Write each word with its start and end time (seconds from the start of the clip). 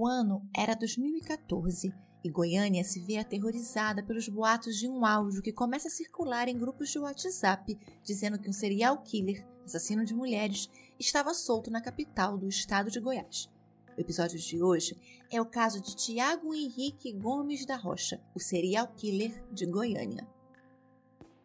O 0.00 0.06
ano 0.06 0.48
era 0.56 0.74
2014 0.74 1.92
e 2.24 2.30
Goiânia 2.30 2.82
se 2.82 3.00
vê 3.00 3.18
aterrorizada 3.18 4.02
pelos 4.02 4.30
boatos 4.30 4.78
de 4.78 4.88
um 4.88 5.04
áudio 5.04 5.42
que 5.42 5.52
começa 5.52 5.88
a 5.88 5.90
circular 5.90 6.48
em 6.48 6.56
grupos 6.56 6.88
de 6.88 6.98
WhatsApp 6.98 7.78
dizendo 8.02 8.38
que 8.38 8.48
um 8.48 8.52
serial 8.52 9.02
killer, 9.02 9.46
assassino 9.62 10.02
de 10.02 10.14
mulheres, 10.14 10.70
estava 10.98 11.34
solto 11.34 11.70
na 11.70 11.82
capital 11.82 12.38
do 12.38 12.48
estado 12.48 12.90
de 12.90 12.98
Goiás. 12.98 13.50
O 13.94 14.00
episódio 14.00 14.38
de 14.38 14.62
hoje 14.62 14.96
é 15.30 15.38
o 15.38 15.44
caso 15.44 15.82
de 15.82 15.94
Tiago 15.94 16.54
Henrique 16.54 17.12
Gomes 17.12 17.66
da 17.66 17.76
Rocha, 17.76 18.22
o 18.34 18.40
serial 18.40 18.88
killer 18.96 19.44
de 19.52 19.66
Goiânia. 19.66 20.26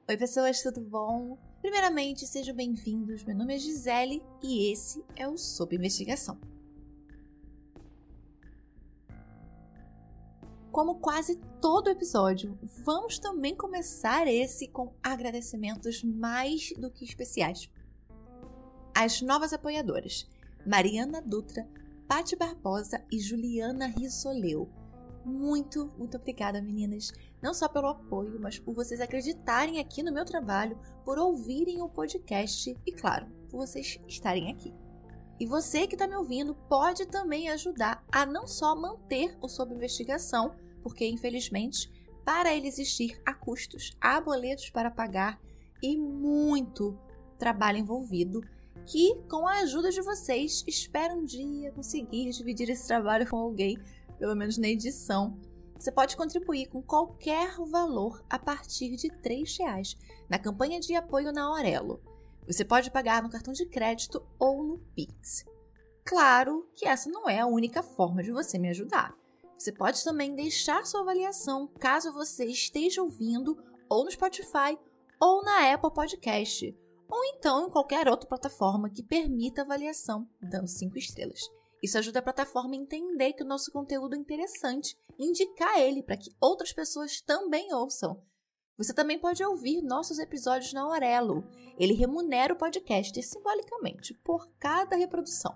Oi, 0.08 0.16
pessoas, 0.16 0.64
tudo 0.64 0.80
bom? 0.80 1.38
Primeiramente, 1.60 2.26
sejam 2.26 2.56
bem-vindos. 2.56 3.26
Meu 3.26 3.36
nome 3.36 3.54
é 3.54 3.60
Gisele 3.60 4.24
e 4.42 4.72
esse 4.72 5.04
é 5.14 5.28
o 5.28 5.38
Sob 5.38 5.76
Investigação. 5.76 6.55
Como 10.76 10.96
quase 10.96 11.38
todo 11.62 11.90
episódio, 11.90 12.60
vamos 12.84 13.18
também 13.18 13.56
começar 13.56 14.28
esse 14.28 14.68
com 14.68 14.94
agradecimentos 15.02 16.04
mais 16.04 16.74
do 16.78 16.92
que 16.92 17.06
especiais. 17.06 17.70
As 18.94 19.22
novas 19.22 19.54
apoiadoras, 19.54 20.30
Mariana 20.68 21.22
Dutra, 21.22 21.66
Pati 22.10 22.36
Barbosa 22.36 23.02
e 23.10 23.22
Juliana 23.22 23.88
Rissoleu. 23.88 24.68
Muito, 25.24 25.94
muito 25.98 26.18
obrigada, 26.18 26.62
meninas. 26.62 27.14
Não 27.42 27.54
só 27.54 27.70
pelo 27.70 27.88
apoio, 27.88 28.38
mas 28.38 28.60
por 28.60 28.76
vocês 28.76 29.00
acreditarem 29.00 29.80
aqui 29.80 30.04
no 30.04 30.12
meu 30.12 30.26
trabalho, 30.26 30.78
por 31.06 31.18
ouvirem 31.18 31.82
o 31.82 31.88
podcast 31.88 32.78
e, 32.86 32.92
claro, 32.92 33.28
por 33.50 33.66
vocês 33.66 33.98
estarem 34.10 34.52
aqui. 34.52 34.74
E 35.40 35.46
você 35.46 35.88
que 35.88 35.96
está 35.96 36.06
me 36.06 36.18
ouvindo 36.18 36.54
pode 36.68 37.06
também 37.06 37.50
ajudar 37.50 38.04
a 38.12 38.26
não 38.26 38.46
só 38.46 38.76
manter 38.76 39.38
o 39.42 39.48
Sob 39.48 39.74
Investigação, 39.74 40.54
porque 40.86 41.08
infelizmente, 41.08 41.92
para 42.24 42.54
ele 42.54 42.68
existir, 42.68 43.20
há 43.26 43.34
custos, 43.34 43.98
há 44.00 44.22
boletos 44.22 44.70
para 44.70 44.92
pagar 44.92 45.42
e 45.82 45.98
muito 45.98 46.96
trabalho 47.40 47.80
envolvido. 47.80 48.42
Que, 48.86 49.16
com 49.28 49.48
a 49.48 49.62
ajuda 49.62 49.90
de 49.90 50.00
vocês, 50.04 50.64
espero 50.68 51.16
um 51.16 51.26
dia 51.26 51.72
conseguir 51.72 52.30
dividir 52.30 52.70
esse 52.70 52.86
trabalho 52.86 53.28
com 53.28 53.36
alguém, 53.36 53.80
pelo 54.20 54.36
menos 54.36 54.60
na 54.60 54.68
edição. 54.68 55.40
Você 55.76 55.92
pode 55.92 56.16
contribuir 56.16 56.68
com 56.68 56.84
qualquer 56.84 57.56
valor 57.68 58.24
a 58.30 58.38
partir 58.38 58.96
de 58.96 59.08
R$ 59.08 59.44
reais 59.58 59.98
na 60.30 60.38
campanha 60.38 60.80
de 60.80 60.94
apoio 60.94 61.32
na 61.32 61.46
Aurelo. 61.46 62.00
Você 62.46 62.64
pode 62.64 62.92
pagar 62.92 63.24
no 63.24 63.30
cartão 63.32 63.54
de 63.54 63.66
crédito 63.66 64.24
ou 64.38 64.64
no 64.64 64.78
Pix. 64.96 65.46
Claro 66.06 66.70
que 66.76 66.88
essa 66.88 67.10
não 67.10 67.28
é 67.28 67.40
a 67.40 67.48
única 67.48 67.82
forma 67.82 68.22
de 68.22 68.32
você 68.32 68.60
me 68.60 68.70
ajudar. 68.70 69.25
Você 69.58 69.72
pode 69.72 70.04
também 70.04 70.36
deixar 70.36 70.86
sua 70.86 71.02
avaliação 71.02 71.68
caso 71.80 72.14
você 72.14 72.46
esteja 72.46 73.02
ouvindo 73.02 73.58
ou 73.90 74.04
no 74.04 74.12
Spotify 74.12 74.78
ou 75.20 75.44
na 75.44 75.74
Apple 75.74 75.94
Podcast, 75.94 76.78
ou 77.10 77.24
então 77.26 77.68
em 77.68 77.70
qualquer 77.70 78.08
outra 78.08 78.28
plataforma 78.28 78.90
que 78.90 79.02
permita 79.02 79.62
avaliação, 79.62 80.28
dando 80.42 80.68
5 80.68 80.98
estrelas. 80.98 81.40
Isso 81.82 81.98
ajuda 81.98 82.20
a 82.20 82.24
plataforma 82.24 82.74
a 82.74 82.78
entender 82.78 83.34
que 83.34 83.44
o 83.44 83.48
nosso 83.48 83.72
conteúdo 83.72 84.16
é 84.16 84.18
interessante 84.18 84.98
e 85.18 85.26
indicar 85.26 85.80
ele 85.80 86.04
para 86.04 86.18
que 86.18 86.36
outras 86.42 86.74
pessoas 86.74 87.22
também 87.22 87.74
ouçam. 87.74 88.22
Você 88.78 88.94
também 88.94 89.18
pode 89.18 89.44
ouvir 89.44 89.82
nossos 89.82 90.20
episódios 90.20 90.74
na 90.74 90.82
Aurelo. 90.82 91.44
Ele 91.78 91.94
remunera 91.94 92.54
o 92.54 92.58
podcaster 92.58 93.26
simbolicamente 93.26 94.14
por 94.16 94.50
cada 94.60 94.98
reprodução. 94.98 95.56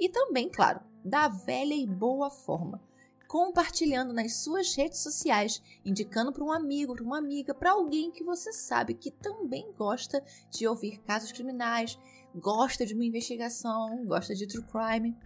E 0.00 0.08
também, 0.08 0.48
claro, 0.48 0.80
da 1.04 1.28
velha 1.28 1.74
e 1.74 1.86
boa 1.86 2.30
forma 2.30 2.80
compartilhando 3.28 4.12
nas 4.12 4.36
suas 4.36 4.74
redes 4.74 5.00
sociais, 5.00 5.62
indicando 5.84 6.32
para 6.32 6.44
um 6.44 6.52
amigo, 6.52 6.94
para 6.94 7.04
uma 7.04 7.18
amiga, 7.18 7.54
para 7.54 7.72
alguém 7.72 8.10
que 8.10 8.24
você 8.24 8.52
sabe 8.52 8.94
que 8.94 9.10
também 9.10 9.72
gosta 9.76 10.22
de 10.50 10.66
ouvir 10.66 10.98
casos 11.02 11.32
criminais, 11.32 11.98
gosta 12.34 12.84
de 12.84 12.94
uma 12.94 13.04
investigação, 13.04 14.04
gosta 14.06 14.34
de 14.34 14.46
true 14.46 14.64
crime. 14.64 15.16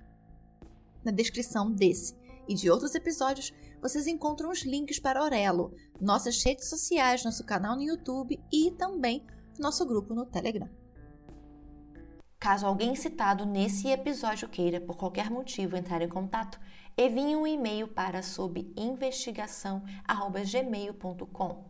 Na 1.04 1.12
descrição 1.12 1.70
desse 1.70 2.16
e 2.48 2.54
de 2.54 2.70
outros 2.70 2.94
episódios, 2.94 3.53
vocês 3.81 4.06
encontram 4.06 4.50
os 4.50 4.62
links 4.62 4.98
para 4.98 5.22
Orelo, 5.22 5.72
nossas 6.00 6.42
redes 6.42 6.69
sociais, 6.69 7.25
nosso 7.25 7.44
canal 7.44 7.76
no 7.76 7.82
YouTube 7.82 8.41
e 8.53 8.70
também 8.72 9.25
nosso 9.58 9.87
grupo 9.87 10.14
no 10.14 10.26
Telegram. 10.26 10.69
Caso 12.38 12.66
alguém 12.66 12.94
citado 12.94 13.44
nesse 13.44 13.88
episódio 13.88 14.48
queira, 14.48 14.81
por 14.81 14.97
qualquer 14.97 15.28
motivo, 15.28 15.76
entrar 15.76 16.00
em 16.03 16.08
contato, 16.08 16.58
envie 16.98 17.36
um 17.36 17.47
e-mail 17.47 17.88
para 17.88 18.22
sob 18.22 18.70
investigação@gmail.com. 18.76 21.64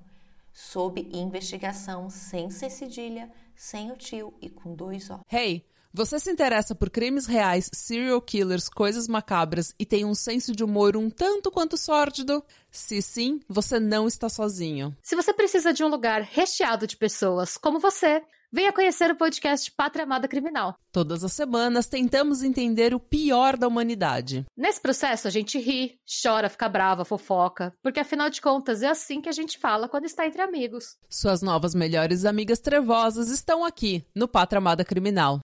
Sob 0.53 1.09
investigação 1.12 2.11
sem 2.11 2.50
ser 2.50 2.71
cedilha, 2.71 3.31
sem 3.55 3.93
o 3.93 3.97
tio 3.97 4.34
e 4.41 4.49
com 4.49 4.75
dois 4.75 5.09
O. 5.11 5.21
Hey, 5.31 5.65
você 5.93 6.19
se 6.19 6.31
interessa 6.31 6.75
por 6.75 6.91
crimes 6.91 7.27
reais, 7.27 7.71
serial 7.72 8.21
killers, 8.21 8.69
coisas 8.69 9.09
macabras 9.09 9.75
e 9.78 9.87
tem 9.87 10.05
um 10.05 10.15
senso 10.15 10.55
de 10.55 10.62
humor 10.62 10.97
um 10.97 11.09
tanto 11.09 11.50
quanto 11.50 11.77
sórdido? 11.77 12.44
Se 12.71 13.00
sim, 13.00 13.41
você 13.49 13.81
não 13.81 14.06
está 14.06 14.28
sozinho. 14.28 14.94
Se 15.03 15.17
você 15.17 15.33
precisa 15.33 15.72
de 15.72 15.83
um 15.83 15.88
lugar 15.88 16.22
recheado 16.22 16.87
de 16.87 16.97
pessoas 16.97 17.56
como 17.56 17.78
você, 17.78 18.22
Venha 18.50 18.72
conhecer 18.72 19.10
o 19.10 19.16
podcast 19.16 19.70
Pátria 19.72 20.04
Amada 20.04 20.26
Criminal. 20.26 20.75
Todas 20.91 21.22
as 21.22 21.34
semanas 21.34 21.86
tentamos 21.86 22.42
entender 22.42 22.94
o 22.94 23.00
pior 23.00 23.59
da 23.59 23.69
humanidade. 23.69 24.47
Nesse 24.56 24.81
processo 24.81 25.28
a 25.28 25.31
gente 25.31 25.59
ri, 25.59 26.00
chora, 26.22 26.48
fica 26.48 26.66
brava, 26.66 27.04
fofoca, 27.04 27.75
porque 27.82 28.00
afinal 28.00 28.31
de 28.31 28.41
contas 28.41 28.82
é 28.82 28.88
assim 28.88 29.20
que 29.20 29.28
a 29.28 29.32
gente 29.32 29.58
fala 29.58 29.87
quando 29.87 30.06
está 30.06 30.26
entre 30.26 30.41
amigos. 30.41 30.97
Suas 31.10 31.42
novas 31.42 31.75
melhores 31.75 32.25
amigas 32.25 32.58
trevosas 32.58 33.28
estão 33.28 33.66
aqui 33.66 34.03
no 34.14 34.26
Pátria 34.26 34.56
Amada 34.56 34.82
Criminal. 34.82 35.41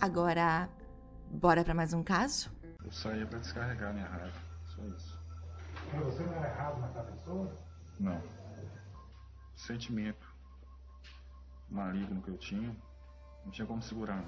Agora, 0.00 0.66
bora 1.30 1.62
para 1.62 1.74
mais 1.74 1.92
um 1.92 2.02
caso? 2.02 2.50
Eu 2.82 2.90
saía 2.90 3.26
para 3.26 3.38
descarregar 3.40 3.92
minha 3.92 4.06
raiva, 4.06 4.32
só 4.74 4.82
isso. 4.96 5.20
Mas 5.92 6.04
você 6.06 6.22
não 6.22 6.36
era 6.36 6.48
errado 6.48 6.80
matar 6.80 7.04
pessoas? 7.04 7.50
Não. 8.00 8.22
Sentimento 9.54 10.33
maligno 11.68 12.22
que 12.22 12.30
eu 12.30 12.36
tinha, 12.36 12.76
não 13.44 13.50
tinha 13.50 13.66
como 13.66 13.82
segurar. 13.82 14.24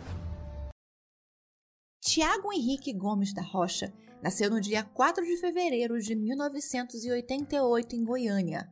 Tiago 2.01 2.53
Henrique 2.53 2.93
Gomes 2.93 3.35
da 3.35 3.43
Rocha 3.43 3.93
nasceu 4.23 4.49
no 4.49 4.61
dia 4.61 4.83
4 4.83 5.25
de 5.25 5.37
fevereiro 5.37 6.01
de 6.01 6.15
1988 6.15 7.97
em 7.97 8.05
Goiânia, 8.05 8.71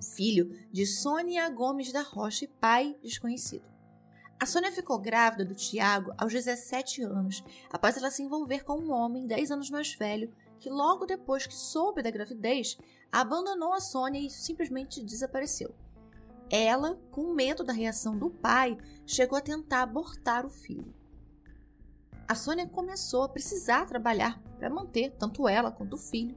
filho 0.00 0.50
de 0.72 0.86
Sônia 0.86 1.48
Gomes 1.50 1.92
da 1.92 2.02
Rocha 2.02 2.44
e 2.44 2.48
pai 2.48 2.96
desconhecido. 3.02 3.64
A 4.40 4.46
Sônia 4.46 4.70
ficou 4.70 5.00
grávida 5.00 5.44
do 5.44 5.54
Tiago 5.54 6.12
aos 6.16 6.32
17 6.32 7.02
anos, 7.02 7.42
após 7.70 7.96
ela 7.96 8.10
se 8.10 8.22
envolver 8.22 8.62
com 8.62 8.78
um 8.78 8.92
homem 8.92 9.26
10 9.26 9.50
anos 9.50 9.70
mais 9.70 9.92
velho 9.94 10.32
que, 10.60 10.70
logo 10.70 11.06
depois 11.06 11.46
que 11.46 11.54
soube 11.54 12.02
da 12.02 12.10
gravidez, 12.10 12.78
abandonou 13.10 13.72
a 13.72 13.80
Sônia 13.80 14.20
e 14.20 14.30
simplesmente 14.30 15.02
desapareceu. 15.02 15.74
Ela, 16.50 16.98
com 17.10 17.34
medo 17.34 17.62
da 17.62 17.72
reação 17.72 18.16
do 18.16 18.30
pai, 18.30 18.78
chegou 19.06 19.36
a 19.36 19.42
tentar 19.42 19.82
abortar 19.82 20.46
o 20.46 20.50
filho. 20.50 20.94
A 22.26 22.34
Sônia 22.34 22.66
começou 22.66 23.22
a 23.22 23.28
precisar 23.28 23.86
trabalhar 23.86 24.40
para 24.58 24.70
manter 24.70 25.12
tanto 25.18 25.48
ela 25.48 25.70
quanto 25.70 25.94
o 25.94 25.98
filho. 25.98 26.36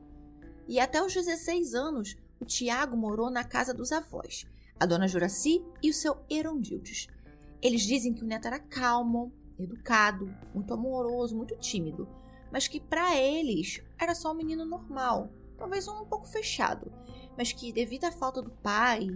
E 0.67 0.79
até 0.79 1.03
os 1.03 1.13
16 1.13 1.73
anos, 1.73 2.17
o 2.39 2.45
Tiago 2.45 2.95
morou 2.95 3.29
na 3.29 3.43
casa 3.43 3.73
dos 3.73 3.91
avós, 3.91 4.45
a 4.79 4.85
dona 4.85 5.07
Juraci 5.07 5.63
e 5.81 5.89
o 5.89 5.93
seu 5.93 6.17
Erondildes. 6.29 7.07
Eles 7.61 7.81
dizem 7.81 8.13
que 8.13 8.23
o 8.23 8.27
neto 8.27 8.47
era 8.47 8.59
calmo, 8.59 9.31
educado, 9.59 10.33
muito 10.53 10.73
amoroso, 10.73 11.35
muito 11.35 11.55
tímido, 11.57 12.07
mas 12.51 12.67
que 12.67 12.79
para 12.79 13.15
eles 13.15 13.81
era 13.99 14.15
só 14.15 14.31
um 14.31 14.35
menino 14.35 14.65
normal, 14.65 15.29
talvez 15.57 15.87
um 15.87 16.05
pouco 16.05 16.27
fechado, 16.27 16.91
mas 17.37 17.51
que 17.51 17.71
devido 17.71 18.05
à 18.05 18.11
falta 18.11 18.41
do 18.41 18.49
pai 18.49 19.07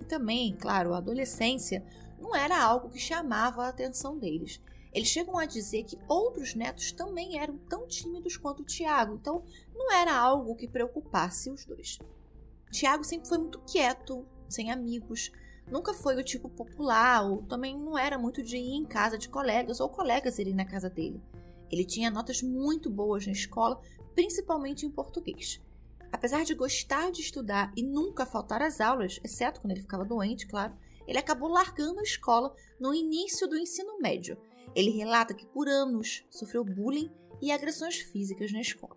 e 0.00 0.04
também, 0.04 0.56
claro, 0.56 0.94
a 0.94 0.98
adolescência 0.98 1.84
não 2.18 2.34
era 2.34 2.60
algo 2.60 2.88
que 2.88 2.98
chamava 2.98 3.64
a 3.64 3.68
atenção 3.68 4.18
deles. 4.18 4.60
Eles 4.92 5.08
chegam 5.08 5.36
a 5.36 5.44
dizer 5.44 5.84
que 5.84 5.98
outros 6.08 6.54
netos 6.54 6.90
também 6.90 7.38
eram 7.38 7.58
tão 7.68 7.86
tímidos 7.86 8.36
quanto 8.36 8.62
o 8.62 8.66
Tiago, 8.66 9.14
então 9.14 9.44
não 9.74 9.92
era 9.92 10.16
algo 10.16 10.56
que 10.56 10.66
preocupasse 10.66 11.50
os 11.50 11.66
dois. 11.66 11.98
Tiago 12.70 13.04
sempre 13.04 13.28
foi 13.28 13.38
muito 13.38 13.60
quieto, 13.60 14.26
sem 14.48 14.70
amigos, 14.70 15.30
nunca 15.70 15.92
foi 15.92 16.16
o 16.16 16.24
tipo 16.24 16.48
popular, 16.48 17.26
ou 17.26 17.42
também 17.42 17.78
não 17.78 17.98
era 17.98 18.18
muito 18.18 18.42
de 18.42 18.56
ir 18.56 18.74
em 18.74 18.84
casa 18.84 19.18
de 19.18 19.28
colegas 19.28 19.80
ou 19.80 19.88
colegas 19.88 20.38
irem 20.38 20.54
na 20.54 20.64
casa 20.64 20.88
dele. 20.88 21.20
Ele 21.70 21.84
tinha 21.84 22.10
notas 22.10 22.42
muito 22.42 22.88
boas 22.88 23.26
na 23.26 23.32
escola, 23.32 23.80
principalmente 24.14 24.86
em 24.86 24.90
português. 24.90 25.60
Apesar 26.12 26.44
de 26.44 26.54
gostar 26.54 27.10
de 27.10 27.20
estudar 27.20 27.72
e 27.76 27.82
nunca 27.82 28.26
faltar 28.26 28.62
às 28.62 28.80
aulas, 28.80 29.20
exceto 29.24 29.60
quando 29.60 29.72
ele 29.72 29.82
ficava 29.82 30.04
doente, 30.04 30.46
claro, 30.46 30.76
ele 31.06 31.18
acabou 31.18 31.48
largando 31.48 32.00
a 32.00 32.02
escola 32.02 32.54
no 32.80 32.94
início 32.94 33.46
do 33.46 33.56
ensino 33.56 33.98
médio. 34.00 34.36
Ele 34.74 34.90
relata 34.90 35.34
que 35.34 35.46
por 35.46 35.68
anos 35.68 36.24
sofreu 36.30 36.64
bullying 36.64 37.10
e 37.40 37.52
agressões 37.52 37.96
físicas 37.96 38.52
na 38.52 38.60
escola. 38.60 38.96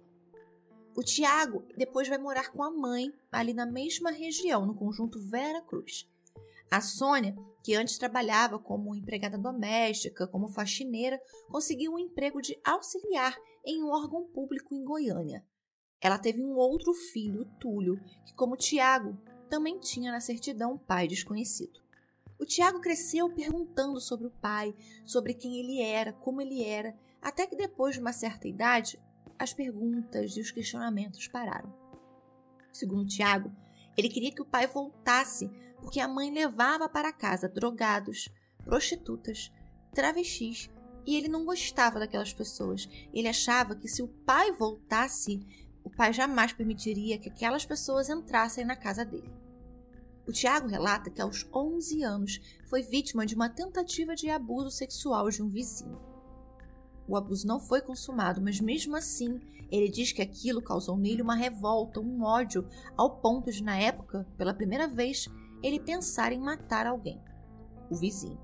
O 0.95 1.03
Tiago 1.03 1.63
depois 1.77 2.09
vai 2.09 2.17
morar 2.17 2.51
com 2.51 2.63
a 2.63 2.71
mãe 2.71 3.13
ali 3.31 3.53
na 3.53 3.65
mesma 3.65 4.11
região, 4.11 4.65
no 4.65 4.75
conjunto 4.75 5.19
Vera 5.29 5.61
Cruz. 5.61 6.09
A 6.71 6.81
Sônia, 6.81 7.35
que 7.63 7.73
antes 7.75 7.97
trabalhava 7.97 8.59
como 8.59 8.95
empregada 8.95 9.37
doméstica, 9.37 10.27
como 10.27 10.49
faxineira, 10.49 11.19
conseguiu 11.49 11.93
um 11.93 11.99
emprego 11.99 12.41
de 12.41 12.59
auxiliar 12.63 13.35
em 13.65 13.83
um 13.83 13.89
órgão 13.89 14.27
público 14.27 14.75
em 14.75 14.83
Goiânia. 14.83 15.45
Ela 16.01 16.17
teve 16.17 16.41
um 16.41 16.55
outro 16.55 16.93
filho, 16.93 17.45
Túlio, 17.59 17.99
que, 18.25 18.33
como 18.33 18.55
Tiago, 18.55 19.17
também 19.49 19.79
tinha 19.79 20.11
na 20.11 20.21
certidão 20.21 20.77
pai 20.77 21.07
desconhecido. 21.07 21.81
O 22.39 22.45
Tiago 22.45 22.79
cresceu 22.79 23.29
perguntando 23.29 23.99
sobre 23.99 24.27
o 24.27 24.31
pai, 24.31 24.73
sobre 25.03 25.33
quem 25.33 25.59
ele 25.59 25.81
era, 25.81 26.13
como 26.13 26.41
ele 26.41 26.63
era, 26.63 26.95
até 27.21 27.45
que 27.45 27.55
depois 27.55 27.95
de 27.95 28.01
uma 28.01 28.13
certa 28.13 28.47
idade, 28.47 28.97
as 29.37 29.53
perguntas 29.53 30.37
e 30.37 30.41
os 30.41 30.51
questionamentos 30.51 31.27
pararam. 31.27 31.73
Segundo 32.71 33.07
Tiago, 33.07 33.51
ele 33.97 34.07
queria 34.07 34.31
que 34.31 34.41
o 34.41 34.45
pai 34.45 34.67
voltasse 34.67 35.49
porque 35.81 35.99
a 35.99 36.07
mãe 36.07 36.31
levava 36.31 36.87
para 36.87 37.11
casa 37.11 37.49
drogados, 37.49 38.29
prostitutas, 38.63 39.51
travestis 39.93 40.69
e 41.05 41.15
ele 41.15 41.27
não 41.27 41.45
gostava 41.45 41.99
daquelas 41.99 42.33
pessoas. 42.33 42.87
Ele 43.13 43.27
achava 43.27 43.75
que 43.75 43.87
se 43.87 44.01
o 44.01 44.07
pai 44.07 44.51
voltasse, 44.51 45.39
o 45.89 45.95
pai 45.95 46.13
jamais 46.13 46.53
permitiria 46.53 47.17
que 47.17 47.29
aquelas 47.29 47.65
pessoas 47.65 48.09
entrassem 48.09 48.63
na 48.63 48.75
casa 48.75 49.03
dele. 49.03 49.33
O 50.27 50.31
Tiago 50.31 50.67
relata 50.67 51.09
que 51.09 51.19
aos 51.19 51.49
11 51.51 52.03
anos 52.03 52.39
foi 52.67 52.83
vítima 52.83 53.25
de 53.25 53.33
uma 53.33 53.49
tentativa 53.49 54.15
de 54.15 54.29
abuso 54.29 54.69
sexual 54.69 55.29
de 55.29 55.41
um 55.41 55.49
vizinho. 55.49 55.99
O 57.07 57.17
abuso 57.17 57.47
não 57.47 57.59
foi 57.59 57.81
consumado, 57.81 58.39
mas 58.39 58.61
mesmo 58.61 58.95
assim, 58.95 59.39
ele 59.71 59.89
diz 59.89 60.11
que 60.11 60.21
aquilo 60.21 60.61
causou 60.61 60.95
nele 60.95 61.23
uma 61.23 61.35
revolta, 61.35 61.99
um 61.99 62.21
ódio, 62.21 62.67
ao 62.95 63.17
ponto 63.17 63.51
de, 63.51 63.63
na 63.63 63.75
época, 63.75 64.27
pela 64.37 64.53
primeira 64.53 64.87
vez, 64.87 65.27
ele 65.63 65.79
pensar 65.79 66.31
em 66.31 66.39
matar 66.39 66.85
alguém, 66.85 67.19
o 67.89 67.95
vizinho. 67.95 68.39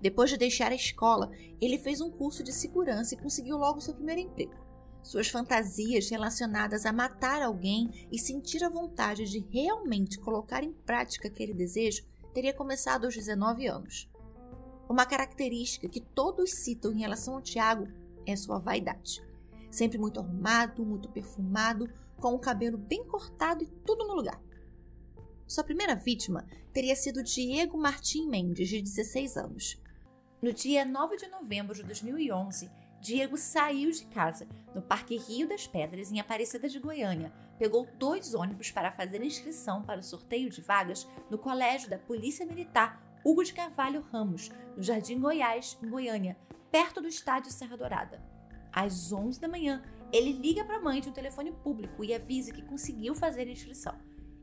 Depois 0.00 0.30
de 0.30 0.38
deixar 0.38 0.72
a 0.72 0.76
escola, 0.76 1.30
ele 1.60 1.76
fez 1.76 2.00
um 2.00 2.10
curso 2.10 2.42
de 2.42 2.54
segurança 2.54 3.14
e 3.14 3.18
conseguiu 3.18 3.58
logo 3.58 3.82
seu 3.82 3.92
primeiro 3.92 4.22
emprego. 4.22 4.67
Suas 5.02 5.28
fantasias 5.28 6.10
relacionadas 6.10 6.84
a 6.84 6.92
matar 6.92 7.40
alguém 7.40 8.08
e 8.12 8.18
sentir 8.18 8.62
a 8.62 8.68
vontade 8.68 9.24
de 9.24 9.38
realmente 9.50 10.18
colocar 10.18 10.62
em 10.62 10.72
prática 10.72 11.28
aquele 11.28 11.54
desejo 11.54 12.04
teria 12.34 12.52
começado 12.52 13.04
aos 13.04 13.14
19 13.14 13.66
anos. 13.66 14.08
Uma 14.88 15.06
característica 15.06 15.88
que 15.88 16.00
todos 16.00 16.52
citam 16.52 16.92
em 16.92 17.00
relação 17.00 17.34
ao 17.34 17.42
Tiago 17.42 17.88
é 18.26 18.36
sua 18.36 18.58
vaidade. 18.58 19.22
Sempre 19.70 19.98
muito 19.98 20.20
arrumado, 20.20 20.84
muito 20.84 21.08
perfumado, 21.08 21.88
com 22.16 22.34
o 22.34 22.38
cabelo 22.38 22.78
bem 22.78 23.04
cortado 23.06 23.62
e 23.62 23.68
tudo 23.84 24.06
no 24.06 24.14
lugar. 24.14 24.40
Sua 25.46 25.64
primeira 25.64 25.94
vítima 25.94 26.46
teria 26.72 26.94
sido 26.94 27.22
Diego 27.22 27.78
Martim 27.78 28.28
Mendes, 28.28 28.68
de 28.68 28.82
16 28.82 29.36
anos. 29.36 29.80
No 30.42 30.52
dia 30.52 30.84
9 30.84 31.16
de 31.16 31.26
novembro 31.28 31.74
de 31.74 31.82
2011, 31.82 32.70
Diego 33.00 33.36
saiu 33.36 33.90
de 33.90 34.04
casa 34.06 34.46
no 34.74 34.82
Parque 34.82 35.16
Rio 35.16 35.48
das 35.48 35.66
Pedras, 35.66 36.10
em 36.10 36.20
Aparecida 36.20 36.68
de 36.68 36.78
Goiânia. 36.78 37.32
Pegou 37.58 37.88
dois 37.98 38.34
ônibus 38.34 38.70
para 38.70 38.92
fazer 38.92 39.22
inscrição 39.22 39.82
para 39.82 40.00
o 40.00 40.02
sorteio 40.02 40.50
de 40.50 40.60
vagas 40.60 41.08
no 41.30 41.38
Colégio 41.38 41.88
da 41.90 41.98
Polícia 41.98 42.46
Militar 42.46 43.08
Hugo 43.24 43.42
de 43.42 43.52
Carvalho 43.52 44.00
Ramos, 44.12 44.50
no 44.76 44.82
Jardim 44.82 45.18
Goiás, 45.20 45.76
em 45.82 45.88
Goiânia, 45.88 46.36
perto 46.70 47.00
do 47.00 47.08
estádio 47.08 47.52
Serra 47.52 47.76
Dourada. 47.76 48.22
Às 48.72 49.12
11 49.12 49.40
da 49.40 49.48
manhã, 49.48 49.82
ele 50.12 50.32
liga 50.32 50.64
para 50.64 50.76
a 50.76 50.80
mãe 50.80 51.00
de 51.00 51.08
um 51.08 51.12
telefone 51.12 51.52
público 51.52 52.04
e 52.04 52.14
avisa 52.14 52.52
que 52.52 52.62
conseguiu 52.62 53.14
fazer 53.14 53.42
a 53.42 53.52
inscrição. 53.52 53.94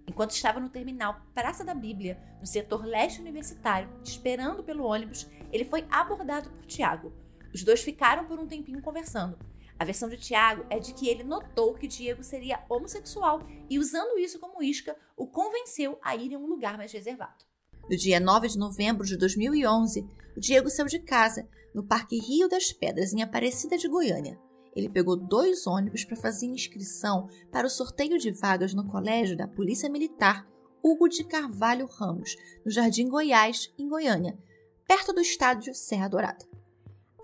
Enquanto 0.07 0.31
estava 0.31 0.59
no 0.59 0.69
terminal 0.69 1.21
Praça 1.33 1.63
da 1.63 1.73
Bíblia, 1.73 2.21
no 2.39 2.45
setor 2.45 2.85
leste 2.85 3.21
universitário, 3.21 3.89
esperando 4.03 4.63
pelo 4.63 4.85
ônibus, 4.85 5.27
ele 5.51 5.65
foi 5.65 5.85
abordado 5.89 6.49
por 6.49 6.65
Tiago, 6.65 7.13
os 7.55 7.63
dois 7.63 7.81
ficaram 7.81 8.25
por 8.25 8.37
um 8.37 8.45
tempinho 8.45 8.81
conversando. 8.81 9.39
A 9.79 9.85
versão 9.85 10.09
de 10.09 10.17
Tiago 10.17 10.65
é 10.69 10.77
de 10.77 10.93
que 10.93 11.07
ele 11.07 11.23
notou 11.23 11.73
que 11.73 11.87
Diego 11.87 12.21
seria 12.21 12.61
homossexual 12.69 13.41
e, 13.69 13.79
usando 13.79 14.19
isso 14.19 14.39
como 14.39 14.61
isca, 14.61 14.93
o 15.15 15.25
convenceu 15.25 15.97
a 16.03 16.17
ir 16.17 16.33
em 16.33 16.35
um 16.37 16.47
lugar 16.47 16.77
mais 16.77 16.91
reservado. 16.91 17.45
No 17.89 17.95
dia 17.95 18.19
9 18.19 18.49
de 18.49 18.57
novembro 18.57 19.05
de 19.05 19.15
2011, 19.15 20.05
o 20.35 20.39
Diego 20.41 20.69
saiu 20.69 20.87
de 20.87 20.99
casa, 20.99 21.47
no 21.73 21.81
Parque 21.81 22.19
Rio 22.19 22.49
das 22.49 22.73
Pedras, 22.73 23.13
em 23.13 23.23
Aparecida 23.23 23.77
de 23.77 23.87
Goiânia. 23.87 24.37
Ele 24.75 24.89
pegou 24.89 25.15
dois 25.15 25.65
ônibus 25.65 26.03
para 26.03 26.17
fazer 26.17 26.47
inscrição 26.47 27.29
para 27.53 27.65
o 27.65 27.69
sorteio 27.69 28.17
de 28.17 28.31
vagas 28.31 28.73
no 28.73 28.85
colégio 28.85 29.37
da 29.37 29.47
Polícia 29.47 29.89
Militar 29.89 30.45
Hugo 30.83 31.07
de 31.07 31.23
Carvalho 31.23 31.87
Ramos, 31.87 32.35
no 32.65 32.69
Jardim 32.69 33.07
Goiás, 33.07 33.73
em 33.79 33.87
Goiânia, 33.87 34.37
perto 34.85 35.13
do 35.13 35.21
estádio 35.21 35.73
Serra 35.73 36.09
Dourada. 36.09 36.45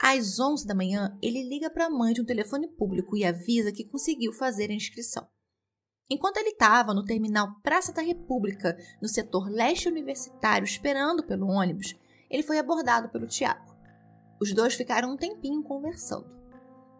Às 0.03 0.39
11 0.39 0.65
da 0.65 0.73
manhã, 0.73 1.15
ele 1.21 1.47
liga 1.47 1.69
para 1.69 1.85
a 1.85 1.89
mãe 1.89 2.11
de 2.11 2.21
um 2.21 2.25
telefone 2.25 2.67
público 2.67 3.15
e 3.15 3.23
avisa 3.23 3.71
que 3.71 3.85
conseguiu 3.85 4.33
fazer 4.33 4.71
a 4.71 4.73
inscrição. 4.73 5.27
Enquanto 6.09 6.37
ele 6.37 6.49
estava 6.49 6.91
no 6.91 7.05
terminal 7.05 7.53
Praça 7.61 7.93
da 7.93 8.01
República, 8.01 8.75
no 8.99 9.07
setor 9.07 9.47
leste 9.47 9.87
universitário, 9.87 10.65
esperando 10.65 11.23
pelo 11.23 11.47
ônibus, 11.47 11.95
ele 12.31 12.41
foi 12.41 12.57
abordado 12.57 13.09
pelo 13.09 13.27
Tiago. 13.27 13.75
Os 14.41 14.51
dois 14.55 14.73
ficaram 14.73 15.11
um 15.11 15.17
tempinho 15.17 15.61
conversando. 15.61 16.35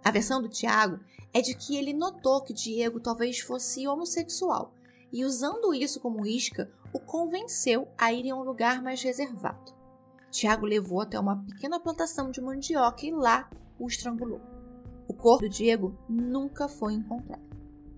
A 0.04 0.12
versão 0.12 0.40
do 0.40 0.48
Tiago 0.48 1.00
é 1.34 1.42
de 1.42 1.56
que 1.56 1.76
ele 1.76 1.94
notou 1.94 2.44
que 2.44 2.54
Diego 2.54 3.00
talvez 3.00 3.40
fosse 3.40 3.88
homossexual 3.88 4.76
e, 5.12 5.26
usando 5.26 5.74
isso 5.74 6.00
como 6.00 6.24
isca, 6.24 6.72
o 6.94 7.00
convenceu 7.00 7.88
a 7.98 8.14
ir 8.14 8.28
em 8.28 8.34
um 8.34 8.44
lugar 8.44 8.80
mais 8.80 9.02
reservado. 9.02 9.81
Tiago 10.32 10.66
levou 10.66 11.02
até 11.02 11.20
uma 11.20 11.44
pequena 11.44 11.80
plantação 11.80 12.32
de 12.32 12.42
mandioca 12.42 13.06
e 13.06 13.12
lá 13.12 13.50
o 13.78 13.88
estrangulou. 13.88 14.42
O 15.08 15.14
corpo 15.14 15.44
do 15.44 15.50
Diego 15.50 15.94
nunca 16.08 16.70
foi 16.70 16.94
encontrado. 16.94 17.44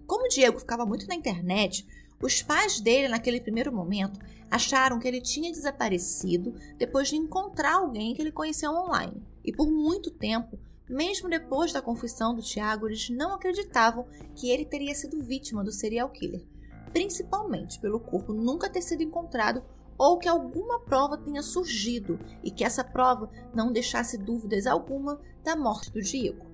Como 0.07 0.25
o 0.25 0.30
Diego 0.30 0.59
ficava 0.59 0.85
muito 0.85 1.07
na 1.07 1.15
internet, 1.15 1.88
os 2.19 2.41
pais 2.41 2.79
dele, 2.79 3.08
naquele 3.08 3.39
primeiro 3.39 3.72
momento, 3.72 4.19
acharam 4.50 5.00
que 5.00 5.08
ele 5.08 5.22
tinha 5.22 5.51
desaparecido 5.51 6.55
depois 6.77 7.10
de 7.10 7.15
encontrar 7.15 7.75
alguém 7.75 8.13
que 8.13 8.22
ele 8.22 8.31
conheceu 8.31 8.72
online. 8.72 9.22
E 9.43 9.51
por 9.51 9.69
muito 9.69 10.10
tempo, 10.10 10.58
mesmo 10.89 11.29
depois 11.29 11.72
da 11.72 11.81
confissão 11.81 12.34
do 12.34 12.41
Tiago, 12.41 12.88
eles 12.88 13.10
não 13.10 13.34
acreditavam 13.34 14.08
que 14.36 14.50
ele 14.50 14.65
teria 14.65 14.96
sido 14.96 15.22
vítima 15.22 15.63
do 15.63 15.72
serial 15.72 16.10
killer, 16.10 16.46
principalmente 16.91 17.79
pelo 17.79 18.00
corpo 18.00 18.34
nunca 18.34 18.69
ter 18.69 18.81
sido 18.81 19.03
encontrado 19.03 19.63
ou 19.97 20.17
que 20.17 20.27
alguma 20.27 20.79
prova 20.79 21.17
tenha 21.17 21.41
surgido 21.41 22.19
e 22.43 22.51
que 22.51 22.63
essa 22.63 22.83
prova 22.83 23.29
não 23.53 23.71
deixasse 23.71 24.17
dúvidas 24.17 24.65
alguma 24.65 25.19
da 25.43 25.55
morte 25.55 25.91
do 25.91 26.01
Diego. 26.01 26.45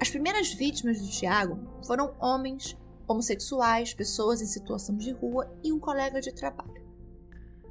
As 0.00 0.10
primeiras 0.10 0.52
vítimas 0.52 1.00
do 1.00 1.08
Tiago 1.08 1.58
foram 1.84 2.14
homens, 2.20 2.76
homossexuais, 3.06 3.94
pessoas 3.94 4.40
em 4.40 4.46
situação 4.46 4.96
de 4.96 5.12
rua 5.12 5.50
e 5.64 5.72
um 5.72 5.78
colega 5.78 6.20
de 6.20 6.32
trabalho. 6.32 6.86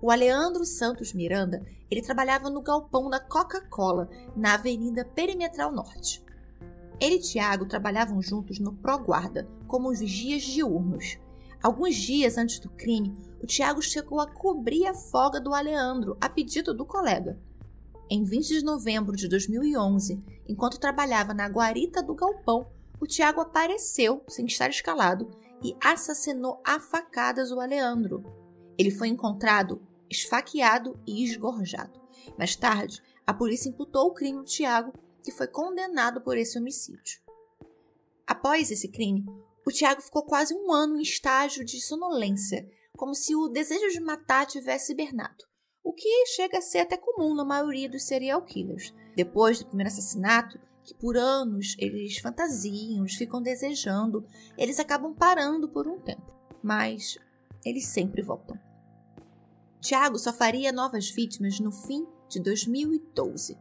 O 0.01 0.11
Aleandro 0.11 0.65
Santos 0.65 1.13
Miranda, 1.13 1.65
ele 1.89 2.01
trabalhava 2.01 2.49
no 2.49 2.61
galpão 2.61 3.09
da 3.09 3.19
Coca-Cola, 3.19 4.09
na 4.35 4.53
Avenida 4.53 5.05
Perimetral 5.05 5.71
Norte. 5.71 6.23
Ele 6.99 7.15
e 7.15 7.19
Tiago 7.19 7.65
trabalhavam 7.65 8.21
juntos 8.21 8.59
no 8.59 8.73
Pro 8.73 8.97
Guarda, 8.99 9.47
como 9.67 9.89
os 9.89 9.99
vigias 9.99 10.43
diurnos. 10.43 11.17
Alguns 11.63 11.95
dias 11.95 12.37
antes 12.37 12.59
do 12.59 12.69
crime, 12.69 13.15
o 13.41 13.45
Tiago 13.45 13.81
chegou 13.81 14.19
a 14.19 14.27
cobrir 14.27 14.87
a 14.87 14.93
folga 14.93 15.39
do 15.39 15.53
Aleandro 15.53 16.17
a 16.19 16.27
pedido 16.27 16.73
do 16.73 16.85
colega. 16.85 17.39
Em 18.09 18.23
20 18.23 18.59
de 18.59 18.63
novembro 18.63 19.15
de 19.15 19.27
2011, 19.27 20.23
enquanto 20.47 20.79
trabalhava 20.79 21.33
na 21.33 21.47
guarita 21.47 22.01
do 22.01 22.15
galpão, 22.15 22.71
o 22.99 23.05
Tiago 23.05 23.41
apareceu, 23.41 24.23
sem 24.27 24.45
estar 24.45 24.69
escalado, 24.69 25.29
e 25.63 25.75
assassinou 25.83 26.61
a 26.65 26.79
facadas 26.79 27.51
o 27.51 27.59
Aleandro. 27.59 28.23
Ele 28.77 28.91
foi 28.91 29.07
encontrado 29.07 29.81
esfaqueado 30.09 30.99
e 31.05 31.23
esgorjado. 31.23 31.99
Mais 32.37 32.55
tarde, 32.55 33.01
a 33.25 33.33
polícia 33.33 33.69
imputou 33.69 34.07
o 34.07 34.13
crime 34.13 34.37
ao 34.37 34.43
Tiago, 34.45 34.93
que 35.21 35.31
foi 35.31 35.47
condenado 35.47 36.21
por 36.21 36.37
esse 36.37 36.57
homicídio. 36.57 37.19
Após 38.25 38.71
esse 38.71 38.87
crime, 38.87 39.25
o 39.65 39.71
Tiago 39.71 40.01
ficou 40.01 40.23
quase 40.23 40.53
um 40.53 40.71
ano 40.71 40.97
em 40.97 41.01
estágio 41.01 41.65
de 41.65 41.81
sonolência 41.81 42.69
como 42.97 43.15
se 43.15 43.35
o 43.35 43.47
desejo 43.47 43.87
de 43.89 43.99
matar 44.01 44.45
tivesse 44.45 44.91
hibernado, 44.91 45.45
o 45.83 45.93
que 45.93 46.25
chega 46.35 46.57
a 46.57 46.61
ser 46.61 46.79
até 46.79 46.97
comum 46.97 47.33
na 47.33 47.45
maioria 47.45 47.87
dos 47.89 48.03
serial 48.03 48.41
killers. 48.41 48.93
Depois 49.15 49.59
do 49.59 49.67
primeiro 49.67 49.89
assassinato, 49.89 50.59
que 50.83 50.93
por 50.93 51.15
anos 51.15 51.75
eles 51.77 52.17
fantasiam, 52.17 53.07
ficam 53.07 53.41
desejando, 53.41 54.25
eles 54.57 54.79
acabam 54.79 55.13
parando 55.13 55.69
por 55.69 55.87
um 55.87 55.99
tempo, 55.99 56.33
mas 56.61 57.17
eles 57.63 57.85
sempre 57.85 58.21
voltam. 58.21 58.59
Tiago 59.79 60.17
só 60.17 60.33
faria 60.33 60.71
novas 60.71 61.09
vítimas 61.09 61.59
no 61.59 61.71
fim 61.71 62.05
de 62.27 62.41
2012. 62.41 63.57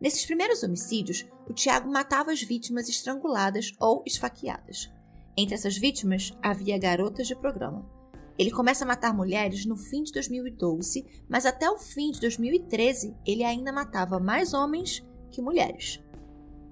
Nesses 0.00 0.24
primeiros 0.24 0.62
homicídios, 0.62 1.26
o 1.48 1.52
Tiago 1.52 1.90
matava 1.90 2.30
as 2.30 2.42
vítimas 2.42 2.88
estranguladas 2.88 3.72
ou 3.80 4.02
esfaqueadas. 4.06 4.90
Entre 5.36 5.54
essas 5.54 5.76
vítimas 5.76 6.32
havia 6.42 6.78
garotas 6.78 7.26
de 7.26 7.34
programa. 7.34 7.99
Ele 8.40 8.50
começa 8.50 8.86
a 8.86 8.88
matar 8.88 9.12
mulheres 9.14 9.66
no 9.66 9.76
fim 9.76 10.02
de 10.02 10.12
2012, 10.12 11.04
mas 11.28 11.44
até 11.44 11.70
o 11.70 11.76
fim 11.76 12.10
de 12.10 12.20
2013 12.20 13.14
ele 13.26 13.44
ainda 13.44 13.70
matava 13.70 14.18
mais 14.18 14.54
homens 14.54 15.06
que 15.30 15.42
mulheres. 15.42 16.02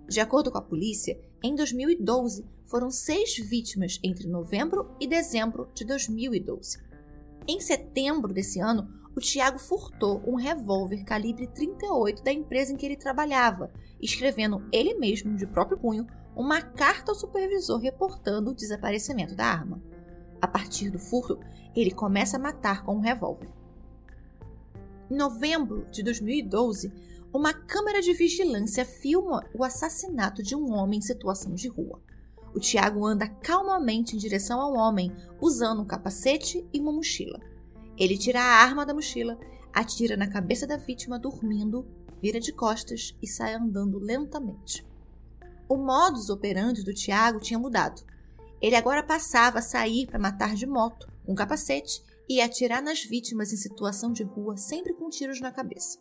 De 0.08 0.18
acordo 0.18 0.50
com 0.50 0.56
a 0.56 0.62
polícia, 0.62 1.20
em 1.42 1.54
2012 1.54 2.46
foram 2.64 2.90
seis 2.90 3.36
vítimas 3.36 4.00
entre 4.02 4.26
novembro 4.26 4.90
e 4.98 5.06
dezembro 5.06 5.68
de 5.74 5.84
2012. 5.84 6.78
Em 7.46 7.60
setembro 7.60 8.32
desse 8.32 8.58
ano, 8.60 8.88
o 9.14 9.20
Tiago 9.20 9.58
furtou 9.58 10.22
um 10.26 10.36
revólver 10.36 11.04
calibre 11.04 11.48
38 11.48 12.24
da 12.24 12.32
empresa 12.32 12.72
em 12.72 12.76
que 12.78 12.86
ele 12.86 12.96
trabalhava, 12.96 13.70
escrevendo 14.00 14.66
ele 14.72 14.94
mesmo, 14.94 15.36
de 15.36 15.46
próprio 15.46 15.76
punho, 15.76 16.06
uma 16.34 16.62
carta 16.62 17.12
ao 17.12 17.14
supervisor 17.14 17.78
reportando 17.78 18.52
o 18.52 18.54
desaparecimento 18.54 19.34
da 19.34 19.44
arma. 19.44 19.82
A 20.40 20.46
partir 20.46 20.90
do 20.90 20.98
furto, 20.98 21.38
ele 21.74 21.90
começa 21.90 22.36
a 22.36 22.40
matar 22.40 22.84
com 22.84 22.96
um 22.96 23.00
revólver. 23.00 23.48
Em 25.10 25.16
novembro 25.16 25.86
de 25.90 26.02
2012, 26.02 26.92
uma 27.32 27.52
câmera 27.52 28.00
de 28.00 28.12
vigilância 28.12 28.84
filma 28.84 29.44
o 29.54 29.64
assassinato 29.64 30.42
de 30.42 30.54
um 30.54 30.72
homem 30.72 30.98
em 30.98 31.02
situação 31.02 31.54
de 31.54 31.68
rua. 31.68 32.00
O 32.54 32.60
Tiago 32.60 33.06
anda 33.06 33.28
calmamente 33.28 34.16
em 34.16 34.18
direção 34.18 34.60
ao 34.60 34.74
homem, 34.74 35.12
usando 35.40 35.82
um 35.82 35.86
capacete 35.86 36.66
e 36.72 36.80
uma 36.80 36.92
mochila. 36.92 37.38
Ele 37.96 38.16
tira 38.16 38.40
a 38.40 38.62
arma 38.62 38.86
da 38.86 38.94
mochila, 38.94 39.38
atira 39.72 40.16
na 40.16 40.26
cabeça 40.26 40.66
da 40.66 40.76
vítima 40.76 41.18
dormindo, 41.18 41.86
vira 42.20 42.40
de 42.40 42.52
costas 42.52 43.16
e 43.22 43.26
sai 43.26 43.54
andando 43.54 43.98
lentamente. 43.98 44.86
O 45.68 45.76
modus 45.76 46.30
operandi 46.30 46.82
do 46.82 46.94
Tiago 46.94 47.40
tinha 47.40 47.58
mudado. 47.58 48.02
Ele 48.60 48.76
agora 48.76 49.02
passava 49.02 49.58
a 49.58 49.62
sair 49.62 50.06
para 50.06 50.18
matar 50.18 50.54
de 50.54 50.66
moto, 50.66 51.10
com 51.24 51.34
capacete, 51.34 52.02
e 52.28 52.40
atirar 52.40 52.82
nas 52.82 53.02
vítimas 53.02 53.52
em 53.52 53.56
situação 53.56 54.12
de 54.12 54.22
rua, 54.22 54.56
sempre 54.56 54.92
com 54.94 55.08
tiros 55.08 55.40
na 55.40 55.50
cabeça. 55.50 55.98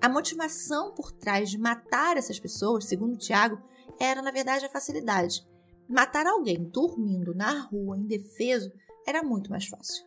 A 0.00 0.08
motivação 0.08 0.92
por 0.94 1.12
trás 1.12 1.50
de 1.50 1.58
matar 1.58 2.16
essas 2.16 2.38
pessoas, 2.38 2.84
segundo 2.84 3.16
Tiago, 3.16 3.60
era 3.98 4.20
na 4.22 4.30
verdade 4.30 4.64
a 4.64 4.68
facilidade. 4.68 5.46
Matar 5.88 6.26
alguém 6.26 6.62
dormindo 6.70 7.34
na 7.34 7.60
rua, 7.60 7.96
indefeso, 7.96 8.70
era 9.06 9.22
muito 9.22 9.50
mais 9.50 9.66
fácil. 9.66 10.04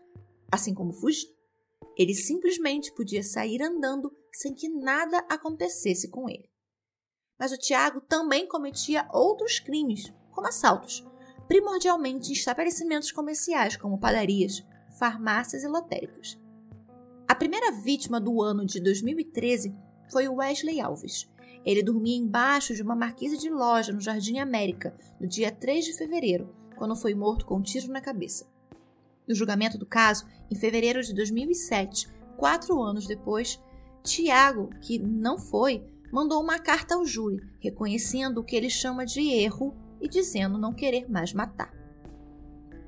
Assim 0.52 0.74
como 0.74 0.94
fugir. 0.94 1.30
Ele 1.98 2.14
simplesmente 2.14 2.94
podia 2.94 3.24
sair 3.24 3.62
andando 3.62 4.12
sem 4.34 4.54
que 4.54 4.70
nada 4.70 5.20
acontecesse 5.30 6.10
com 6.10 6.30
ele. 6.30 6.50
Mas 7.40 7.52
o 7.52 7.58
Tiago 7.58 8.02
também 8.02 8.48
cometia 8.48 9.08
outros 9.14 9.60
crimes, 9.60 10.14
como 10.32 10.48
assaltos, 10.48 11.06
primordialmente 11.48 12.30
em 12.30 12.34
estabelecimentos 12.34 13.12
comerciais 13.12 13.78
como 13.78 14.00
padarias, 14.00 14.66
farmácias 15.00 15.64
e 15.64 15.68
lotéricas. 15.68 16.40
A 17.28 17.36
primeira 17.36 17.72
vítima 17.72 18.20
do 18.20 18.42
ano 18.42 18.66
de 18.66 18.80
2013 18.80 19.76
foi 20.12 20.28
o 20.28 20.36
Wesley 20.36 20.80
Alves. 20.80 21.30
Ele 21.66 21.82
dormia 21.82 22.16
embaixo 22.16 22.76
de 22.76 22.84
uma 22.84 22.96
marquise 22.96 23.38
de 23.38 23.50
loja 23.50 23.92
no 23.92 24.00
Jardim 24.00 24.38
América 24.38 24.96
no 25.20 25.28
dia 25.28 25.52
3 25.52 25.86
de 25.86 25.94
fevereiro, 25.94 26.54
quando 26.76 26.96
foi 26.96 27.16
morto 27.16 27.46
com 27.46 27.58
um 27.58 27.62
tiro 27.62 27.92
na 27.92 28.02
cabeça. 28.02 28.48
No 29.28 29.34
julgamento 29.34 29.78
do 29.78 29.86
caso, 29.86 30.28
em 30.52 30.56
fevereiro 30.56 31.02
de 31.02 31.14
2007, 31.16 32.08
quatro 32.38 32.80
anos 32.82 33.08
depois, 33.08 33.60
Tiago, 34.04 34.70
que 34.82 35.00
não 35.00 35.40
foi, 35.40 35.84
mandou 36.12 36.42
uma 36.42 36.60
carta 36.60 36.94
ao 36.94 37.06
júri, 37.06 37.42
reconhecendo 37.60 38.38
o 38.38 38.44
que 38.44 38.56
ele 38.56 38.70
chama 38.70 39.04
de 39.04 39.22
erro 39.22 39.76
e 40.06 40.08
dizendo 40.08 40.60
não 40.60 40.72
querer 40.72 41.10
mais 41.10 41.34
matar. 41.34 41.74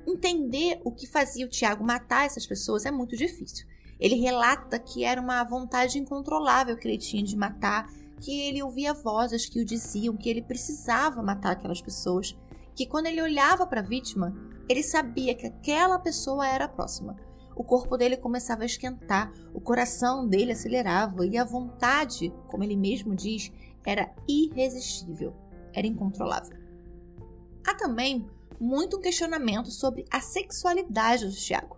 Entender 0.06 0.80
o 0.84 0.92
que 0.92 1.06
fazia 1.06 1.44
o 1.44 1.48
Tiago 1.48 1.84
matar 1.84 2.24
essas 2.24 2.46
pessoas 2.46 2.86
é 2.86 2.92
muito 2.92 3.16
difícil. 3.16 3.66
Ele 3.98 4.14
relata 4.14 4.78
que 4.78 5.04
era 5.04 5.20
uma 5.20 5.42
vontade 5.42 5.98
incontrolável 5.98 6.76
que 6.76 6.86
ele 6.86 6.96
tinha 6.96 7.22
de 7.24 7.36
matar, 7.36 7.90
que 8.20 8.40
ele 8.40 8.62
ouvia 8.62 8.94
vozes 8.94 9.46
que 9.46 9.60
o 9.60 9.64
diziam 9.64 10.16
que 10.16 10.28
ele 10.30 10.42
precisava 10.42 11.20
matar 11.22 11.52
aquelas 11.52 11.82
pessoas, 11.82 12.38
que 12.74 12.86
quando 12.86 13.06
ele 13.06 13.20
olhava 13.20 13.66
para 13.66 13.80
a 13.80 13.84
vítima, 13.84 14.32
ele 14.68 14.84
sabia 14.84 15.34
que 15.34 15.46
aquela 15.46 15.98
pessoa 15.98 16.46
era 16.46 16.66
a 16.66 16.68
próxima. 16.68 17.16
O 17.56 17.64
corpo 17.64 17.96
dele 17.96 18.16
começava 18.16 18.62
a 18.62 18.66
esquentar, 18.66 19.32
o 19.52 19.60
coração 19.60 20.28
dele 20.28 20.52
acelerava 20.52 21.26
e 21.26 21.36
a 21.36 21.44
vontade, 21.44 22.32
como 22.46 22.62
ele 22.62 22.76
mesmo 22.76 23.16
diz, 23.16 23.50
era 23.84 24.14
irresistível, 24.28 25.34
era 25.74 25.86
incontrolável. 25.86 26.57
Há 27.68 27.74
também 27.74 28.26
muito 28.58 28.96
um 28.96 29.00
questionamento 29.02 29.70
sobre 29.70 30.06
a 30.10 30.22
sexualidade 30.22 31.26
do 31.26 31.34
Tiago. 31.34 31.76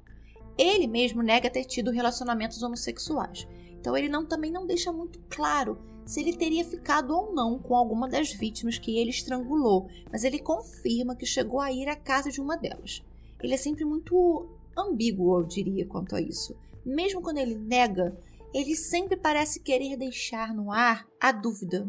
Ele 0.56 0.86
mesmo 0.86 1.20
nega 1.20 1.50
ter 1.50 1.64
tido 1.64 1.90
relacionamentos 1.90 2.62
homossexuais, 2.62 3.48
então 3.72 3.96
ele 3.96 4.08
não, 4.08 4.24
também 4.24 4.52
não 4.52 4.68
deixa 4.68 4.92
muito 4.92 5.18
claro 5.28 5.80
se 6.06 6.20
ele 6.20 6.36
teria 6.36 6.64
ficado 6.64 7.10
ou 7.10 7.34
não 7.34 7.58
com 7.58 7.74
alguma 7.74 8.08
das 8.08 8.32
vítimas 8.32 8.78
que 8.78 8.96
ele 8.96 9.10
estrangulou, 9.10 9.88
mas 10.12 10.22
ele 10.22 10.38
confirma 10.38 11.16
que 11.16 11.26
chegou 11.26 11.58
a 11.58 11.72
ir 11.72 11.88
à 11.88 11.96
casa 11.96 12.30
de 12.30 12.40
uma 12.40 12.56
delas. 12.56 13.02
Ele 13.42 13.54
é 13.54 13.58
sempre 13.58 13.84
muito 13.84 14.48
ambíguo, 14.78 15.40
eu 15.40 15.44
diria, 15.44 15.84
quanto 15.88 16.14
a 16.14 16.20
isso. 16.20 16.56
Mesmo 16.86 17.20
quando 17.20 17.38
ele 17.38 17.56
nega, 17.56 18.16
ele 18.54 18.76
sempre 18.76 19.16
parece 19.16 19.58
querer 19.58 19.96
deixar 19.96 20.54
no 20.54 20.70
ar 20.70 21.04
a 21.20 21.32
dúvida 21.32 21.84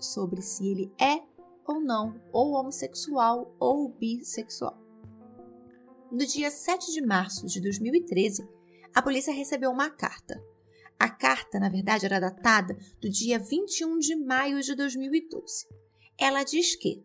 sobre 0.00 0.42
se 0.42 0.66
ele 0.66 0.92
é 1.00 1.22
ou 1.66 1.80
não, 1.80 2.20
ou 2.32 2.52
homossexual 2.52 3.54
ou 3.58 3.88
bissexual. 3.88 4.78
No 6.10 6.24
dia 6.24 6.50
7 6.50 6.92
de 6.92 7.00
março 7.00 7.46
de 7.46 7.60
2013, 7.60 8.48
a 8.94 9.02
polícia 9.02 9.32
recebeu 9.32 9.70
uma 9.70 9.90
carta. 9.90 10.40
A 10.98 11.08
carta, 11.08 11.58
na 11.58 11.68
verdade, 11.68 12.06
era 12.06 12.20
datada 12.20 12.76
do 13.00 13.10
dia 13.10 13.38
21 13.38 13.98
de 13.98 14.14
maio 14.14 14.62
de 14.62 14.74
2012. 14.74 15.66
Ela 16.16 16.44
diz 16.44 16.76
que, 16.76 17.02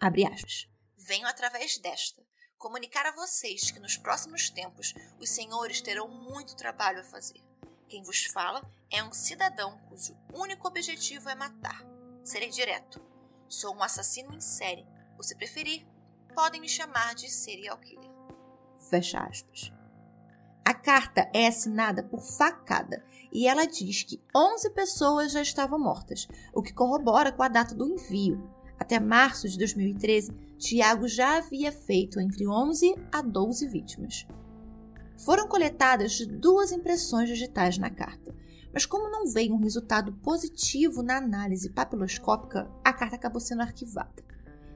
abre 0.00 0.26
aspas, 0.26 0.68
venho 0.96 1.26
através 1.26 1.78
desta 1.78 2.20
comunicar 2.60 3.06
a 3.06 3.12
vocês 3.12 3.70
que 3.70 3.80
nos 3.80 3.96
próximos 3.96 4.50
tempos 4.50 4.92
os 5.18 5.30
senhores 5.30 5.80
terão 5.80 6.08
muito 6.08 6.54
trabalho 6.54 7.00
a 7.00 7.04
fazer. 7.04 7.40
Quem 7.88 8.02
vos 8.02 8.26
fala 8.26 8.62
é 8.90 9.02
um 9.02 9.12
cidadão 9.12 9.78
cujo 9.88 10.14
único 10.34 10.68
objetivo 10.68 11.30
é 11.30 11.34
matar. 11.34 11.82
Serei 12.22 12.50
direto. 12.50 13.00
Sou 13.50 13.74
um 13.74 13.82
assassino 13.82 14.32
em 14.32 14.40
série. 14.40 14.86
Ou 15.16 15.24
se 15.24 15.34
preferir, 15.34 15.84
podem 16.36 16.60
me 16.60 16.68
chamar 16.68 17.16
de 17.16 17.28
serial 17.28 17.76
killer. 17.78 18.08
Fecha 18.88 19.18
aspas. 19.18 19.72
A 20.64 20.72
carta 20.72 21.28
é 21.34 21.48
assinada 21.48 22.00
por 22.00 22.22
facada 22.22 23.04
e 23.32 23.48
ela 23.48 23.66
diz 23.66 24.04
que 24.04 24.22
11 24.34 24.70
pessoas 24.70 25.32
já 25.32 25.42
estavam 25.42 25.80
mortas, 25.80 26.28
o 26.54 26.62
que 26.62 26.72
corrobora 26.72 27.32
com 27.32 27.42
a 27.42 27.48
data 27.48 27.74
do 27.74 27.88
envio. 27.88 28.48
Até 28.78 29.00
março 29.00 29.48
de 29.48 29.58
2013, 29.58 30.30
Tiago 30.56 31.08
já 31.08 31.38
havia 31.38 31.72
feito 31.72 32.20
entre 32.20 32.46
11 32.46 32.94
a 33.10 33.20
12 33.20 33.66
vítimas. 33.66 34.28
Foram 35.24 35.48
coletadas 35.48 36.24
duas 36.24 36.70
impressões 36.70 37.28
digitais 37.28 37.78
na 37.78 37.90
carta, 37.90 38.32
mas 38.72 38.86
como 38.86 39.10
não 39.10 39.26
veio 39.26 39.54
um 39.54 39.60
resultado 39.60 40.12
positivo 40.12 41.02
na 41.02 41.16
análise 41.16 41.70
papiloscópica, 41.70 42.70
a 42.84 42.92
carta 42.92 43.16
acabou 43.16 43.40
sendo 43.40 43.62
arquivada. 43.62 44.22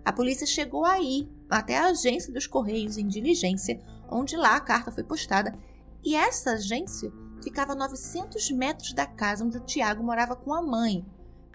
A 0.05 0.13
polícia 0.13 0.47
chegou 0.47 0.85
aí, 0.85 1.29
até 1.49 1.79
a 1.79 1.87
agência 1.87 2.33
dos 2.33 2.47
Correios 2.47 2.99
em 2.99 3.07
diligência, 3.07 3.81
onde 4.11 4.37
lá 4.37 4.57
a 4.57 4.61
carta 4.61 4.93
foi 4.93 5.03
postada, 5.03 5.59
e 6.05 6.15
essa 6.15 6.53
agência 6.53 7.11
ficava 7.43 7.73
a 7.73 7.77
900 7.77 8.51
metros 8.51 8.93
da 8.93 9.07
casa 9.07 9.45
onde 9.45 9.57
o 9.57 9.65
Tiago 9.65 10.03
morava 10.03 10.37
com 10.37 10.53
a 10.53 10.61
mãe. 10.61 11.05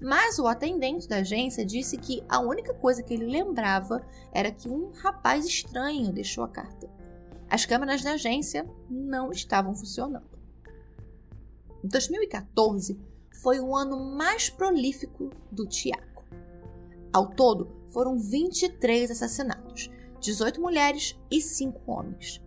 Mas 0.02 0.40
o 0.40 0.48
atendente 0.48 1.08
da 1.08 1.18
agência 1.18 1.66
disse 1.66 1.98
que 1.98 2.24
a 2.28 2.40
única 2.40 2.74
coisa 2.74 3.04
que 3.04 3.14
ele 3.14 3.26
lembrava 3.26 4.02
era 4.32 4.52
que 4.52 4.70
um 4.70 4.92
rapaz 4.92 5.46
estranho 5.46 6.12
deixou 6.14 6.44
a 6.44 6.48
carta. 6.48 6.90
As 7.50 7.66
câmeras 7.66 8.02
da 8.02 8.14
agência 8.14 8.68
não 8.90 9.32
estavam 9.32 9.76
funcionando. 9.76 10.39
2014 11.88 13.00
foi 13.42 13.60
o 13.60 13.76
ano 13.76 14.16
mais 14.16 14.50
prolífico 14.50 15.30
do 15.52 15.66
Tiago. 15.66 16.24
Ao 17.14 17.30
todo, 17.30 17.72
foram 17.90 18.18
23 18.18 19.12
assassinatos, 19.12 19.90
18 20.20 20.62
mulheres 20.62 21.18
e 21.32 21.42
5 21.42 21.80
homens. 21.90 22.42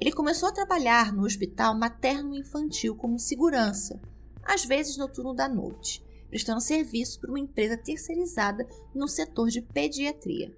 Ele 0.00 0.12
começou 0.12 0.48
a 0.48 0.52
trabalhar 0.52 1.12
no 1.12 1.24
hospital 1.24 1.76
materno-infantil 1.76 2.94
como 2.94 3.18
segurança, 3.18 4.00
às 4.42 4.64
vezes 4.64 4.96
no 4.96 5.08
turno 5.08 5.34
da 5.34 5.48
noite, 5.48 6.04
prestando 6.28 6.60
serviço 6.60 7.20
para 7.20 7.30
uma 7.30 7.40
empresa 7.40 7.76
terceirizada 7.76 8.66
no 8.94 9.08
setor 9.08 9.48
de 9.48 9.62
pediatria. 9.62 10.54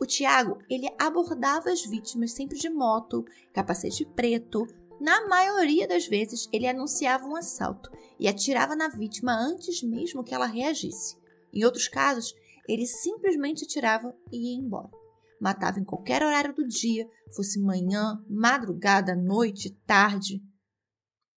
O 0.00 0.06
Tiago, 0.06 0.58
ele 0.68 0.88
abordava 0.98 1.70
as 1.70 1.84
vítimas 1.84 2.32
sempre 2.32 2.58
de 2.58 2.68
moto, 2.68 3.24
capacete 3.52 4.04
preto, 4.04 4.66
na 5.00 5.26
maioria 5.28 5.86
das 5.86 6.06
vezes, 6.06 6.48
ele 6.52 6.66
anunciava 6.66 7.26
um 7.26 7.36
assalto 7.36 7.90
e 8.18 8.28
atirava 8.28 8.76
na 8.76 8.88
vítima 8.88 9.32
antes 9.32 9.82
mesmo 9.82 10.22
que 10.22 10.34
ela 10.34 10.46
reagisse. 10.46 11.16
Em 11.52 11.64
outros 11.64 11.88
casos, 11.88 12.34
ele 12.68 12.86
simplesmente 12.86 13.64
atirava 13.64 14.14
e 14.32 14.52
ia 14.52 14.58
embora. 14.58 14.90
Matava 15.40 15.78
em 15.78 15.84
qualquer 15.84 16.22
horário 16.22 16.54
do 16.54 16.66
dia, 16.66 17.06
fosse 17.34 17.60
manhã, 17.60 18.24
madrugada, 18.28 19.14
noite, 19.14 19.70
tarde. 19.86 20.40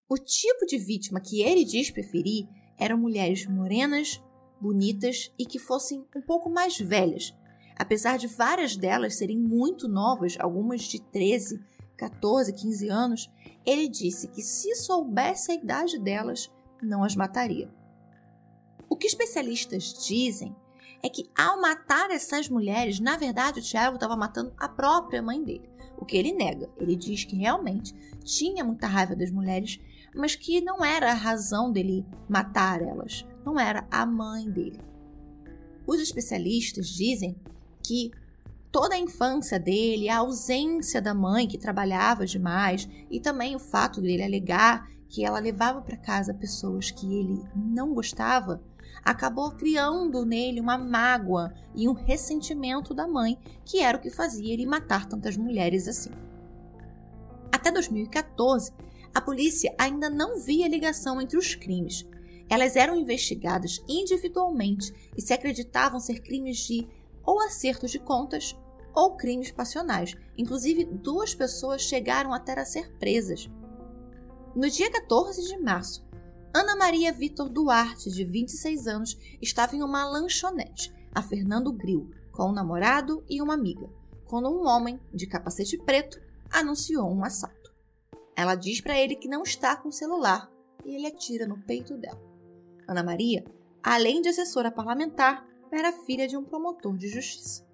O 0.10 0.18
tipo 0.18 0.66
de 0.66 0.78
vítima 0.78 1.20
que 1.20 1.42
ele 1.42 1.66
diz 1.66 1.92
preferir 1.92 2.48
eram 2.80 2.98
mulheres 2.98 3.46
morenas, 3.48 4.22
bonitas 4.62 5.32
e 5.38 5.46
que 5.46 5.60
fossem 5.60 6.06
um 6.16 6.22
pouco 6.22 6.50
mais 6.50 6.78
velhas, 6.78 7.34
apesar 7.76 8.18
de 8.18 8.28
várias 8.28 8.78
delas 8.78 9.18
serem 9.18 9.40
muito 9.40 9.88
novas, 9.88 10.38
algumas 10.40 10.84
de 10.84 11.02
13, 11.12 11.60
14, 11.98 12.54
15 12.54 12.90
anos, 12.90 13.32
ele 13.66 13.88
disse 13.88 14.28
que 14.28 14.42
se 14.42 14.76
soubesse 14.76 15.52
a 15.52 15.56
idade 15.56 16.00
delas, 16.00 16.52
não 16.82 17.04
as 17.04 17.16
mataria. 17.16 17.70
O 18.90 18.96
que 18.96 19.08
especialistas 19.08 20.06
dizem 20.06 20.56
é 21.04 21.10
que 21.10 21.30
ao 21.38 21.60
matar 21.60 22.10
essas 22.12 22.50
mulheres, 22.50 23.00
na 23.00 23.18
verdade 23.18 23.60
o 23.60 23.64
Tiago 23.64 23.96
estava 23.96 24.16
matando 24.16 24.54
a 24.58 24.70
própria 24.70 25.22
mãe 25.22 25.44
dele. 25.44 25.70
O 25.98 26.06
que 26.06 26.16
ele 26.16 26.32
nega. 26.32 26.70
Ele 26.78 26.96
diz 26.96 27.24
que 27.24 27.36
realmente 27.36 27.94
tinha 28.24 28.64
muita 28.64 28.88
raiva 28.88 29.16
das 29.16 29.32
mulheres, 29.32 29.80
mas 30.16 30.36
que 30.36 30.62
não 30.62 30.86
era 30.86 31.12
a 31.12 31.16
razão 31.16 31.72
dele 31.72 32.06
matar 32.30 32.82
elas, 32.82 33.26
não 33.44 33.60
era 33.60 33.88
a 33.90 34.06
mãe 34.06 34.50
dele. 34.50 34.80
Os 35.86 36.00
especialistas 36.00 36.88
dizem 36.88 37.36
que 37.84 38.12
toda 38.78 38.94
a 38.94 39.00
infância 39.00 39.60
dele, 39.60 40.08
a 40.08 40.18
ausência 40.18 41.02
da 41.02 41.12
mãe 41.12 41.48
que 41.48 41.58
trabalhava 41.58 42.28
demais 42.28 42.88
e 43.10 43.20
também 43.20 43.56
o 43.56 43.60
fato 43.60 44.00
dele 44.00 44.22
alegar 44.22 44.88
que 45.10 45.26
ela 45.26 45.40
levava 45.40 45.82
para 45.82 45.98
casa 45.98 46.32
pessoas 46.32 46.92
que 46.92 47.12
ele 47.12 47.44
não 47.56 47.92
gostava, 47.92 48.62
acabou 49.04 49.50
criando 49.50 50.24
nele 50.24 50.62
uma 50.62 50.78
mágoa 50.78 51.56
e 51.74 51.90
um 51.90 51.94
ressentimento 51.94 52.94
da 52.94 53.08
mãe, 53.08 53.40
que 53.66 53.80
era 53.80 53.98
o 53.98 54.00
que 54.00 54.12
fazia 54.12 54.54
ele 54.54 54.68
matar 54.68 55.08
tantas 55.08 55.36
mulheres 55.36 55.88
assim. 55.88 56.12
Até 57.52 57.72
2014, 57.72 58.72
a 59.12 59.20
polícia 59.20 59.74
ainda 59.76 60.08
não 60.08 60.40
via 60.40 60.68
ligação 60.68 61.20
entre 61.20 61.36
os 61.36 61.56
crimes. 61.56 62.08
Elas 62.48 62.76
eram 62.76 62.96
investigadas 62.96 63.84
individualmente 63.90 64.94
e 65.18 65.22
se 65.22 65.34
acreditavam 65.34 66.00
ser 66.00 66.20
crimes 66.22 66.58
de 66.60 66.88
ou 67.26 67.42
acertos 67.42 67.90
de 67.90 67.98
contas 67.98 68.56
ou 68.98 69.16
crimes 69.16 69.52
passionais. 69.52 70.18
Inclusive, 70.36 70.84
duas 70.84 71.36
pessoas 71.36 71.84
chegaram 71.84 72.34
até 72.34 72.60
a 72.60 72.66
ser 72.66 72.92
presas. 72.98 73.48
No 74.56 74.68
dia 74.68 74.92
14 74.92 75.40
de 75.48 75.56
março, 75.60 76.04
Ana 76.52 76.76
Maria 76.76 77.14
Vitor 77.14 77.48
Duarte, 77.48 78.10
de 78.10 78.26
26 78.26 78.88
anos, 78.88 79.16
estava 79.40 79.76
em 79.76 79.84
uma 79.84 80.04
lanchonete, 80.10 80.92
a 81.14 81.22
Fernando 81.22 81.72
Grill, 81.72 82.10
com 82.32 82.50
um 82.50 82.52
namorado 82.52 83.24
e 83.30 83.40
uma 83.40 83.54
amiga, 83.54 83.88
quando 84.26 84.50
um 84.50 84.66
homem, 84.68 85.00
de 85.14 85.28
capacete 85.28 85.78
preto, 85.78 86.20
anunciou 86.50 87.08
um 87.08 87.24
assalto. 87.24 87.72
Ela 88.36 88.56
diz 88.56 88.82
para 88.82 88.98
ele 88.98 89.16
que 89.16 89.28
não 89.28 89.44
está 89.44 89.76
com 89.76 89.90
o 89.90 89.94
celular 89.94 90.50
e 90.84 90.96
ele 90.96 91.06
atira 91.06 91.46
no 91.46 91.62
peito 91.62 91.96
dela. 91.96 92.20
Ana 92.88 93.04
Maria, 93.04 93.46
além 93.84 94.24
de 94.24 94.30
assessora 94.30 94.72
parlamentar, 94.72 95.46
era 95.72 95.92
filha 95.92 96.28
de 96.28 96.36
um 96.36 96.44
promotor 96.44 96.98
de 96.98 97.08
justiça. 97.08 97.67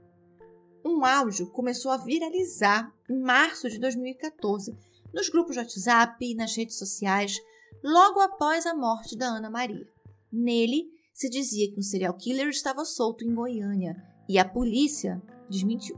Um 0.86 1.06
áudio 1.06 1.48
começou 1.48 1.92
a 1.92 1.98
viralizar 1.98 2.94
em 3.10 3.18
março 3.18 3.70
de 3.70 3.80
2014 3.80 4.78
nos 5.14 5.30
grupos 5.30 5.54
de 5.54 5.60
WhatsApp 5.60 6.26
e 6.26 6.36
nas 6.36 6.56
redes 6.56 6.78
sociais, 6.78 7.40
logo 7.84 8.20
após 8.20 8.66
a 8.66 8.74
morte 8.74 9.16
da 9.16 9.28
Ana 9.28 9.50
Maria. 9.50 9.88
Nele, 10.32 10.92
se 11.14 11.30
dizia 11.30 11.72
que 11.72 11.80
um 11.80 11.84
serial 11.84 12.14
killer 12.16 12.50
estava 12.50 12.84
solto 12.84 13.24
em 13.24 13.34
Goiânia 13.34 13.96
e 14.28 14.40
a 14.40 14.44
polícia 14.44 15.22
desmentiu, 15.48 15.98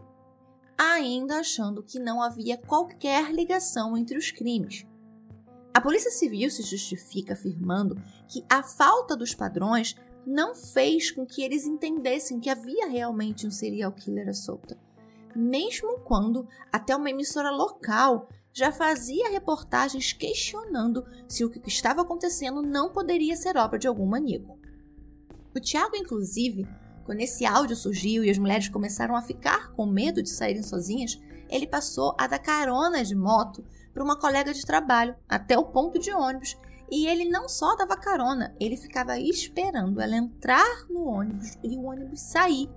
ainda 0.78 1.40
achando 1.40 1.82
que 1.82 1.98
não 1.98 2.22
havia 2.22 2.58
qualquer 2.58 3.32
ligação 3.32 3.98
entre 3.98 4.18
os 4.18 4.30
crimes. 4.30 4.86
A 5.74 5.82
Polícia 5.82 6.12
Civil 6.12 6.50
se 6.50 6.62
justifica 6.64 7.34
afirmando 7.34 7.96
que 8.28 8.46
a 8.50 8.62
falta 8.62 9.16
dos 9.16 9.34
padrões 9.34 9.96
não 10.26 10.56
fez 10.56 11.12
com 11.12 11.26
que 11.26 11.44
eles 11.44 11.66
entendessem 11.66 12.40
que 12.40 12.50
havia 12.50 12.88
realmente 12.88 13.46
um 13.46 13.52
serial 13.52 13.92
killer 13.92 14.28
à 14.28 14.34
solta. 14.34 14.78
Mesmo 15.36 16.00
quando 16.00 16.48
até 16.72 16.96
uma 16.96 17.10
emissora 17.10 17.52
local 17.52 18.30
já 18.54 18.72
fazia 18.72 19.30
reportagens 19.30 20.14
questionando 20.14 21.06
se 21.28 21.44
o 21.44 21.50
que 21.50 21.60
estava 21.68 22.02
acontecendo 22.02 22.62
não 22.62 22.90
poderia 22.90 23.36
ser 23.36 23.58
obra 23.58 23.78
de 23.78 23.88
algum 23.88 24.06
maníaco. 24.06 24.58
O 25.54 25.60
Tiago, 25.60 25.96
inclusive, 25.96 26.66
quando 27.04 27.20
esse 27.20 27.46
áudio 27.46 27.76
surgiu 27.76 28.24
e 28.24 28.30
as 28.30 28.38
mulheres 28.38 28.70
começaram 28.70 29.16
a 29.16 29.22
ficar 29.22 29.72
com 29.74 29.86
medo 29.86 30.24
de 30.24 30.30
saírem 30.30 30.64
sozinhas, 30.64 31.20
ele 31.50 31.68
passou 31.68 32.16
a 32.18 32.28
dar 32.28 32.40
carona 32.40 33.04
de 33.04 33.16
moto 33.16 33.64
para 33.94 34.04
uma 34.04 34.18
colega 34.18 34.54
de 34.54 34.66
trabalho 34.66 35.16
até 35.28 35.58
o 35.58 35.66
ponto 35.66 36.00
de 36.00 36.12
ônibus 36.12 36.58
e 36.90 37.08
ele 37.08 37.26
não 37.26 37.50
só 37.50 37.76
dava 37.76 37.98
carona, 37.98 38.56
ele 38.60 38.78
ficava 38.78 39.20
esperando 39.20 40.00
ela 40.00 40.16
entrar 40.16 40.86
no 40.90 41.06
ônibus 41.06 41.58
e 41.64 41.76
o 41.78 41.84
ônibus 41.84 42.22
sair. 42.22 42.70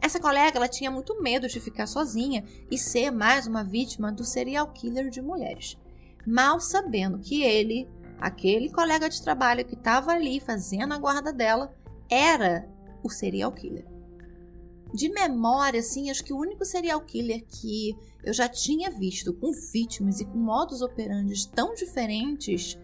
Essa 0.00 0.20
colega 0.20 0.56
ela 0.56 0.68
tinha 0.68 0.90
muito 0.90 1.20
medo 1.20 1.48
de 1.48 1.60
ficar 1.60 1.86
sozinha 1.86 2.44
e 2.70 2.78
ser 2.78 3.10
mais 3.10 3.46
uma 3.46 3.64
vítima 3.64 4.12
do 4.12 4.24
serial 4.24 4.68
killer 4.72 5.10
de 5.10 5.20
mulheres. 5.20 5.76
Mal 6.26 6.60
sabendo 6.60 7.18
que 7.18 7.42
ele, 7.42 7.88
aquele 8.20 8.70
colega 8.70 9.08
de 9.08 9.20
trabalho 9.20 9.64
que 9.64 9.74
estava 9.74 10.12
ali 10.12 10.40
fazendo 10.40 10.94
a 10.94 10.98
guarda 10.98 11.32
dela, 11.32 11.74
era 12.08 12.68
o 13.02 13.10
serial 13.10 13.52
killer. 13.52 13.86
De 14.94 15.10
memória, 15.10 15.80
assim, 15.80 16.10
acho 16.10 16.24
que 16.24 16.32
o 16.32 16.38
único 16.38 16.64
serial 16.64 17.00
killer 17.02 17.44
que 17.46 17.94
eu 18.24 18.32
já 18.32 18.48
tinha 18.48 18.90
visto 18.90 19.34
com 19.34 19.52
vítimas 19.72 20.20
e 20.20 20.24
com 20.24 20.38
modos 20.38 20.80
operantes 20.80 21.44
tão 21.44 21.74
diferentes 21.74 22.78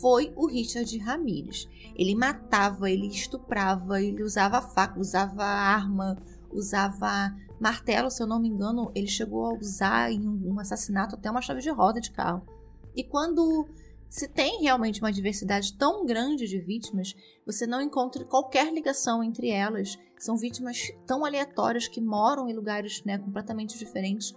foi 0.00 0.32
o 0.36 0.46
Richard 0.46 0.96
Ramirez. 0.98 1.68
Ele 1.94 2.14
matava, 2.14 2.90
ele 2.90 3.08
estuprava, 3.08 4.00
ele 4.00 4.22
usava 4.22 4.62
faca, 4.62 4.98
usava 4.98 5.44
arma, 5.44 6.16
usava 6.52 7.34
martelo, 7.60 8.10
se 8.10 8.22
eu 8.22 8.26
não 8.26 8.40
me 8.40 8.48
engano, 8.48 8.90
ele 8.94 9.06
chegou 9.06 9.46
a 9.46 9.54
usar 9.54 10.10
em 10.12 10.26
um 10.26 10.58
assassinato 10.58 11.14
até 11.14 11.30
uma 11.30 11.40
chave 11.40 11.60
de 11.60 11.70
roda 11.70 12.00
de 12.00 12.10
carro. 12.10 12.46
E 12.94 13.04
quando 13.04 13.66
se 14.12 14.28
tem 14.28 14.60
realmente 14.60 15.00
uma 15.00 15.10
diversidade 15.10 15.72
tão 15.78 16.04
grande 16.04 16.46
de 16.46 16.58
vítimas, 16.58 17.14
você 17.46 17.66
não 17.66 17.80
encontra 17.80 18.26
qualquer 18.26 18.70
ligação 18.70 19.24
entre 19.24 19.48
elas. 19.48 19.98
São 20.18 20.36
vítimas 20.36 20.92
tão 21.06 21.24
aleatórias 21.24 21.88
que 21.88 22.00
moram 22.00 22.46
em 22.46 22.52
lugares 22.52 23.02
né, 23.04 23.16
completamente 23.16 23.78
diferentes. 23.78 24.34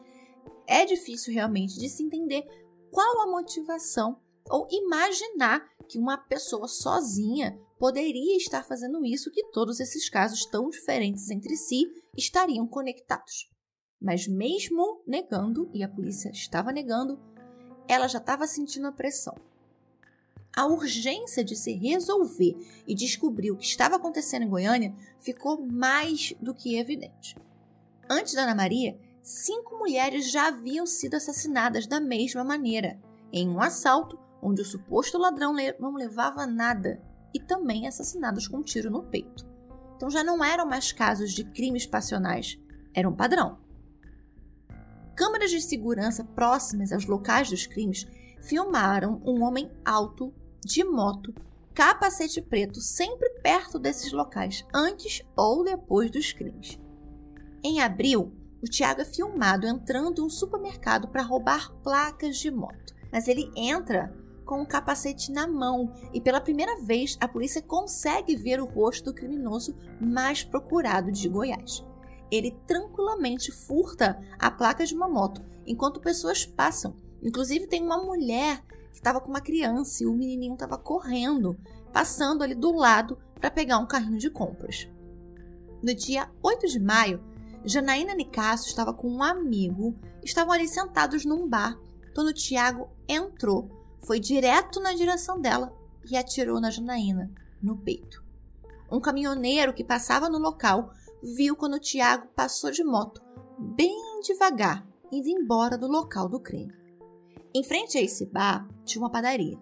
É 0.65 0.85
difícil 0.85 1.33
realmente 1.33 1.77
de 1.77 1.89
se 1.89 2.01
entender 2.01 2.45
qual 2.89 3.21
a 3.21 3.27
motivação 3.31 4.17
ou 4.49 4.65
imaginar 4.71 5.67
que 5.89 5.99
uma 5.99 6.17
pessoa 6.17 6.69
sozinha 6.69 7.59
poderia 7.77 8.37
estar 8.37 8.63
fazendo 8.63 9.05
isso, 9.05 9.31
que 9.31 9.43
todos 9.51 9.79
esses 9.79 10.09
casos 10.09 10.45
tão 10.45 10.69
diferentes 10.69 11.29
entre 11.29 11.55
si 11.55 11.85
estariam 12.15 12.67
conectados. 12.67 13.49
Mas 14.01 14.27
mesmo 14.27 15.03
negando, 15.05 15.69
e 15.73 15.83
a 15.83 15.89
polícia 15.89 16.29
estava 16.29 16.71
negando, 16.71 17.19
ela 17.87 18.07
já 18.07 18.19
estava 18.19 18.47
sentindo 18.47 18.87
a 18.87 18.91
pressão. 18.91 19.35
A 20.55 20.65
urgência 20.65 21.43
de 21.43 21.55
se 21.55 21.73
resolver 21.73 22.55
e 22.87 22.95
descobrir 22.95 23.51
o 23.51 23.57
que 23.57 23.65
estava 23.65 23.97
acontecendo 23.97 24.43
em 24.43 24.49
Goiânia 24.49 24.95
ficou 25.19 25.61
mais 25.65 26.33
do 26.41 26.53
que 26.53 26.77
evidente. 26.77 27.35
Antes 28.09 28.33
da 28.33 28.43
Ana 28.43 28.55
Maria, 28.55 28.97
cinco 29.21 29.77
mulheres 29.77 30.31
já 30.31 30.47
haviam 30.47 30.85
sido 30.85 31.15
assassinadas 31.15 31.87
da 31.87 31.99
mesma 31.99 32.43
maneira, 32.43 32.97
em 33.33 33.49
um 33.49 33.59
assalto 33.59 34.17
onde 34.41 34.61
o 34.61 34.65
suposto 34.65 35.17
ladrão 35.17 35.53
não 35.79 35.95
levava 35.95 36.47
nada 36.47 37.01
e 37.35 37.39
também 37.39 37.85
assassinados 37.85 38.47
com 38.47 38.57
um 38.57 38.63
tiro 38.63 38.89
no 38.89 39.03
peito. 39.03 39.45
Então 39.97 40.09
já 40.09 40.23
não 40.23 40.41
eram 40.41 40.65
mais 40.65 40.93
casos 40.93 41.33
de 41.33 41.43
crimes 41.43 41.85
passionais, 41.85 42.57
era 42.93 43.09
um 43.09 43.13
padrão. 43.13 43.59
Câmeras 45.17 45.51
de 45.51 45.59
segurança 45.59 46.23
próximas 46.23 46.93
aos 46.93 47.05
locais 47.05 47.49
dos 47.49 47.67
crimes 47.67 48.07
filmaram 48.41 49.21
um 49.25 49.43
homem 49.43 49.69
alto, 49.83 50.33
de 50.63 50.81
moto, 50.85 51.33
capacete 51.73 52.41
preto, 52.41 52.79
sempre 52.79 53.29
perto 53.41 53.77
desses 53.77 54.13
locais, 54.13 54.65
antes 54.73 55.21
ou 55.35 55.65
depois 55.65 56.09
dos 56.09 56.31
crimes. 56.31 56.79
Em 57.61 57.81
abril, 57.81 58.33
o 58.61 58.65
Tiago 58.65 59.01
é 59.01 59.05
filmado 59.05 59.67
entrando 59.67 60.21
em 60.21 60.25
um 60.25 60.29
supermercado 60.29 61.09
para 61.09 61.21
roubar 61.21 61.73
placas 61.83 62.37
de 62.37 62.49
moto, 62.49 62.95
mas 63.11 63.27
ele 63.27 63.51
entra 63.57 64.15
com 64.45 64.61
o 64.61 64.65
capacete 64.65 65.31
na 65.31 65.47
mão 65.47 65.91
e 66.13 66.21
pela 66.21 66.39
primeira 66.39 66.79
vez 66.81 67.17
a 67.19 67.27
polícia 67.27 67.61
consegue 67.61 68.35
ver 68.35 68.61
o 68.61 68.65
rosto 68.65 69.05
do 69.05 69.13
criminoso 69.13 69.75
mais 69.99 70.43
procurado 70.43 71.11
de 71.11 71.27
Goiás. 71.27 71.83
Ele 72.31 72.57
tranquilamente 72.65 73.51
furta 73.51 74.19
a 74.39 74.49
placa 74.49 74.85
de 74.85 74.95
uma 74.95 75.09
moto 75.09 75.43
enquanto 75.65 75.99
pessoas 75.99 76.45
passam. 76.45 76.95
Inclusive 77.21 77.67
tem 77.67 77.83
uma 77.83 78.01
mulher 78.03 78.63
que 78.91 78.95
estava 78.95 79.19
com 79.19 79.29
uma 79.29 79.41
criança 79.41 80.03
e 80.03 80.07
o 80.07 80.13
menininho 80.13 80.53
estava 80.53 80.77
correndo, 80.77 81.57
passando 81.91 82.43
ali 82.43 82.55
do 82.55 82.71
lado 82.71 83.17
para 83.39 83.51
pegar 83.51 83.77
um 83.79 83.87
carrinho 83.87 84.17
de 84.17 84.29
compras. 84.29 84.87
No 85.81 85.93
dia 85.93 86.29
8 86.41 86.67
de 86.67 86.79
maio, 86.79 87.23
Janaína 87.63 88.15
Nicasso 88.15 88.67
estava 88.67 88.93
com 88.93 89.09
um 89.09 89.23
amigo, 89.23 89.95
estavam 90.23 90.53
ali 90.53 90.67
sentados 90.67 91.25
num 91.25 91.47
bar, 91.47 91.79
quando 92.13 92.33
Tiago 92.33 92.89
entrou, 93.07 93.69
foi 94.05 94.19
direto 94.19 94.79
na 94.79 94.93
direção 94.93 95.39
dela 95.39 95.75
e 96.09 96.15
atirou 96.15 96.59
na 96.61 96.69
Janaína, 96.69 97.31
no 97.61 97.77
peito. 97.77 98.23
Um 98.91 98.99
caminhoneiro 98.99 99.73
que 99.73 99.83
passava 99.83 100.29
no 100.29 100.37
local 100.37 100.91
viu 101.21 101.55
quando 101.55 101.79
Tiago 101.79 102.27
passou 102.35 102.71
de 102.71 102.83
moto, 102.83 103.21
bem 103.57 104.21
devagar, 104.21 104.87
indo 105.11 105.27
embora 105.27 105.77
do 105.77 105.87
local 105.87 106.29
do 106.29 106.39
crime. 106.39 106.73
Em 107.53 107.63
frente 107.63 107.97
a 107.97 108.01
esse 108.01 108.25
bar 108.25 108.67
tinha 108.83 109.01
uma 109.01 109.11
padaria. 109.11 109.57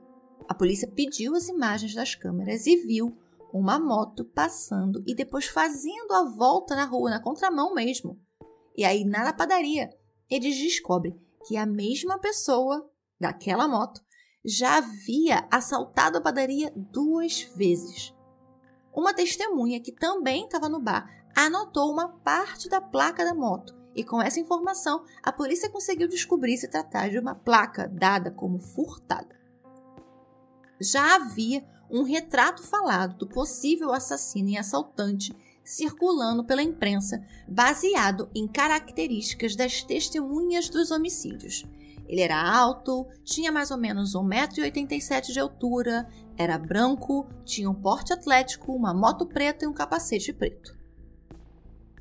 A 0.48 0.54
polícia 0.54 0.88
pediu 0.88 1.36
as 1.36 1.48
imagens 1.48 1.94
das 1.94 2.16
câmeras 2.16 2.68
e 2.68 2.76
viu 2.76 3.18
uma 3.54 3.80
moto 3.80 4.26
passando 4.26 5.02
e 5.08 5.16
depois 5.16 5.46
fazendo 5.46 6.12
a 6.12 6.24
volta 6.26 6.76
na 6.76 6.86
rua, 6.86 7.10
na 7.10 7.22
contramão 7.22 7.74
mesmo. 7.74 8.20
E 8.76 8.84
aí, 8.84 9.06
na 9.06 9.32
padaria, 9.32 9.90
eles 10.30 10.58
descobrem 10.58 11.16
que 11.46 11.56
a 11.56 11.66
mesma 11.66 12.18
pessoa 12.18 12.90
daquela 13.20 13.68
moto 13.68 14.02
já 14.46 14.78
havia 14.78 15.48
assaltado 15.50 16.18
a 16.18 16.22
padaria 16.22 16.72
duas 16.76 17.44
vezes. 17.56 18.14
Uma 18.94 19.14
testemunha 19.14 19.80
que 19.80 19.92
também 19.92 20.46
estava 20.46 20.68
no 20.70 20.80
bar 20.80 21.10
anotou 21.36 21.92
uma 21.92 22.10
parte 22.10 22.70
da 22.70 22.80
placa 22.80 23.24
da 23.24 23.34
moto 23.34 23.76
e 23.96 24.04
com 24.04 24.22
essa 24.22 24.40
informação 24.40 25.04
a 25.22 25.32
polícia 25.32 25.70
conseguiu 25.70 26.08
descobrir 26.08 26.58
se 26.58 26.68
tratar 26.68 27.10
de 27.10 27.18
uma 27.18 27.36
placa 27.36 27.88
dada 27.88 28.30
como 28.32 28.60
furtada. 28.60 29.40
Já 30.80 31.16
havia 31.16 31.66
um 31.90 32.04
retrato 32.04 32.64
falado 32.64 33.18
do 33.18 33.28
possível 33.28 33.92
assassino 33.94 34.50
e 34.50 34.58
assaltante 34.58 35.36
circulando 35.64 36.44
pela 36.44 36.62
imprensa, 36.62 37.26
baseado 37.48 38.30
em 38.36 38.48
características 38.48 39.56
das 39.56 39.82
testemunhas 39.82 40.68
dos 40.70 40.92
homicídios. 40.92 41.64
Ele 42.14 42.22
era 42.22 42.40
alto, 42.40 43.08
tinha 43.24 43.52
mais 43.52 43.72
ou 43.72 43.78
menos 43.78 44.14
1,87m 44.14 45.32
de 45.32 45.40
altura, 45.40 46.08
era 46.38 46.60
branco, 46.60 47.28
tinha 47.44 47.70
um 47.70 47.74
porte 47.74 48.14
atlético, 48.14 48.74
uma 48.74 48.94
moto 48.94 49.26
preta 49.26 49.66
e 49.66 49.68
um 49.68 49.74
capacete 49.74 50.32
preto. 50.32 50.78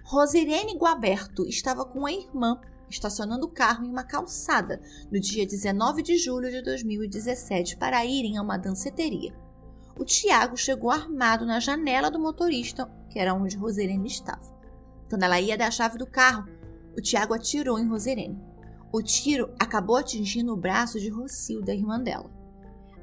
Rosirene 0.05 0.77
Guaberto 0.77 1.47
estava 1.47 1.85
com 1.87 2.05
a 2.05 2.13
irmã 2.13 2.61
estacionando 2.91 3.47
o 3.47 3.51
carro 3.51 3.87
em 3.87 3.89
uma 3.89 4.05
calçada 4.05 4.83
no 5.11 5.19
dia 5.19 5.47
19 5.47 6.03
de 6.03 6.19
julho 6.19 6.51
de 6.51 6.61
2017 6.61 7.79
para 7.79 8.05
irem 8.05 8.37
a 8.37 8.43
uma 8.43 8.59
danceteria 8.59 9.35
o 9.99 10.05
Tiago 10.05 10.57
chegou 10.57 10.91
armado 10.91 11.45
na 11.45 11.61
janela 11.61 12.11
do 12.11 12.19
motorista, 12.19 12.91
que 13.11 13.19
era 13.19 13.35
onde 13.35 13.57
Roserene 13.57 14.07
estava. 14.07 14.53
Quando 15.09 15.23
ela 15.23 15.41
ia 15.41 15.57
dar 15.57 15.69
a 15.69 15.71
chave 15.71 15.99
do 15.99 16.07
carro, 16.07 16.49
o 16.97 17.01
Tiago 17.01 17.35
atirou 17.35 17.79
em 17.79 17.87
Roserene. 17.87 18.39
O 18.93 19.01
tiro 19.01 19.51
acabou 19.59 19.97
atingindo 19.97 20.53
o 20.53 20.57
braço 20.57 21.01
de 21.01 21.09
Rocilda, 21.09 21.75
irmã 21.75 21.99
dela. 21.99 22.31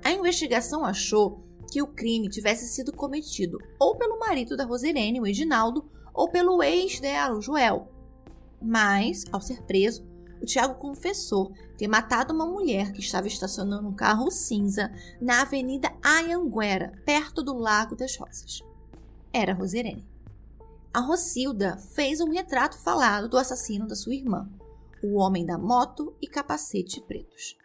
A 0.03 0.11
investigação 0.11 0.85
achou 0.85 1.43
que 1.71 1.81
o 1.81 1.87
crime 1.87 2.29
tivesse 2.29 2.67
sido 2.67 2.93
cometido 2.93 3.57
ou 3.79 3.95
pelo 3.95 4.19
marido 4.19 4.55
da 4.55 4.65
Roserene, 4.65 5.19
o 5.19 5.25
Edinaldo, 5.25 5.89
ou 6.13 6.29
pelo 6.29 6.61
ex 6.61 6.99
dela, 6.99 7.35
o 7.35 7.41
Joel. 7.41 7.91
Mas, 8.61 9.23
ao 9.31 9.41
ser 9.41 9.63
preso, 9.63 10.07
o 10.39 10.45
Tiago 10.45 10.75
confessou 10.75 11.53
ter 11.75 11.87
matado 11.87 12.35
uma 12.35 12.45
mulher 12.45 12.91
que 12.91 12.99
estava 12.99 13.27
estacionando 13.27 13.87
um 13.87 13.95
carro 13.95 14.29
cinza 14.29 14.91
na 15.19 15.41
Avenida 15.41 15.91
Ayanguera, 16.03 16.93
perto 17.03 17.41
do 17.41 17.57
Lago 17.57 17.95
das 17.95 18.15
Rosas. 18.15 18.61
Era 19.33 19.53
Roserene. 19.53 20.07
A 20.93 20.99
Rocilda 20.99 21.77
fez 21.77 22.21
um 22.21 22.29
retrato 22.29 22.77
falado 22.77 23.27
do 23.27 23.37
assassino 23.37 23.87
da 23.87 23.95
sua 23.95 24.13
irmã, 24.13 24.49
o 25.03 25.17
homem 25.17 25.45
da 25.45 25.57
moto 25.57 26.15
e 26.21 26.27
capacete 26.27 27.01
pretos. 27.01 27.57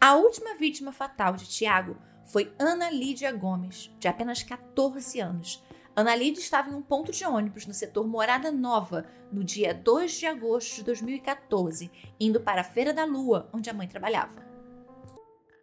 A 0.00 0.14
última 0.16 0.54
vítima 0.54 0.92
fatal 0.92 1.34
de 1.34 1.46
Tiago 1.46 1.96
foi 2.26 2.52
Ana 2.58 2.90
Lídia 2.90 3.32
Gomes, 3.32 3.90
de 3.98 4.06
apenas 4.06 4.42
14 4.42 5.20
anos, 5.20 5.62
Ana 5.98 6.14
Lídia 6.14 6.40
estava 6.40 6.70
em 6.70 6.74
um 6.74 6.80
ponto 6.80 7.10
de 7.10 7.24
ônibus 7.24 7.66
no 7.66 7.74
setor 7.74 8.06
Morada 8.06 8.52
Nova 8.52 9.04
no 9.32 9.42
dia 9.42 9.74
2 9.74 10.12
de 10.12 10.26
agosto 10.26 10.76
de 10.76 10.84
2014, 10.84 11.90
indo 12.20 12.40
para 12.40 12.60
a 12.60 12.64
Feira 12.64 12.94
da 12.94 13.04
Lua, 13.04 13.50
onde 13.52 13.68
a 13.68 13.74
mãe 13.74 13.88
trabalhava. 13.88 14.46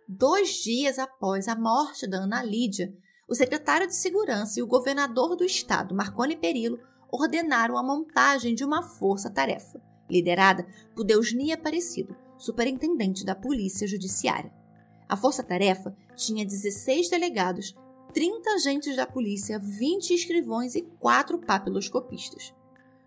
Dois 0.05 0.55
dias 0.55 0.99
após 0.99 1.47
a 1.47 1.55
morte 1.55 2.05
da 2.05 2.17
Ana 2.17 2.43
Lídia, 2.43 2.93
o 3.29 3.33
secretário 3.33 3.87
de 3.87 3.95
Segurança 3.95 4.59
e 4.59 4.61
o 4.61 4.67
governador 4.67 5.37
do 5.37 5.45
estado, 5.45 5.95
Marconi 5.95 6.35
Perillo, 6.35 6.81
ordenaram 7.09 7.77
a 7.77 7.81
montagem 7.81 8.53
de 8.53 8.65
uma 8.65 8.83
força-tarefa, 8.83 9.81
liderada 10.09 10.65
por 10.95 11.03
Deusni 11.03 11.51
Aparecido, 11.51 12.15
superintendente 12.37 13.25
da 13.25 13.35
Polícia 13.35 13.87
Judiciária. 13.87 14.53
A 15.07 15.15
força-tarefa 15.15 15.95
tinha 16.15 16.45
16 16.45 17.09
delegados 17.09 17.75
30 18.13 18.49
agentes 18.51 18.95
da 18.95 19.05
polícia, 19.05 19.59
20 19.59 20.13
escrivões 20.13 20.73
e 20.73 20.81
4 20.99 21.37
papiloscopistas. 21.39 22.53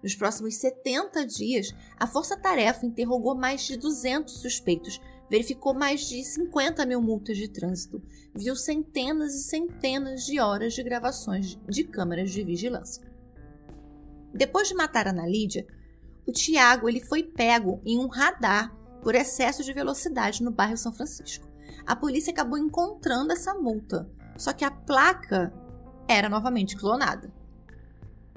Nos 0.02 0.14
próximos 0.14 0.56
70 0.56 1.26
dias, 1.26 1.74
a 1.98 2.06
força-tarefa 2.06 2.84
interrogou 2.84 3.34
mais 3.34 3.62
de 3.62 3.78
200 3.78 4.34
suspeitos, 4.34 5.00
verificou 5.30 5.74
mais 5.74 6.06
de 6.08 6.22
50 6.22 6.84
mil 6.84 7.00
multas 7.00 7.38
de 7.38 7.48
trânsito, 7.48 8.02
viu 8.34 8.54
centenas 8.54 9.34
e 9.34 9.44
centenas 9.44 10.26
de 10.26 10.38
horas 10.38 10.74
de 10.74 10.82
gravações 10.82 11.58
de 11.68 11.84
câmeras 11.84 12.30
de 12.30 12.44
vigilância. 12.44 13.02
Depois 14.32 14.68
de 14.68 14.74
matar 14.74 15.08
Ana 15.08 15.26
Lídia, 15.26 15.66
o 16.28 16.32
Tiago 16.32 16.88
ele 16.88 17.00
foi 17.00 17.22
pego 17.22 17.80
em 17.84 17.98
um 17.98 18.06
radar 18.06 18.76
por 19.02 19.14
excesso 19.14 19.64
de 19.64 19.72
velocidade 19.72 20.42
no 20.42 20.50
bairro 20.50 20.76
São 20.76 20.92
Francisco. 20.92 21.48
A 21.86 21.96
polícia 21.96 22.30
acabou 22.30 22.58
encontrando 22.58 23.32
essa 23.32 23.54
multa 23.54 24.08
só 24.38 24.52
que 24.52 24.64
a 24.64 24.70
placa 24.70 25.52
era 26.06 26.28
novamente 26.28 26.76
clonada. 26.76 27.30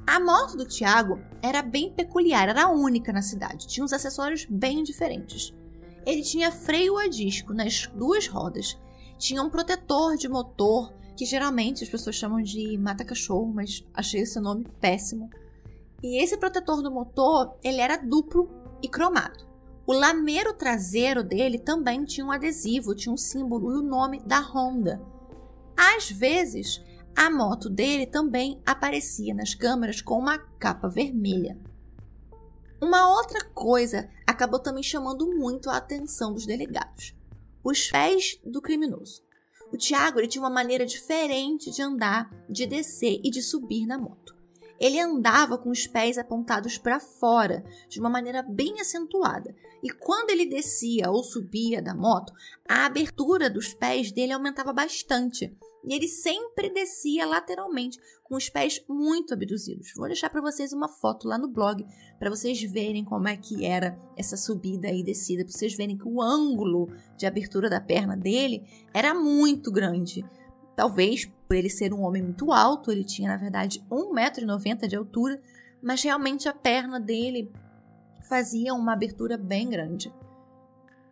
A 0.06 0.20
moto 0.20 0.58
do 0.58 0.66
Tiago 0.66 1.20
era 1.42 1.62
bem 1.62 1.94
peculiar, 1.94 2.50
era 2.50 2.68
única 2.68 3.14
na 3.14 3.22
cidade, 3.22 3.68
tinha 3.68 3.86
uns 3.86 3.94
acessórios 3.94 4.46
bem 4.50 4.84
diferentes. 4.84 5.54
Ele 6.04 6.24
tinha 6.24 6.52
freio 6.52 6.98
a 6.98 7.08
disco 7.08 7.54
nas 7.54 7.86
duas 7.94 8.28
rodas, 8.28 8.78
tinha 9.20 9.44
um 9.44 9.50
protetor 9.50 10.18
de 10.18 10.28
motor, 10.28 10.92
que 11.16 11.24
geralmente 11.24 11.84
as 11.84 11.90
pessoas 11.90 12.16
chamam 12.16 12.42
de 12.42 12.76
mata-cachorro, 12.80 13.54
mas 13.54 13.86
achei 13.94 14.22
esse 14.22 14.40
nome 14.40 14.66
péssimo. 14.82 15.30
E 16.04 16.22
esse 16.22 16.38
protetor 16.38 16.82
do 16.82 16.92
motor, 16.92 17.58
ele 17.64 17.80
era 17.80 17.98
duplo 17.98 18.50
e 18.82 18.88
cromado. 18.90 19.48
O 19.86 19.94
lameiro 19.94 20.54
traseiro 20.54 21.24
dele 21.24 21.60
também 21.60 22.06
tinha 22.06 22.26
um 22.26 22.32
adesivo, 22.32 22.96
tinha 22.96 23.14
um 23.14 23.18
símbolo 23.18 23.74
e 23.74 23.80
o 23.80 23.82
nome 23.82 24.20
da 24.22 24.40
Honda. 24.40 25.02
Às 25.76 26.10
vezes, 26.10 26.82
a 27.16 27.30
moto 27.30 27.70
dele 27.70 28.06
também 28.06 28.62
aparecia 28.66 29.34
nas 29.34 29.54
câmeras 29.54 30.02
com 30.02 30.18
uma 30.18 30.38
capa 30.38 30.88
vermelha. 30.88 31.58
Uma 32.82 33.10
outra 33.16 33.44
coisa 33.46 34.10
acabou 34.26 34.60
também 34.60 34.82
chamando 34.82 35.28
muito 35.28 35.70
a 35.70 35.78
atenção 35.78 36.34
dos 36.34 36.46
delegados: 36.46 37.14
os 37.64 37.92
pés 37.92 38.40
do 38.44 38.62
criminoso. 38.62 39.22
O 39.72 39.78
Tiago 39.78 40.26
tinha 40.28 40.42
uma 40.42 40.50
maneira 40.50 40.86
diferente 40.86 41.72
de 41.72 41.82
andar, 41.82 42.30
de 42.50 42.66
descer 42.66 43.22
e 43.24 43.30
de 43.30 43.42
subir 43.42 43.86
na 43.86 43.98
moto. 43.98 44.41
Ele 44.82 45.00
andava 45.00 45.60
com 45.60 45.70
os 45.70 45.86
pés 45.86 46.18
apontados 46.18 46.76
para 46.76 47.00
fora, 47.00 47.64
de 47.88 48.00
uma 48.00 48.10
maneira 48.10 48.42
bem 48.42 48.82
acentuada. 48.82 49.56
E 49.84 49.92
quando 49.92 50.32
ele 50.32 50.48
descia 50.48 51.12
ou 51.12 51.24
subia 51.24 51.84
da 51.84 51.94
moto, 51.94 52.34
a 52.68 52.88
abertura 52.88 53.48
dos 53.48 53.76
pés 53.76 54.12
dele 54.12 54.34
aumentava 54.34 54.74
bastante. 54.74 55.56
E 55.84 55.94
ele 55.94 56.08
sempre 56.08 56.72
descia 56.72 57.28
lateralmente, 57.28 58.00
com 58.24 58.36
os 58.36 58.50
pés 58.50 58.84
muito 58.90 59.36
abduzidos. 59.36 59.94
Vou 59.96 60.08
deixar 60.08 60.32
para 60.32 60.42
vocês 60.42 60.74
uma 60.74 60.88
foto 60.88 61.28
lá 61.28 61.38
no 61.38 61.48
blog, 61.48 61.86
para 62.18 62.30
vocês 62.32 62.60
verem 62.64 63.06
como 63.06 63.28
é 63.28 63.38
que 63.38 63.64
era 63.64 64.00
essa 64.18 64.36
subida 64.36 64.90
e 64.90 65.04
descida, 65.04 65.44
para 65.44 65.54
vocês 65.54 65.76
verem 65.76 65.98
que 65.98 66.08
o 66.08 66.22
ângulo 66.22 66.88
de 67.18 67.28
abertura 67.28 67.70
da 67.70 67.80
perna 67.80 68.18
dele 68.18 68.64
era 68.94 69.14
muito 69.14 69.72
grande. 69.72 70.26
Talvez 70.82 71.32
por 71.48 71.56
ele 71.56 71.70
ser 71.70 71.94
um 71.94 72.02
homem 72.02 72.24
muito 72.24 72.52
alto, 72.52 72.92
ele 72.92 73.04
tinha 73.04 73.30
na 73.30 73.38
verdade 73.38 73.86
1,90m 73.88 74.88
de 74.88 74.96
altura, 74.96 75.40
mas 75.80 76.02
realmente 76.02 76.50
a 76.50 76.56
perna 76.56 77.00
dele 77.00 77.54
fazia 78.28 78.74
uma 78.74 78.94
abertura 78.94 79.38
bem 79.38 79.70
grande. 79.70 80.12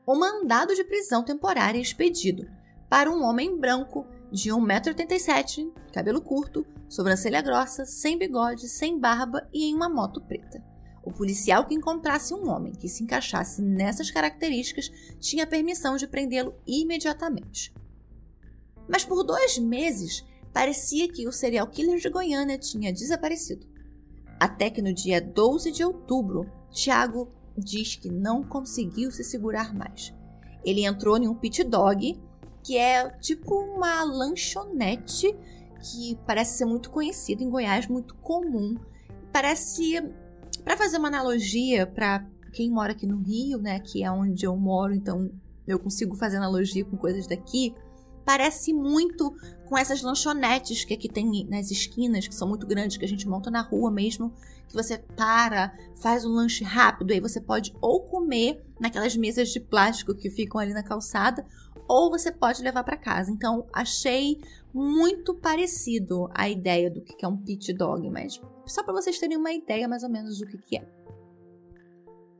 O 0.08 0.15
mandado 0.15 0.73
de 0.73 0.84
prisão 0.84 1.23
temporária 1.23 1.79
expedido 1.79 2.49
para 2.89 3.12
um 3.12 3.21
homem 3.21 3.60
branco 3.60 4.08
de 4.32 4.49
1,87m, 4.49 5.71
cabelo 5.93 6.19
curto, 6.19 6.65
sobrancelha 6.89 7.39
grossa, 7.39 7.86
sem 7.86 8.17
bigode, 8.17 8.67
sem 8.67 8.99
barba 8.99 9.47
e 9.53 9.65
em 9.65 9.75
uma 9.75 9.88
moto 9.88 10.19
preta. 10.19 10.63
O 11.03 11.12
policial 11.12 11.67
que 11.67 11.75
encontrasse 11.75 12.34
um 12.34 12.49
homem 12.49 12.73
que 12.73 12.89
se 12.89 13.03
encaixasse 13.03 13.62
nessas 13.62 14.10
características 14.10 14.89
tinha 15.19 15.45
permissão 15.45 15.95
de 15.95 16.08
prendê-lo 16.08 16.55
imediatamente. 16.65 17.71
Mas 18.89 19.06
por 19.06 19.23
dois 19.23 19.60
meses, 19.60 20.25
parecia 20.52 21.08
que 21.08 21.28
o 21.28 21.32
serial 21.32 21.67
killer 21.67 21.99
de 21.99 22.10
Goiânia 22.10 22.58
tinha 22.58 22.91
desaparecido. 22.91 23.67
Até 24.39 24.69
que 24.69 24.82
no 24.82 24.93
dia 24.93 25.21
12 25.21 25.71
de 25.71 25.84
outubro, 25.84 26.49
Tiago 26.71 27.32
diz 27.58 27.95
que 27.95 28.10
não 28.10 28.43
conseguiu 28.43 29.12
se 29.12 29.23
segurar 29.23 29.73
mais. 29.73 30.13
Ele 30.65 30.86
entrou 30.86 31.17
em 31.17 31.28
um 31.28 31.36
pit 31.36 31.63
dog, 31.63 32.19
que 32.63 32.78
é 32.78 33.10
tipo 33.19 33.56
uma 33.56 34.04
lanchonete 34.04 35.36
que 35.82 36.17
parece 36.25 36.58
ser 36.58 36.65
muito 36.65 36.89
conhecido 36.89 37.43
em 37.43 37.49
Goiás, 37.49 37.88
muito 37.88 38.15
comum. 38.15 38.75
Parece, 39.32 40.02
para 40.63 40.75
fazer 40.75 40.97
uma 40.97 41.08
analogia 41.08 41.86
para 41.88 42.25
quem 42.54 42.69
mora 42.69 42.91
aqui 42.91 43.06
no 43.06 43.17
Rio, 43.17 43.60
né, 43.60 43.80
que 43.80 44.04
é 44.04 44.12
onde 44.12 44.45
eu 44.45 44.56
moro, 44.58 44.93
então 44.93 45.30
eu 45.67 45.78
consigo 45.80 46.15
fazer 46.15 46.38
analogia 46.38 46.84
com 46.84 46.97
coisas 46.97 47.28
daqui. 47.28 47.73
Parece 48.25 48.73
muito 48.73 49.34
com 49.67 49.77
essas 49.77 50.01
lanchonetes 50.01 50.84
que 50.84 50.93
aqui 50.93 51.08
tem 51.08 51.45
nas 51.47 51.71
esquinas, 51.71 52.27
que 52.27 52.36
são 52.36 52.47
muito 52.47 52.65
grandes, 52.65 52.97
que 52.97 53.05
a 53.05 53.08
gente 53.08 53.27
monta 53.27 53.51
na 53.51 53.62
rua 53.62 53.91
mesmo, 53.91 54.34
que 54.67 54.73
você 54.73 54.97
para, 54.97 55.75
faz 55.95 56.25
um 56.25 56.29
lanche 56.29 56.63
rápido, 56.63 57.12
aí 57.12 57.19
você 57.19 57.41
pode 57.41 57.75
ou 57.82 58.01
comer 58.01 58.63
naquelas 58.79 59.15
mesas 59.15 59.49
de 59.49 59.60
plástico 59.60 60.13
que 60.13 60.29
ficam 60.29 60.60
ali 60.60 60.73
na 60.73 60.84
calçada, 60.84 61.45
ou 61.88 62.12
você 62.12 62.32
pode 62.32 62.62
levar 62.62 62.84
para 62.84 62.95
casa. 62.95 63.32
Então, 63.32 63.65
achei 63.73 64.39
muito 64.71 65.34
parecido 65.34 66.29
a 66.36 66.47
ideia 66.47 66.89
do 66.89 67.01
que 67.01 67.25
é 67.25 67.27
um 67.27 67.38
pit 67.38 67.73
dog, 67.73 68.08
mas 68.12 68.39
só 68.67 68.84
para 68.84 68.93
vocês 68.93 69.17
terem 69.17 69.38
uma 69.38 69.51
ideia 69.51 69.88
mais 69.88 70.03
ou 70.03 70.10
menos 70.10 70.38
do 70.38 70.45
que 70.45 70.77
é. 70.77 70.88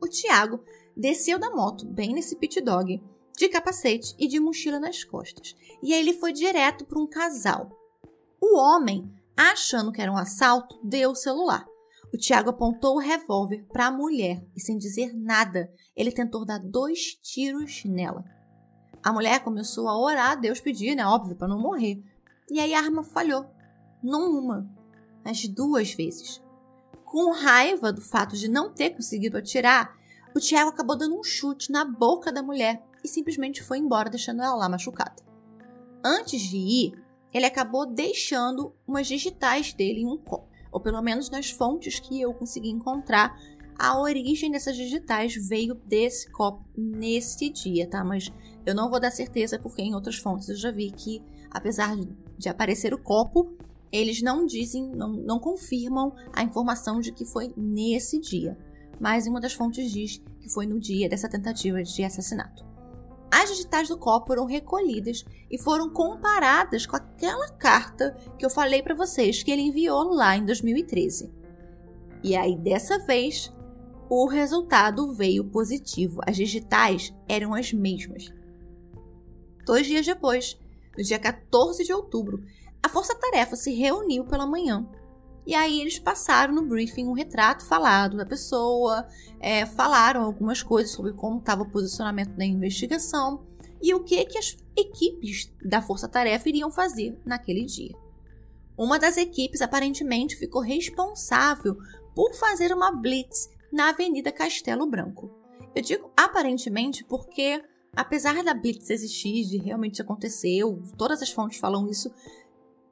O 0.00 0.06
Tiago 0.06 0.60
desceu 0.96 1.38
da 1.38 1.50
moto 1.50 1.84
bem 1.84 2.14
nesse 2.14 2.36
pit 2.36 2.60
dog, 2.60 3.02
de 3.40 3.48
capacete 3.48 4.14
e 4.18 4.28
de 4.28 4.38
mochila 4.38 4.78
nas 4.78 5.02
costas. 5.02 5.56
E 5.82 5.94
aí 5.94 6.00
ele 6.00 6.12
foi 6.12 6.30
direto 6.30 6.84
para 6.84 7.00
um 7.00 7.06
casal. 7.06 7.70
O 8.38 8.58
homem, 8.58 9.10
achando 9.34 9.90
que 9.90 10.02
era 10.02 10.12
um 10.12 10.16
assalto, 10.18 10.78
deu 10.84 11.12
o 11.12 11.16
celular. 11.16 11.66
O 12.12 12.18
Tiago 12.18 12.50
apontou 12.50 12.96
o 12.96 13.00
revólver 13.00 13.64
para 13.72 13.86
a 13.86 13.90
mulher 13.90 14.44
e, 14.54 14.60
sem 14.60 14.76
dizer 14.76 15.14
nada, 15.14 15.72
ele 15.96 16.12
tentou 16.12 16.44
dar 16.44 16.58
dois 16.58 17.14
tiros 17.22 17.82
nela. 17.86 18.22
A 19.02 19.10
mulher 19.10 19.42
começou 19.42 19.88
a 19.88 19.98
orar 19.98 20.38
Deus 20.38 20.60
pedir, 20.60 20.94
né? 20.94 21.06
Óbvio, 21.06 21.34
para 21.34 21.48
não 21.48 21.58
morrer. 21.58 21.98
E 22.50 22.60
aí 22.60 22.74
a 22.74 22.80
arma 22.80 23.02
falhou. 23.02 23.46
Não 24.02 24.38
uma, 24.38 24.70
mas 25.24 25.48
duas 25.48 25.94
vezes. 25.94 26.42
Com 27.06 27.32
raiva 27.32 27.90
do 27.90 28.02
fato 28.02 28.36
de 28.36 28.48
não 28.48 28.70
ter 28.70 28.90
conseguido 28.90 29.38
atirar, 29.38 29.98
o 30.34 30.40
Tiago 30.40 30.70
acabou 30.70 30.96
dando 30.96 31.18
um 31.18 31.24
chute 31.24 31.72
na 31.72 31.84
boca 31.84 32.32
da 32.32 32.42
mulher 32.42 32.82
e 33.02 33.08
simplesmente 33.08 33.62
foi 33.62 33.78
embora, 33.78 34.10
deixando 34.10 34.42
ela 34.42 34.54
lá 34.54 34.68
machucada. 34.68 35.22
Antes 36.04 36.40
de 36.40 36.56
ir, 36.56 37.04
ele 37.32 37.46
acabou 37.46 37.86
deixando 37.86 38.74
umas 38.86 39.06
digitais 39.06 39.72
dele 39.72 40.00
em 40.00 40.06
um 40.06 40.16
copo, 40.16 40.48
ou 40.72 40.80
pelo 40.80 41.02
menos 41.02 41.30
nas 41.30 41.50
fontes 41.50 42.00
que 42.00 42.20
eu 42.20 42.32
consegui 42.34 42.70
encontrar. 42.70 43.36
A 43.78 43.98
origem 43.98 44.50
dessas 44.50 44.76
digitais 44.76 45.34
veio 45.34 45.74
desse 45.74 46.30
copo 46.30 46.64
nesse 46.76 47.50
dia, 47.50 47.88
tá? 47.88 48.04
Mas 48.04 48.30
eu 48.66 48.74
não 48.74 48.90
vou 48.90 49.00
dar 49.00 49.10
certeza 49.10 49.58
porque 49.58 49.80
em 49.80 49.94
outras 49.94 50.16
fontes 50.16 50.48
eu 50.48 50.56
já 50.56 50.70
vi 50.70 50.90
que, 50.90 51.22
apesar 51.50 51.96
de 52.36 52.48
aparecer 52.48 52.92
o 52.92 53.02
copo, 53.02 53.56
eles 53.90 54.22
não 54.22 54.44
dizem, 54.46 54.86
não, 54.90 55.12
não 55.12 55.38
confirmam 55.38 56.14
a 56.32 56.42
informação 56.42 57.00
de 57.00 57.12
que 57.12 57.24
foi 57.24 57.52
nesse 57.56 58.20
dia. 58.20 58.56
Mas 59.00 59.26
uma 59.26 59.40
das 59.40 59.54
fontes 59.54 59.90
diz 59.90 60.22
que 60.38 60.48
foi 60.48 60.66
no 60.66 60.78
dia 60.78 61.08
dessa 61.08 61.28
tentativa 61.28 61.82
de 61.82 62.04
assassinato. 62.04 62.68
As 63.30 63.48
digitais 63.48 63.88
do 63.88 63.96
copo 63.96 64.26
foram 64.26 64.44
recolhidas 64.44 65.24
e 65.50 65.56
foram 65.56 65.88
comparadas 65.88 66.84
com 66.84 66.96
aquela 66.96 67.48
carta 67.48 68.14
que 68.36 68.44
eu 68.44 68.50
falei 68.50 68.82
para 68.82 68.94
vocês 68.94 69.42
que 69.42 69.50
ele 69.50 69.62
enviou 69.62 70.12
lá 70.12 70.36
em 70.36 70.44
2013. 70.44 71.32
E 72.22 72.36
aí 72.36 72.54
dessa 72.56 72.98
vez 72.98 73.50
o 74.10 74.26
resultado 74.26 75.12
veio 75.12 75.44
positivo. 75.44 76.20
As 76.26 76.36
digitais 76.36 77.14
eram 77.28 77.54
as 77.54 77.72
mesmas. 77.72 78.32
Dois 79.64 79.86
dias 79.86 80.04
depois, 80.04 80.58
no 80.98 81.04
dia 81.04 81.18
14 81.18 81.84
de 81.84 81.92
outubro, 81.92 82.42
a 82.82 82.88
força-tarefa 82.88 83.54
se 83.54 83.72
reuniu 83.72 84.24
pela 84.24 84.46
manhã. 84.46 84.86
E 85.50 85.54
aí 85.56 85.80
eles 85.80 85.98
passaram 85.98 86.54
no 86.54 86.64
briefing 86.64 87.08
um 87.08 87.12
retrato 87.12 87.66
falado 87.66 88.16
da 88.16 88.24
pessoa, 88.24 89.04
é, 89.40 89.66
falaram 89.66 90.22
algumas 90.22 90.62
coisas 90.62 90.92
sobre 90.92 91.12
como 91.12 91.40
estava 91.40 91.62
o 91.62 91.68
posicionamento 91.68 92.36
da 92.36 92.44
investigação 92.44 93.44
e 93.82 93.92
o 93.92 94.04
que, 94.04 94.24
que 94.26 94.38
as 94.38 94.56
equipes 94.76 95.52
da 95.60 95.82
força-tarefa 95.82 96.48
iriam 96.48 96.70
fazer 96.70 97.20
naquele 97.26 97.64
dia. 97.64 97.92
Uma 98.78 98.96
das 98.96 99.16
equipes 99.16 99.60
aparentemente 99.60 100.36
ficou 100.36 100.62
responsável 100.62 101.76
por 102.14 102.32
fazer 102.34 102.72
uma 102.72 102.92
blitz 102.92 103.50
na 103.72 103.88
Avenida 103.88 104.30
Castelo 104.30 104.86
Branco. 104.86 105.32
Eu 105.74 105.82
digo 105.82 106.12
aparentemente 106.16 107.02
porque 107.02 107.60
apesar 107.96 108.44
da 108.44 108.54
Blitz 108.54 108.88
existir, 108.88 109.44
de 109.48 109.58
realmente 109.58 110.00
aconteceu, 110.00 110.80
todas 110.96 111.20
as 111.20 111.30
fontes 111.30 111.58
falam 111.58 111.88
isso, 111.90 112.08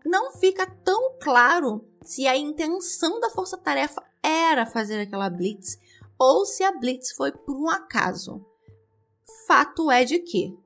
não 0.05 0.33
fica 0.33 0.67
tão 0.67 1.17
claro 1.21 1.85
se 2.09 2.27
a 2.27 2.35
intenção 2.35 3.21
da 3.21 3.29
força-tarefa 3.29 4.03
era 4.23 4.65
fazer 4.65 4.99
aquela 4.99 5.29
Blitz 5.29 5.79
ou 6.19 6.47
se 6.47 6.65
a 6.65 6.73
Blitz 6.73 7.13
foi 7.13 7.31
por 7.31 7.55
um 7.55 7.69
acaso. 7.69 8.43
Fato 9.47 9.91
é 9.91 10.07
de 10.07 10.19
que 10.21 10.59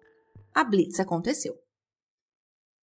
a 0.55 0.63
Blitz 0.63 1.01
aconteceu. 1.01 1.59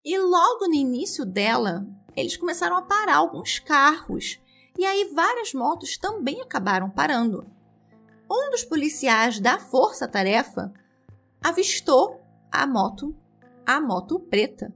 E 0.03 0.19
logo 0.19 0.67
no 0.67 0.73
início 0.73 1.25
dela, 1.25 1.87
eles 2.17 2.35
começaram 2.35 2.75
a 2.75 2.81
parar 2.81 3.15
alguns 3.15 3.59
carros. 3.59 4.41
E 4.77 4.85
aí 4.85 5.09
várias 5.13 5.53
motos 5.53 5.97
também 5.97 6.41
acabaram 6.41 6.89
parando. 6.89 7.49
Um 8.29 8.51
dos 8.51 8.65
policiais 8.65 9.39
da 9.39 9.57
força-tarefa 9.57 10.73
avistou 11.41 12.19
a 12.51 12.67
moto, 12.67 13.15
a 13.65 13.79
moto 13.79 14.19
preta, 14.19 14.73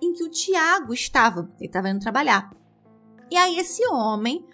em 0.00 0.12
que 0.12 0.22
o 0.22 0.30
Tiago 0.30 0.94
estava. 0.94 1.52
Ele 1.58 1.66
estava 1.66 1.90
indo 1.90 1.98
trabalhar. 1.98 2.61
E 3.32 3.36
aí 3.38 3.58
esse 3.58 3.82
homem 3.86 4.44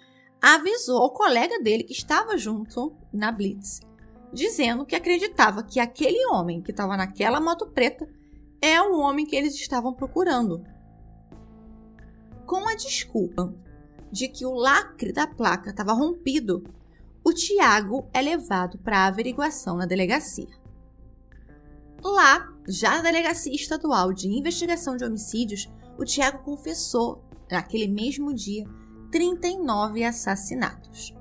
avisou 0.41 1.01
o 1.01 1.09
colega 1.09 1.59
dele 1.59 1.83
que 1.83 1.91
estava 1.91 2.37
junto 2.37 2.95
na 3.11 3.29
Blitz, 3.29 3.81
dizendo 4.31 4.85
que 4.85 4.95
acreditava 4.95 5.63
que 5.63 5.81
aquele 5.81 6.25
homem 6.27 6.61
que 6.61 6.71
estava 6.71 6.95
naquela 6.95 7.41
moto 7.41 7.67
preta 7.67 8.07
é 8.61 8.81
o 8.81 8.97
homem 8.97 9.25
que 9.25 9.35
eles 9.35 9.53
estavam 9.55 9.93
procurando. 9.93 10.63
Com 12.45 12.69
a 12.69 12.73
desculpa 12.73 13.53
de 14.09 14.29
que 14.29 14.45
o 14.45 14.53
lacre 14.53 15.11
da 15.11 15.27
placa 15.27 15.71
estava 15.71 15.91
rompido, 15.91 16.63
o 17.21 17.33
Tiago 17.33 18.07
é 18.13 18.21
levado 18.21 18.77
para 18.77 19.07
averiguação 19.07 19.75
na 19.75 19.85
delegacia. 19.85 20.57
Lá, 22.01 22.47
já 22.65 22.91
na 22.91 23.01
Delegacia 23.01 23.53
Estadual 23.53 24.13
de 24.13 24.29
Investigação 24.29 24.95
de 24.95 25.03
Homicídios, 25.03 25.69
o 25.97 26.05
Tiago 26.05 26.45
confessou, 26.45 27.28
naquele 27.49 27.87
mesmo 27.87 28.33
dia, 28.33 28.65
39 29.11 30.03
assassinatos. 30.03 31.15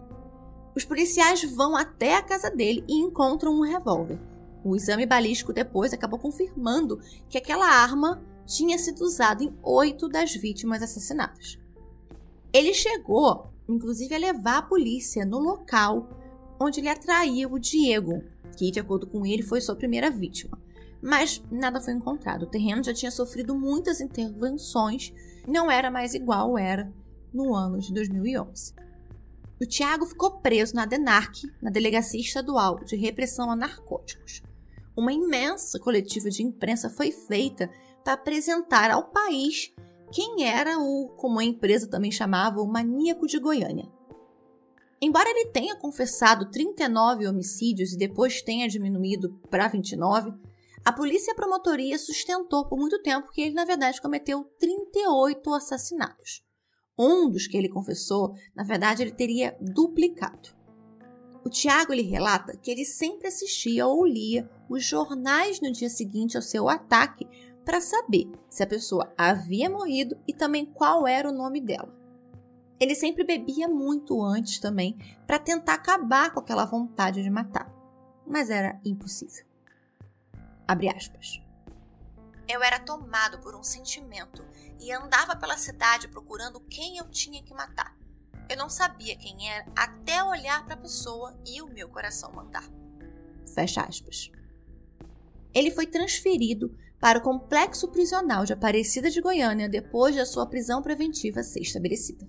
Os 0.74 0.84
policiais 0.84 1.42
vão 1.42 1.76
até 1.76 2.16
a 2.16 2.22
casa 2.22 2.50
dele 2.50 2.84
e 2.86 2.94
encontram 2.94 3.52
um 3.52 3.62
revólver. 3.62 4.20
O 4.64 4.76
exame 4.76 5.06
balístico 5.06 5.52
depois 5.52 5.92
acabou 5.92 6.18
confirmando 6.18 7.00
que 7.28 7.38
aquela 7.38 7.66
arma 7.66 8.22
tinha 8.46 8.78
sido 8.78 9.02
usada 9.02 9.42
em 9.42 9.54
oito 9.62 10.08
das 10.08 10.34
vítimas 10.34 10.82
assassinadas. 10.82 11.58
Ele 12.52 12.72
chegou, 12.72 13.50
inclusive, 13.68 14.14
a 14.14 14.18
levar 14.18 14.58
a 14.58 14.62
polícia 14.62 15.24
no 15.24 15.38
local 15.38 16.08
onde 16.60 16.80
ele 16.80 16.88
atraiu 16.88 17.52
o 17.52 17.58
Diego, 17.58 18.22
que, 18.56 18.70
de 18.70 18.80
acordo 18.80 19.06
com 19.06 19.24
ele, 19.24 19.42
foi 19.42 19.60
sua 19.60 19.76
primeira 19.76 20.10
vítima 20.10 20.58
mas 21.00 21.42
nada 21.50 21.80
foi 21.80 21.94
encontrado. 21.94 22.42
O 22.42 22.46
terreno 22.46 22.82
já 22.82 22.92
tinha 22.92 23.10
sofrido 23.10 23.54
muitas 23.54 24.00
intervenções, 24.00 25.12
não 25.48 25.70
era 25.70 25.90
mais 25.90 26.14
igual 26.14 26.58
era 26.58 26.92
no 27.32 27.54
ano 27.54 27.78
de 27.78 27.92
2011. 27.92 28.74
O 29.60 29.66
Tiago 29.66 30.06
ficou 30.06 30.38
preso 30.38 30.74
na 30.76 30.84
DENARC, 30.84 31.42
na 31.60 31.70
Delegacia 31.70 32.20
Estadual 32.20 32.84
de 32.84 32.94
Repressão 32.94 33.50
a 33.50 33.56
Narcóticos. 33.56 34.42
Uma 34.96 35.12
imensa 35.12 35.78
coletiva 35.80 36.30
de 36.30 36.42
imprensa 36.42 36.90
foi 36.90 37.10
feita 37.10 37.70
para 38.04 38.12
apresentar 38.12 38.90
ao 38.90 39.10
país 39.10 39.72
quem 40.12 40.44
era 40.44 40.78
o, 40.78 41.08
como 41.16 41.40
a 41.40 41.44
empresa 41.44 41.88
também 41.88 42.10
chamava, 42.10 42.60
o 42.60 42.66
maníaco 42.66 43.26
de 43.26 43.38
Goiânia. 43.38 43.88
Embora 45.00 45.28
ele 45.30 45.46
tenha 45.46 45.76
confessado 45.76 46.50
39 46.50 47.26
homicídios 47.26 47.92
e 47.92 47.98
depois 47.98 48.42
tenha 48.42 48.68
diminuído 48.68 49.30
para 49.50 49.68
29, 49.68 50.32
a 50.88 50.92
polícia 50.92 51.30
e 51.30 51.32
a 51.32 51.36
promotoria 51.36 51.98
sustentou 51.98 52.66
por 52.66 52.78
muito 52.78 53.02
tempo 53.02 53.30
que 53.30 53.42
ele, 53.42 53.54
na 53.54 53.66
verdade, 53.66 54.00
cometeu 54.00 54.42
38 54.58 55.52
assassinatos. 55.52 56.42
Um 56.98 57.28
dos 57.28 57.46
que 57.46 57.58
ele 57.58 57.68
confessou, 57.68 58.32
na 58.56 58.64
verdade, 58.64 59.02
ele 59.02 59.12
teria 59.12 59.54
duplicado. 59.60 60.48
O 61.44 61.50
Tiago 61.50 61.92
ele 61.92 62.00
relata 62.00 62.56
que 62.56 62.70
ele 62.70 62.86
sempre 62.86 63.28
assistia 63.28 63.86
ou 63.86 64.06
lia 64.06 64.50
os 64.66 64.82
jornais 64.82 65.60
no 65.60 65.70
dia 65.70 65.90
seguinte 65.90 66.38
ao 66.38 66.42
seu 66.42 66.70
ataque 66.70 67.28
para 67.66 67.82
saber 67.82 68.24
se 68.48 68.62
a 68.62 68.66
pessoa 68.66 69.12
havia 69.14 69.68
morrido 69.68 70.16
e 70.26 70.32
também 70.32 70.64
qual 70.64 71.06
era 71.06 71.28
o 71.28 71.34
nome 71.34 71.60
dela. 71.60 71.94
Ele 72.80 72.94
sempre 72.94 73.24
bebia 73.24 73.68
muito 73.68 74.22
antes 74.22 74.58
também 74.58 74.96
para 75.26 75.38
tentar 75.38 75.74
acabar 75.74 76.32
com 76.32 76.40
aquela 76.40 76.64
vontade 76.64 77.22
de 77.22 77.28
matar, 77.28 77.70
mas 78.26 78.48
era 78.48 78.80
impossível. 78.86 79.47
Abre 80.68 80.90
aspas. 80.90 81.40
Eu 82.46 82.62
era 82.62 82.78
tomado 82.78 83.38
por 83.38 83.56
um 83.56 83.62
sentimento 83.62 84.44
e 84.78 84.92
andava 84.92 85.34
pela 85.34 85.56
cidade 85.56 86.08
procurando 86.08 86.60
quem 86.60 86.98
eu 86.98 87.08
tinha 87.08 87.42
que 87.42 87.54
matar. 87.54 87.96
Eu 88.50 88.56
não 88.58 88.68
sabia 88.68 89.16
quem 89.16 89.50
era 89.50 89.64
até 89.74 90.22
olhar 90.22 90.66
para 90.66 90.74
a 90.74 90.78
pessoa 90.78 91.34
e 91.46 91.62
o 91.62 91.68
meu 91.68 91.88
coração 91.88 92.30
mandar. 92.32 92.68
Fecha 93.54 93.80
aspas. 93.80 94.30
Ele 95.54 95.70
foi 95.70 95.86
transferido 95.86 96.76
para 97.00 97.18
o 97.18 97.22
complexo 97.22 97.88
prisional 97.88 98.44
de 98.44 98.52
Aparecida 98.52 99.10
de 99.10 99.22
Goiânia 99.22 99.70
depois 99.70 100.16
da 100.16 100.26
sua 100.26 100.46
prisão 100.46 100.82
preventiva 100.82 101.42
ser 101.42 101.60
estabelecida. 101.60 102.28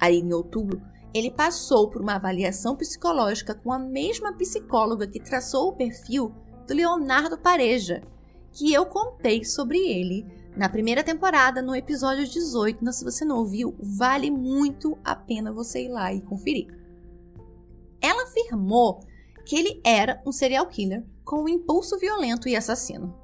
Aí, 0.00 0.18
em 0.18 0.32
outubro, 0.32 0.82
ele 1.14 1.30
passou 1.30 1.88
por 1.88 2.02
uma 2.02 2.14
avaliação 2.14 2.76
psicológica 2.76 3.54
com 3.54 3.72
a 3.72 3.78
mesma 3.78 4.32
psicóloga 4.32 5.06
que 5.06 5.20
traçou 5.20 5.68
o 5.68 5.76
perfil 5.76 6.34
do 6.70 6.76
Leonardo 6.76 7.36
Pareja, 7.36 8.00
que 8.52 8.72
eu 8.72 8.86
contei 8.86 9.44
sobre 9.44 9.76
ele 9.78 10.24
na 10.56 10.68
primeira 10.68 11.02
temporada, 11.02 11.60
no 11.60 11.74
episódio 11.74 12.24
18. 12.24 12.78
Então, 12.80 12.92
se 12.92 13.04
você 13.04 13.24
não 13.24 13.38
ouviu, 13.38 13.74
vale 13.80 14.30
muito 14.30 14.96
a 15.02 15.16
pena 15.16 15.52
você 15.52 15.86
ir 15.86 15.88
lá 15.88 16.14
e 16.14 16.20
conferir. 16.20 16.68
Ela 18.00 18.22
afirmou 18.22 19.00
que 19.44 19.56
ele 19.56 19.80
era 19.84 20.22
um 20.24 20.30
serial 20.30 20.64
killer 20.66 21.04
com 21.24 21.42
um 21.42 21.48
impulso 21.48 21.98
violento 21.98 22.48
e 22.48 22.54
assassino. 22.54 23.18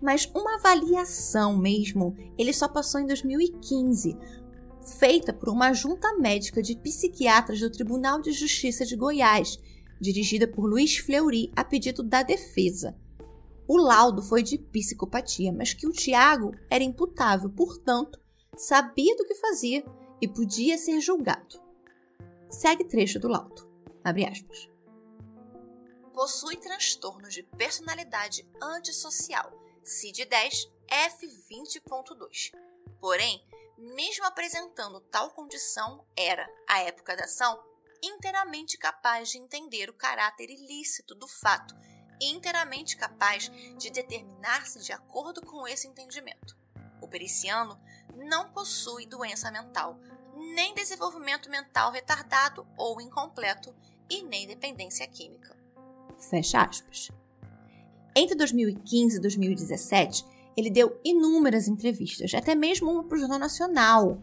Mas 0.00 0.30
uma 0.32 0.54
avaliação 0.54 1.56
mesmo, 1.56 2.14
ele 2.38 2.52
só 2.52 2.68
passou 2.68 3.00
em 3.00 3.06
2015, 3.06 4.16
feita 5.00 5.32
por 5.32 5.48
uma 5.48 5.72
junta 5.72 6.16
médica 6.18 6.62
de 6.62 6.76
psiquiatras 6.76 7.58
do 7.58 7.70
Tribunal 7.70 8.20
de 8.20 8.30
Justiça 8.30 8.86
de 8.86 8.94
Goiás, 8.94 9.58
dirigida 10.04 10.46
por 10.46 10.66
Luiz 10.66 10.98
Fleury 10.98 11.50
a 11.56 11.64
pedido 11.64 12.02
da 12.02 12.22
defesa. 12.22 12.94
O 13.66 13.78
laudo 13.78 14.22
foi 14.22 14.42
de 14.42 14.58
psicopatia, 14.58 15.50
mas 15.50 15.72
que 15.72 15.86
o 15.86 15.92
Tiago 15.92 16.52
era 16.70 16.84
imputável, 16.84 17.48
portanto, 17.48 18.20
sabia 18.54 19.16
do 19.16 19.24
que 19.24 19.34
fazia 19.34 19.82
e 20.20 20.28
podia 20.28 20.76
ser 20.76 21.00
julgado. 21.00 21.58
Segue 22.50 22.84
trecho 22.84 23.18
do 23.18 23.28
laudo. 23.28 23.66
Abre 24.04 24.26
aspas. 24.26 24.68
Possui 26.12 26.56
transtorno 26.56 27.28
de 27.28 27.42
personalidade 27.42 28.46
antissocial, 28.62 29.50
CID-10, 29.82 30.70
F20.2. 30.86 32.52
Porém, 33.00 33.42
mesmo 33.78 34.24
apresentando 34.26 35.00
tal 35.00 35.30
condição, 35.30 36.06
era, 36.14 36.46
à 36.68 36.80
época 36.80 37.16
da 37.16 37.24
ação, 37.24 37.58
inteiramente 38.06 38.76
capaz 38.76 39.30
de 39.30 39.38
entender 39.38 39.88
o 39.88 39.94
caráter 39.94 40.50
ilícito 40.50 41.14
do 41.14 41.26
fato 41.26 41.74
inteiramente 42.20 42.96
capaz 42.96 43.50
de 43.78 43.90
determinar-se 43.90 44.80
de 44.80 44.92
acordo 44.92 45.42
com 45.42 45.66
esse 45.66 45.86
entendimento. 45.86 46.56
O 47.00 47.08
periciano 47.08 47.78
não 48.16 48.50
possui 48.50 49.06
doença 49.06 49.50
mental, 49.50 49.98
nem 50.36 50.74
desenvolvimento 50.74 51.50
mental 51.50 51.90
retardado 51.90 52.66
ou 52.76 53.00
incompleto 53.00 53.74
e 54.08 54.22
nem 54.22 54.46
dependência 54.46 55.06
química. 55.06 55.56
Fecha 56.18 56.62
aspas. 56.62 57.10
Entre 58.16 58.36
2015 58.36 59.16
e 59.16 59.20
2017, 59.20 60.24
ele 60.56 60.70
deu 60.70 61.00
inúmeras 61.04 61.66
entrevistas, 61.66 62.32
até 62.32 62.54
mesmo 62.54 62.90
uma 62.90 63.04
para 63.04 63.16
o 63.16 63.20
Jornal 63.20 63.40
Nacional. 63.40 64.22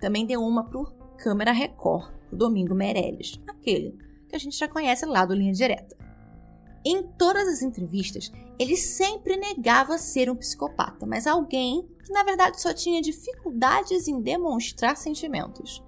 Também 0.00 0.26
deu 0.26 0.42
uma 0.42 0.64
para 0.64 0.78
o 0.78 0.92
Câmara 1.16 1.52
Record, 1.52 2.12
Domingo 2.32 2.74
Meirelles, 2.74 3.40
aquele 3.46 3.96
que 4.28 4.36
a 4.36 4.38
gente 4.38 4.56
já 4.56 4.68
conhece 4.68 5.06
lá 5.06 5.24
do 5.24 5.34
Linha 5.34 5.52
Direta. 5.52 5.96
Em 6.84 7.02
todas 7.02 7.48
as 7.48 7.62
entrevistas, 7.62 8.30
ele 8.58 8.76
sempre 8.76 9.36
negava 9.36 9.98
ser 9.98 10.30
um 10.30 10.36
psicopata, 10.36 11.06
mas 11.06 11.26
alguém 11.26 11.86
que 12.04 12.12
na 12.12 12.22
verdade 12.22 12.60
só 12.60 12.72
tinha 12.72 13.02
dificuldades 13.02 14.08
em 14.08 14.20
demonstrar 14.20 14.96
sentimentos. 14.96 15.82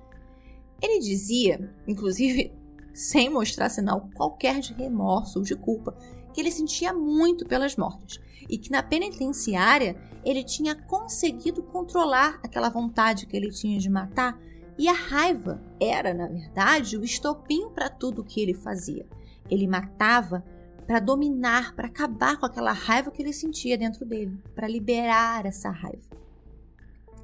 Ele 0.83 0.99
dizia, 0.99 1.73
inclusive 1.87 2.53
sem 2.93 3.29
mostrar 3.29 3.69
sinal 3.69 4.09
qualquer 4.15 4.61
de 4.61 4.75
remorso 4.75 5.39
ou 5.39 5.45
de 5.45 5.55
culpa, 5.55 5.97
que 6.33 6.41
ele 6.41 6.51
sentia 6.51 6.93
muito 6.93 7.47
pelas 7.47 7.77
mortes 7.77 8.21
e 8.49 8.59
que 8.59 8.71
na 8.71 8.83
penitenciária 8.83 9.97
ele 10.25 10.45
tinha 10.45 10.75
conseguido 10.75 11.63
controlar 11.63 12.41
aquela 12.43 12.69
vontade 12.69 13.27
que 13.27 13.37
ele 13.37 13.51
tinha 13.51 13.79
de 13.79 13.89
matar 13.89 14.39
e 14.81 14.89
a 14.89 14.95
raiva 14.95 15.63
era, 15.79 16.15
na 16.15 16.27
verdade, 16.27 16.97
o 16.97 17.05
estopim 17.05 17.69
para 17.69 17.91
tudo 17.91 18.23
o 18.23 18.25
que 18.25 18.41
ele 18.41 18.55
fazia. 18.55 19.07
Ele 19.51 19.67
matava 19.67 20.43
para 20.87 20.99
dominar, 20.99 21.77
para 21.77 21.87
acabar 21.87 22.39
com 22.39 22.47
aquela 22.47 22.73
raiva 22.73 23.11
que 23.11 23.21
ele 23.21 23.35
sentia 23.35 23.77
dentro 23.77 24.07
dele, 24.07 24.43
para 24.55 24.67
liberar 24.67 25.45
essa 25.45 25.69
raiva. 25.69 26.09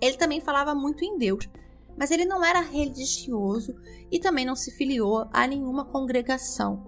Ele 0.02 0.18
também 0.18 0.38
falava 0.38 0.74
muito 0.74 1.02
em 1.02 1.16
Deus, 1.16 1.48
mas 1.96 2.10
ele 2.10 2.26
não 2.26 2.44
era 2.44 2.60
religioso 2.60 3.74
e 4.12 4.18
também 4.18 4.44
não 4.44 4.54
se 4.54 4.70
filiou 4.72 5.26
a 5.32 5.46
nenhuma 5.46 5.86
congregação. 5.86 6.84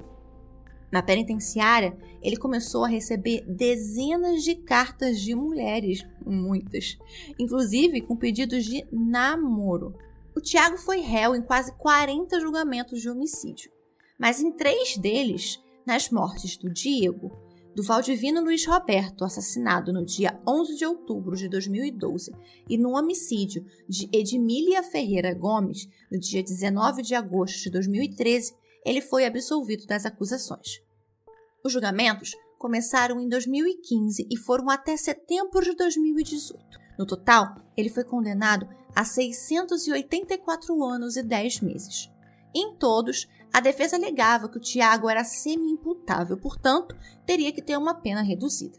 Na 0.93 1.03
penitenciária, 1.03 1.97
ele 2.21 2.37
começou 2.37 2.85
a 2.85 2.89
receber 2.89 3.43
dezenas 3.49 4.45
de 4.45 4.55
cartas 4.55 5.19
de 5.19 5.35
mulheres, 5.35 6.07
muitas, 6.27 6.99
inclusive 7.39 8.03
com 8.03 8.15
pedidos 8.15 8.67
de 8.67 8.87
namoro. 8.93 9.95
O 10.39 10.41
Tiago 10.41 10.79
foi 10.79 11.01
réu 11.01 11.35
em 11.35 11.43
quase 11.43 11.73
40 11.73 12.39
julgamentos 12.39 13.03
de 13.03 13.11
homicídio, 13.11 13.73
mas 14.17 14.41
em 14.41 14.53
três 14.53 14.97
deles 14.97 15.61
nas 15.85 16.11
mortes 16.11 16.57
do 16.57 16.71
Diego, 16.71 17.37
do 17.75 17.83
Valdivino 17.83 18.41
Luiz 18.41 18.65
Roberto, 18.65 19.25
assassinado 19.25 19.93
no 19.93 20.05
dia 20.05 20.41
11 20.47 20.77
de 20.77 20.87
outubro 20.87 21.35
de 21.35 21.49
2012, 21.49 22.31
e 22.69 22.79
no 22.79 22.97
homicídio 22.97 23.67
de 23.89 24.09
Edmília 24.13 24.81
Ferreira 24.85 25.35
Gomes, 25.35 25.89
no 26.09 26.21
dia 26.21 26.41
19 26.41 27.03
de 27.03 27.17
agosto 27.17 27.65
de 27.65 27.71
2013, 27.71 28.55
ele 28.87 29.01
foi 29.01 29.27
absolvido 29.27 29.87
das 29.89 30.07
acusações. 30.07 30.81
Os 31.65 31.73
julgamentos 31.73 32.31
começaram 32.61 33.21
em 33.21 33.29
2015 33.29 34.29
e 34.31 34.37
foram 34.37 34.71
até 34.71 34.97
setembro 34.97 35.65
de 35.65 35.75
2018. 35.75 36.88
No 36.99 37.07
total, 37.07 37.55
ele 37.77 37.89
foi 37.89 38.03
condenado 38.03 38.69
a 38.95 39.05
684 39.05 40.83
anos 40.85 41.17
e 41.17 41.23
10 41.23 41.61
meses. 41.61 42.11
Em 42.53 42.75
todos, 42.75 43.29
a 43.53 43.61
defesa 43.61 43.97
alegava 43.97 44.49
que 44.49 44.59
o 44.59 44.61
Tiago 44.61 45.09
era 45.09 45.23
semi-imputável, 45.23 46.37
portanto, 46.37 46.97
teria 47.25 47.53
que 47.53 47.63
ter 47.63 47.77
uma 47.77 47.95
pena 47.95 48.21
reduzida. 48.21 48.77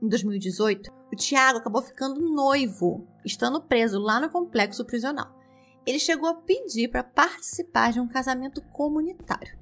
Em 0.00 0.08
2018, 0.08 0.90
o 1.12 1.16
Tiago 1.16 1.58
acabou 1.58 1.82
ficando 1.82 2.20
noivo, 2.20 3.06
estando 3.24 3.60
preso 3.60 3.98
lá 3.98 4.18
no 4.18 4.30
complexo 4.30 4.84
prisional. 4.84 5.36
Ele 5.84 5.98
chegou 5.98 6.28
a 6.28 6.34
pedir 6.34 6.88
para 6.88 7.02
participar 7.04 7.92
de 7.92 8.00
um 8.00 8.08
casamento 8.08 8.62
comunitário. 8.62 9.58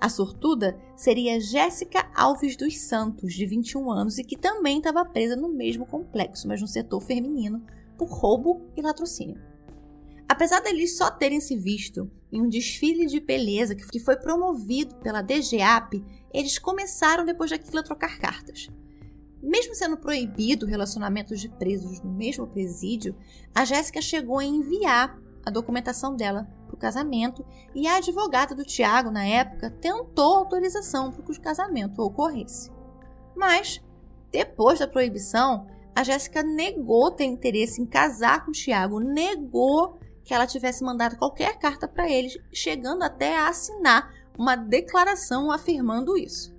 A 0.00 0.08
sortuda 0.08 0.80
seria 0.96 1.38
Jéssica 1.38 2.10
Alves 2.14 2.56
dos 2.56 2.78
Santos, 2.78 3.34
de 3.34 3.44
21 3.44 3.90
anos, 3.90 4.16
e 4.16 4.24
que 4.24 4.36
também 4.36 4.78
estava 4.78 5.04
presa 5.04 5.36
no 5.36 5.52
mesmo 5.52 5.84
complexo, 5.84 6.48
mas 6.48 6.60
no 6.60 6.66
setor 6.66 7.02
feminino, 7.02 7.62
por 7.98 8.08
roubo 8.08 8.62
e 8.74 8.80
latrocínio. 8.80 9.38
Apesar 10.26 10.60
deles 10.60 10.96
só 10.96 11.10
terem 11.10 11.38
se 11.38 11.54
visto 11.54 12.10
em 12.32 12.40
um 12.40 12.48
desfile 12.48 13.04
de 13.04 13.20
beleza 13.20 13.74
que 13.74 14.00
foi 14.00 14.16
promovido 14.16 14.94
pela 14.96 15.20
DGAP, 15.20 16.02
eles 16.32 16.58
começaram 16.58 17.26
depois 17.26 17.50
daquilo 17.50 17.80
a 17.80 17.82
trocar 17.82 18.18
cartas. 18.18 18.70
Mesmo 19.42 19.74
sendo 19.74 19.98
proibido 19.98 20.66
relacionamentos 20.66 21.40
de 21.40 21.48
presos 21.48 22.00
no 22.00 22.12
mesmo 22.12 22.46
presídio, 22.46 23.14
a 23.54 23.64
Jéssica 23.66 24.00
chegou 24.00 24.38
a 24.38 24.44
enviar 24.44 25.20
a 25.44 25.50
documentação 25.50 26.14
dela 26.14 26.48
para 26.66 26.74
o 26.74 26.78
casamento 26.78 27.44
e 27.74 27.86
a 27.86 27.96
advogada 27.96 28.54
do 28.54 28.64
Tiago, 28.64 29.10
na 29.10 29.24
época, 29.24 29.70
tentou 29.70 30.36
autorização 30.36 31.10
para 31.10 31.22
que 31.22 31.32
o 31.32 31.40
casamento 31.40 32.02
ocorresse. 32.02 32.70
Mas, 33.34 33.80
depois 34.30 34.78
da 34.78 34.86
proibição, 34.86 35.66
a 35.94 36.02
Jéssica 36.02 36.42
negou 36.42 37.10
ter 37.10 37.24
interesse 37.24 37.80
em 37.80 37.86
casar 37.86 38.44
com 38.44 38.50
o 38.50 38.54
Tiago, 38.54 39.00
negou 39.00 39.98
que 40.24 40.34
ela 40.34 40.46
tivesse 40.46 40.84
mandado 40.84 41.16
qualquer 41.16 41.58
carta 41.58 41.88
para 41.88 42.08
eles, 42.08 42.38
chegando 42.52 43.02
até 43.02 43.36
a 43.36 43.48
assinar 43.48 44.14
uma 44.38 44.54
declaração 44.54 45.50
afirmando 45.50 46.16
isso. 46.16 46.54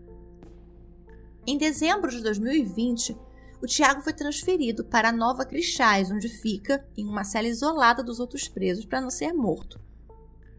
Em 1.47 1.57
dezembro 1.57 2.11
de 2.11 2.21
2020, 2.21 3.17
o 3.61 3.67
Tiago 3.67 4.01
foi 4.01 4.13
transferido 4.13 4.83
para 4.83 5.11
Nova 5.11 5.45
Crixás, 5.45 6.09
onde 6.09 6.27
fica 6.27 6.83
em 6.97 7.05
uma 7.05 7.23
cela 7.23 7.47
isolada 7.47 8.03
dos 8.03 8.19
outros 8.19 8.47
presos 8.47 8.85
para 8.85 8.99
não 8.99 9.11
ser 9.11 9.33
morto. 9.33 9.79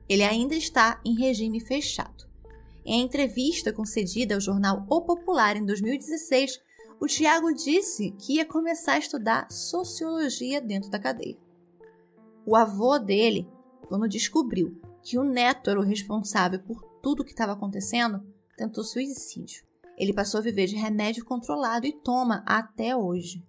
Ele 0.08 0.22
ainda 0.22 0.54
está 0.54 1.00
em 1.04 1.18
regime 1.18 1.58
fechado. 1.58 2.30
Em 2.84 3.02
entrevista 3.02 3.72
concedida 3.72 4.34
ao 4.34 4.40
jornal 4.40 4.86
O 4.88 5.02
Popular 5.02 5.56
em 5.56 5.64
2016, 5.66 6.60
o 7.00 7.06
Tiago 7.06 7.52
disse 7.52 8.12
que 8.12 8.34
ia 8.34 8.44
começar 8.44 8.92
a 8.92 8.98
estudar 8.98 9.50
sociologia 9.50 10.60
dentro 10.60 10.88
da 10.88 10.98
cadeia. 10.98 11.36
O 12.46 12.54
avô 12.54 12.98
dele, 12.98 13.48
quando 13.88 14.08
descobriu 14.08 14.80
que 15.02 15.18
o 15.18 15.24
neto 15.24 15.70
era 15.70 15.80
o 15.80 15.84
responsável 15.84 16.60
por 16.60 16.82
tudo 17.02 17.20
o 17.20 17.24
que 17.24 17.32
estava 17.32 17.52
acontecendo, 17.52 18.24
tentou 18.56 18.84
suicídio. 18.84 19.64
Ele 20.02 20.12
passou 20.12 20.40
a 20.40 20.42
viver 20.42 20.66
de 20.66 20.74
remédio 20.74 21.24
controlado 21.24 21.86
e 21.86 21.92
toma 21.92 22.42
até 22.44 22.96
hoje. 22.96 23.46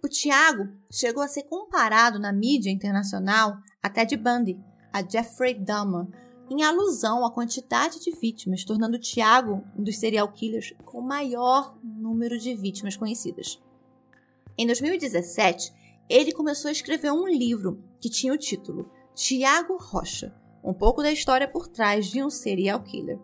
O 0.00 0.08
Tiago 0.08 0.68
chegou 0.88 1.20
a 1.20 1.26
ser 1.26 1.42
comparado 1.42 2.16
na 2.16 2.32
mídia 2.32 2.70
internacional 2.70 3.56
a 3.82 3.90
Ted 3.90 4.16
Bundy, 4.16 4.56
a 4.92 5.02
Jeffrey 5.02 5.54
Dahmer, 5.54 6.06
em 6.48 6.62
alusão 6.62 7.26
à 7.26 7.32
quantidade 7.32 7.98
de 7.98 8.12
vítimas, 8.12 8.62
tornando 8.62 9.00
Tiago 9.00 9.64
um 9.76 9.82
dos 9.82 9.98
serial 9.98 10.30
killers 10.30 10.74
com 10.84 11.00
maior 11.00 11.76
número 11.82 12.38
de 12.38 12.54
vítimas 12.54 12.96
conhecidas. 12.96 13.60
Em 14.56 14.64
2017, 14.64 15.72
ele 16.08 16.30
começou 16.30 16.68
a 16.68 16.72
escrever 16.72 17.10
um 17.10 17.26
livro 17.26 17.82
que 18.00 18.08
tinha 18.08 18.32
o 18.32 18.38
título 18.38 18.88
Tiago 19.12 19.76
Rocha, 19.76 20.32
um 20.62 20.72
pouco 20.72 21.02
da 21.02 21.10
história 21.10 21.48
por 21.48 21.66
trás 21.66 22.06
de 22.06 22.22
um 22.22 22.30
serial 22.30 22.80
killer. 22.84 23.18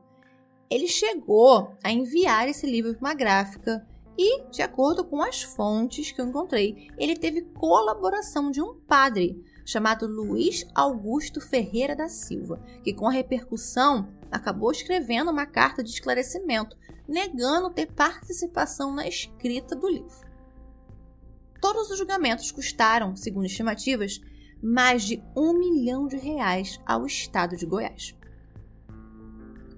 Ele 0.70 0.86
chegou 0.86 1.76
a 1.82 1.90
enviar 1.90 2.48
esse 2.48 2.66
livro 2.66 2.94
para 2.94 3.08
uma 3.08 3.14
gráfica 3.14 3.86
e, 4.18 4.42
de 4.50 4.62
acordo 4.62 5.04
com 5.04 5.22
as 5.22 5.42
fontes 5.42 6.10
que 6.10 6.20
eu 6.20 6.26
encontrei, 6.26 6.88
ele 6.98 7.16
teve 7.16 7.42
colaboração 7.42 8.50
de 8.50 8.60
um 8.60 8.74
padre 8.74 9.40
chamado 9.64 10.06
Luiz 10.06 10.66
Augusto 10.74 11.40
Ferreira 11.40 11.94
da 11.94 12.08
Silva, 12.08 12.60
que 12.82 12.92
com 12.92 13.06
a 13.06 13.12
repercussão 13.12 14.08
acabou 14.30 14.72
escrevendo 14.72 15.30
uma 15.30 15.46
carta 15.46 15.84
de 15.84 15.90
esclarecimento, 15.90 16.76
negando 17.06 17.70
ter 17.70 17.92
participação 17.92 18.92
na 18.92 19.06
escrita 19.06 19.76
do 19.76 19.88
livro. 19.88 20.26
Todos 21.60 21.90
os 21.90 21.98
julgamentos 21.98 22.50
custaram, 22.50 23.14
segundo 23.14 23.46
estimativas, 23.46 24.20
mais 24.62 25.04
de 25.04 25.22
um 25.36 25.52
milhão 25.52 26.06
de 26.06 26.16
reais 26.16 26.80
ao 26.84 27.06
estado 27.06 27.56
de 27.56 27.66
Goiás. 27.66 28.17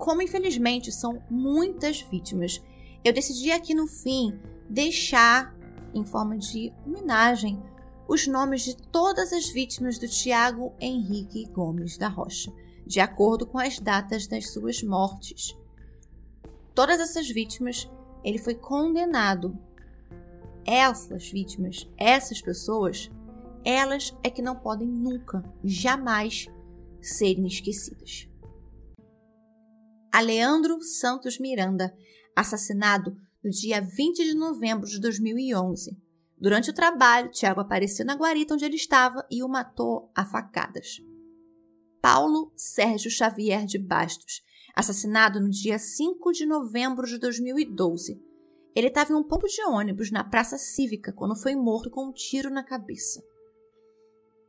Como 0.01 0.23
infelizmente 0.23 0.91
são 0.91 1.23
muitas 1.29 2.01
vítimas, 2.01 2.59
eu 3.05 3.13
decidi 3.13 3.53
aqui 3.53 3.75
no 3.75 3.87
fim 3.87 4.41
deixar, 4.67 5.55
em 5.93 6.07
forma 6.07 6.39
de 6.39 6.73
homenagem, 6.87 7.63
os 8.09 8.27
nomes 8.27 8.63
de 8.63 8.75
todas 8.75 9.31
as 9.31 9.51
vítimas 9.51 9.99
do 9.99 10.09
Tiago 10.09 10.73
Henrique 10.81 11.45
Gomes 11.51 11.99
da 11.99 12.09
Rocha, 12.09 12.51
de 12.87 12.99
acordo 12.99 13.47
com 13.47 13.59
as 13.59 13.79
datas 13.79 14.27
das 14.27 14.51
suas 14.51 14.83
mortes. 14.83 15.55
Todas 16.75 16.99
essas 16.99 17.29
vítimas, 17.29 17.87
ele 18.25 18.39
foi 18.39 18.55
condenado. 18.55 19.55
Essas 20.65 21.31
vítimas, 21.31 21.87
essas 21.99 22.41
pessoas, 22.41 23.11
elas 23.63 24.17
é 24.25 24.31
que 24.31 24.41
não 24.41 24.57
podem 24.57 24.89
nunca, 24.89 25.45
jamais 25.63 26.47
serem 27.03 27.47
esquecidas. 27.47 28.30
Aleandro 30.13 30.83
Santos 30.83 31.39
Miranda, 31.39 31.95
assassinado 32.37 33.17
no 33.43 33.51
dia 33.51 33.81
20 33.81 34.25
de 34.25 34.35
novembro 34.35 34.89
de 34.89 35.01
2011 35.01 36.11
Durante 36.41 36.71
o 36.71 36.75
trabalho, 36.75 37.31
Tiago 37.31 37.61
apareceu 37.61 38.05
na 38.07 38.15
guarita 38.15 38.55
onde 38.55 38.65
ele 38.65 38.77
estava 38.77 39.27
e 39.31 39.43
o 39.43 39.49
matou 39.49 40.11
a 40.15 40.25
facadas. 40.25 40.97
Paulo 42.01 42.51
Sérgio 42.57 43.11
Xavier 43.11 43.67
de 43.67 43.79
Bastos, 43.79 44.43
assassinado 44.75 45.39
no 45.39 45.51
dia 45.51 45.79
5 45.79 46.33
de 46.33 46.47
novembro 46.47 47.07
de 47.07 47.19
2012. 47.19 48.19
Ele 48.75 48.87
estava 48.87 49.13
em 49.13 49.17
um 49.17 49.23
ponto 49.23 49.47
de 49.47 49.63
ônibus 49.65 50.11
na 50.11 50.25
Praça 50.25 50.57
Cívica 50.57 51.13
quando 51.13 51.37
foi 51.37 51.55
morto 51.55 51.91
com 51.91 52.07
um 52.07 52.13
tiro 52.13 52.49
na 52.49 52.65
cabeça. 52.65 53.23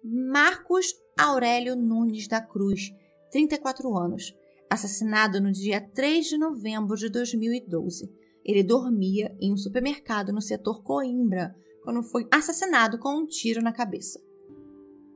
Marcos 0.01 0.93
Aurélio 1.19 1.75
Nunes 1.75 2.25
da 2.25 2.39
Cruz, 2.39 2.89
34 3.33 3.97
anos, 3.97 4.33
assassinado 4.71 5.41
no 5.41 5.51
dia 5.51 5.81
3 5.81 6.25
de 6.25 6.37
novembro 6.37 6.95
de 6.95 7.09
2012. 7.09 8.09
Ele 8.41 8.63
dormia 8.63 9.35
em 9.41 9.51
um 9.51 9.57
supermercado 9.57 10.31
no 10.31 10.41
setor 10.41 10.81
Coimbra, 10.81 11.53
quando 11.83 12.01
foi 12.01 12.25
assassinado 12.31 12.97
com 12.97 13.17
um 13.17 13.27
tiro 13.27 13.61
na 13.61 13.73
cabeça. 13.73 14.17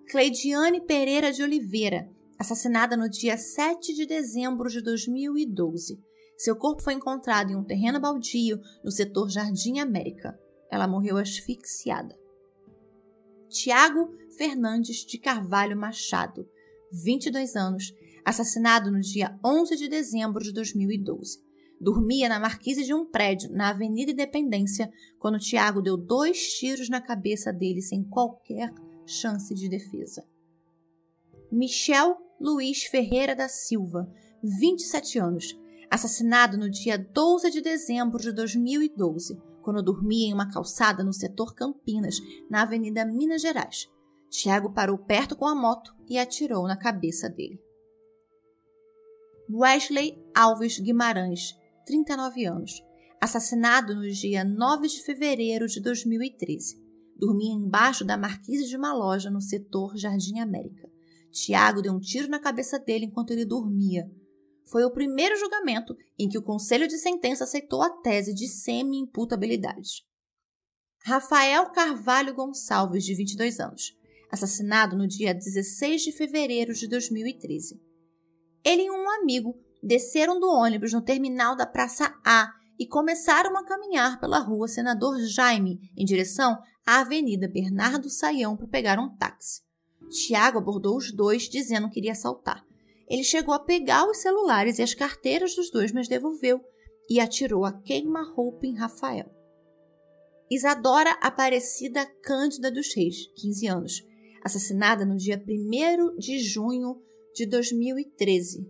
Cleidiane 0.10 0.82
Pereira 0.82 1.32
de 1.32 1.42
Oliveira, 1.42 2.10
assassinada 2.38 2.98
no 2.98 3.10
dia 3.10 3.38
7 3.38 3.94
de 3.94 4.06
dezembro 4.06 4.70
de 4.70 4.82
2012. 4.82 6.04
Seu 6.38 6.58
corpo 6.58 6.84
foi 6.84 6.94
encontrado 6.94 7.50
em 7.50 7.56
um 7.56 7.64
terreno 7.64 7.98
baldio 7.98 8.60
no 8.84 8.92
setor 8.92 9.30
Jardim 9.30 9.80
América. 9.80 10.38
Ela 10.70 10.86
morreu 10.86 11.16
asfixiada. 11.16 12.14
Tiago 13.48 14.14
Fernandes 14.38 15.06
de 15.06 15.18
Carvalho 15.18 15.78
Machado, 15.78 16.46
22 16.92 17.56
anos, 17.56 17.94
assassinado 18.26 18.92
no 18.92 19.00
dia 19.00 19.38
11 19.46 19.76
de 19.78 19.88
dezembro 19.88 20.44
de 20.44 20.52
2012 20.52 21.46
dormia 21.80 22.30
na 22.30 22.40
marquise 22.40 22.84
de 22.84 22.94
um 22.94 23.06
prédio 23.06 23.52
na 23.52 23.70
Avenida 23.70 24.12
Independência 24.12 24.92
quando 25.20 25.40
Tiago 25.40 25.82
deu 25.82 25.98
dois 25.98 26.54
tiros 26.54 26.90
na 26.90 27.02
cabeça 27.02 27.52
dele 27.52 27.82
sem 27.82 28.04
qualquer 28.04 28.74
chance 29.06 29.54
de 29.54 29.70
defesa. 29.70 30.26
Michel 31.52 32.18
Luiz 32.40 32.84
Ferreira 32.84 33.36
da 33.36 33.48
Silva, 33.48 34.12
27 34.44 35.20
anos, 35.20 35.58
assassinado 35.90 36.58
no 36.58 36.70
dia 36.70 36.98
12 36.98 37.50
de 37.52 37.62
dezembro 37.62 38.20
de 38.20 38.32
2012, 38.32 39.40
quando 39.62 39.84
dormia 39.84 40.28
em 40.28 40.34
uma 40.34 40.52
calçada 40.52 41.04
no 41.04 41.14
setor 41.14 41.56
Campinas, 41.56 42.18
na 42.50 42.64
Avenida 42.64 43.06
Minas 43.06 43.42
Gerais. 43.42 43.88
Tiago 44.30 44.74
parou 44.74 44.98
perto 44.98 45.36
com 45.36 45.46
a 45.46 45.56
moto 45.56 45.96
e 46.10 46.18
atirou 46.18 46.68
na 46.68 46.76
cabeça 46.76 47.30
dele. 47.30 47.65
Wesley 49.50 50.18
Alves 50.34 50.80
Guimarães, 50.80 51.56
39 51.86 52.46
anos, 52.46 52.84
assassinado 53.22 53.94
no 53.94 54.10
dia 54.10 54.44
9 54.44 54.88
de 54.88 55.04
fevereiro 55.04 55.68
de 55.68 55.80
2013. 55.80 56.84
Dormia 57.16 57.54
embaixo 57.54 58.04
da 58.04 58.18
marquise 58.18 58.68
de 58.68 58.76
uma 58.76 58.92
loja 58.92 59.30
no 59.30 59.40
setor 59.40 59.96
Jardim 59.96 60.40
América. 60.40 60.90
Tiago 61.32 61.82
deu 61.82 61.94
um 61.94 62.00
tiro 62.00 62.28
na 62.28 62.40
cabeça 62.40 62.80
dele 62.80 63.06
enquanto 63.06 63.32
ele 63.32 63.46
dormia. 63.46 64.12
Foi 64.66 64.84
o 64.84 64.92
primeiro 64.92 65.38
julgamento 65.38 65.96
em 66.18 66.28
que 66.28 66.40
o 66.40 66.44
Conselho 66.44 66.88
de 66.88 66.98
Sentença 66.98 67.44
aceitou 67.44 67.84
a 67.84 67.90
tese 68.02 68.34
de 68.34 68.48
semi-imputabilidade. 68.48 70.04
Rafael 71.04 71.70
Carvalho 71.70 72.34
Gonçalves, 72.34 73.06
de 73.06 73.14
22 73.14 73.60
anos, 73.60 73.96
assassinado 74.32 74.98
no 74.98 75.08
dia 75.08 75.36
16 75.36 76.02
de 76.02 76.12
fevereiro 76.12 76.74
de 76.74 76.88
2013. 76.88 77.85
Ele 78.66 78.84
e 78.84 78.90
um 78.90 79.08
amigo 79.22 79.56
desceram 79.84 80.40
do 80.40 80.50
ônibus 80.50 80.92
no 80.92 81.04
terminal 81.04 81.56
da 81.56 81.68
Praça 81.68 82.20
A 82.26 82.52
e 82.80 82.88
começaram 82.88 83.56
a 83.56 83.64
caminhar 83.64 84.20
pela 84.20 84.40
rua 84.40 84.68
Senador 84.68 85.20
Jaime 85.28 85.80
em 85.96 86.04
direção 86.04 86.58
à 86.86 87.02
Avenida 87.02 87.48
Bernardo 87.48 88.10
Saião 88.10 88.58
para 88.58 88.68
pegar 88.68 89.00
um 89.00 89.16
táxi. 89.16 89.62
Tiago 90.10 90.58
abordou 90.58 90.98
os 90.98 91.12
dois 91.12 91.44
dizendo 91.44 91.90
que 91.90 92.00
iria 92.00 92.14
assaltar. 92.14 92.66
Ele 93.08 93.24
chegou 93.24 93.54
a 93.54 93.60
pegar 93.60 94.10
os 94.10 94.18
celulares 94.18 94.80
e 94.80 94.82
as 94.82 94.96
carteiras 94.96 95.56
dos 95.56 95.70
dois, 95.70 95.92
mas 95.92 96.08
devolveu 96.08 96.60
e 97.08 97.20
atirou 97.20 97.64
a 97.66 97.72
queima-roupa 97.72 98.66
em 98.66 98.76
Rafael. 98.76 99.30
Isadora 100.50 101.12
Aparecida 101.22 102.06
Cândida 102.24 102.72
dos 102.72 102.94
Reis, 102.96 103.28
15 103.36 103.68
anos, 103.68 104.04
assassinada 104.44 105.06
no 105.06 105.18
dia 105.18 105.44
1 105.48 106.18
de 106.18 106.40
junho 106.40 107.05
de 107.36 107.46
2013, 107.46 108.66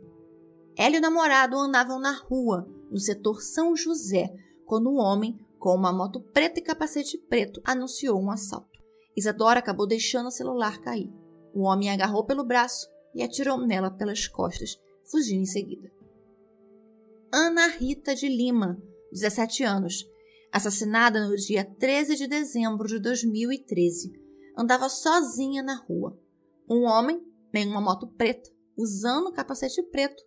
ela 0.77 0.95
e 0.95 0.97
o 0.97 1.01
namorado 1.01 1.57
andavam 1.57 1.99
na 1.99 2.11
rua, 2.11 2.67
no 2.91 2.99
setor 2.99 3.41
São 3.41 3.75
José, 3.75 4.33
quando 4.65 4.89
um 4.89 4.97
homem, 4.97 5.39
com 5.57 5.69
uma 5.69 5.93
moto 5.93 6.19
preta 6.19 6.59
e 6.59 6.63
capacete 6.63 7.17
preto, 7.17 7.61
anunciou 7.63 8.19
um 8.19 8.29
assalto. 8.29 8.79
Isadora 9.15 9.59
acabou 9.59 9.87
deixando 9.87 10.27
o 10.27 10.31
celular 10.31 10.81
cair. 10.81 11.09
O 11.53 11.61
homem 11.61 11.89
agarrou 11.89 12.25
pelo 12.25 12.43
braço 12.43 12.89
e 13.13 13.23
atirou 13.23 13.65
nela 13.65 13.89
pelas 13.89 14.27
costas, 14.27 14.77
fugindo 15.09 15.43
em 15.43 15.45
seguida. 15.45 15.89
Ana 17.31 17.67
Rita 17.67 18.13
de 18.13 18.27
Lima, 18.27 18.81
17 19.13 19.63
anos, 19.63 20.05
assassinada 20.51 21.25
no 21.25 21.35
dia 21.35 21.63
13 21.63 22.15
de 22.15 22.27
dezembro 22.27 22.87
de 22.87 22.99
2013, 22.99 24.11
andava 24.57 24.89
sozinha 24.89 25.63
na 25.63 25.75
rua. 25.75 26.19
Um 26.69 26.83
homem, 26.83 27.21
em 27.53 27.67
uma 27.67 27.79
moto 27.79 28.07
preta, 28.07 28.54
usando 28.77 29.31
capacete 29.31 29.81
preto, 29.83 30.23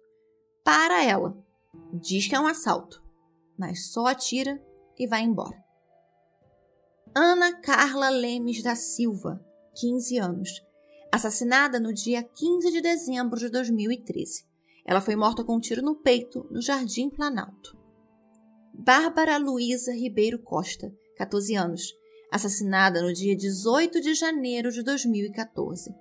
para 0.64 1.04
ela. 1.04 1.36
Diz 1.92 2.26
que 2.26 2.34
é 2.34 2.40
um 2.40 2.46
assalto, 2.46 3.02
mas 3.58 3.90
só 3.90 4.06
atira 4.06 4.62
e 4.98 5.06
vai 5.06 5.22
embora. 5.22 5.56
Ana 7.14 7.60
Carla 7.60 8.08
Lemes 8.10 8.62
da 8.62 8.74
Silva, 8.74 9.44
15 9.74 10.18
anos, 10.18 10.62
assassinada 11.10 11.80
no 11.80 11.92
dia 11.92 12.22
15 12.22 12.70
de 12.70 12.80
dezembro 12.80 13.38
de 13.38 13.48
2013. 13.48 14.44
Ela 14.84 15.00
foi 15.00 15.16
morta 15.16 15.44
com 15.44 15.56
um 15.56 15.60
tiro 15.60 15.82
no 15.82 15.96
peito 15.96 16.46
no 16.50 16.60
Jardim 16.60 17.10
Planalto. 17.10 17.76
Bárbara 18.72 19.36
Luísa 19.36 19.92
Ribeiro 19.92 20.38
Costa, 20.38 20.94
14 21.16 21.54
anos, 21.56 21.94
assassinada 22.30 23.02
no 23.02 23.12
dia 23.12 23.36
18 23.36 24.00
de 24.00 24.14
janeiro 24.14 24.70
de 24.70 24.82
2014. 24.82 25.94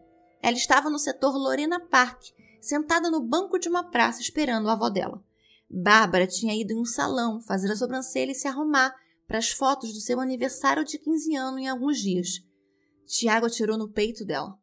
Ela 0.47 0.55
estava 0.55 0.89
no 0.89 0.97
setor 0.97 1.35
Lorena 1.35 1.77
Park, 1.77 2.23
sentada 2.61 3.11
no 3.11 3.19
banco 3.19 3.59
de 3.59 3.67
uma 3.67 3.83
praça 3.83 4.21
esperando 4.21 4.69
a 4.69 4.71
avó 4.71 4.89
dela. 4.89 5.21
Bárbara 5.69 6.25
tinha 6.25 6.55
ido 6.55 6.71
em 6.71 6.79
um 6.79 6.85
salão 6.85 7.41
fazer 7.41 7.69
a 7.69 7.75
sobrancelha 7.75 8.31
e 8.31 8.33
se 8.33 8.47
arrumar 8.47 8.95
para 9.27 9.39
as 9.39 9.49
fotos 9.49 9.91
do 9.91 9.99
seu 9.99 10.21
aniversário 10.21 10.85
de 10.85 10.97
15 10.99 11.35
anos 11.35 11.61
em 11.61 11.67
alguns 11.67 11.97
dias. 11.97 12.29
Tiago 13.05 13.47
atirou 13.47 13.77
no 13.77 13.91
peito 13.91 14.23
dela. 14.23 14.57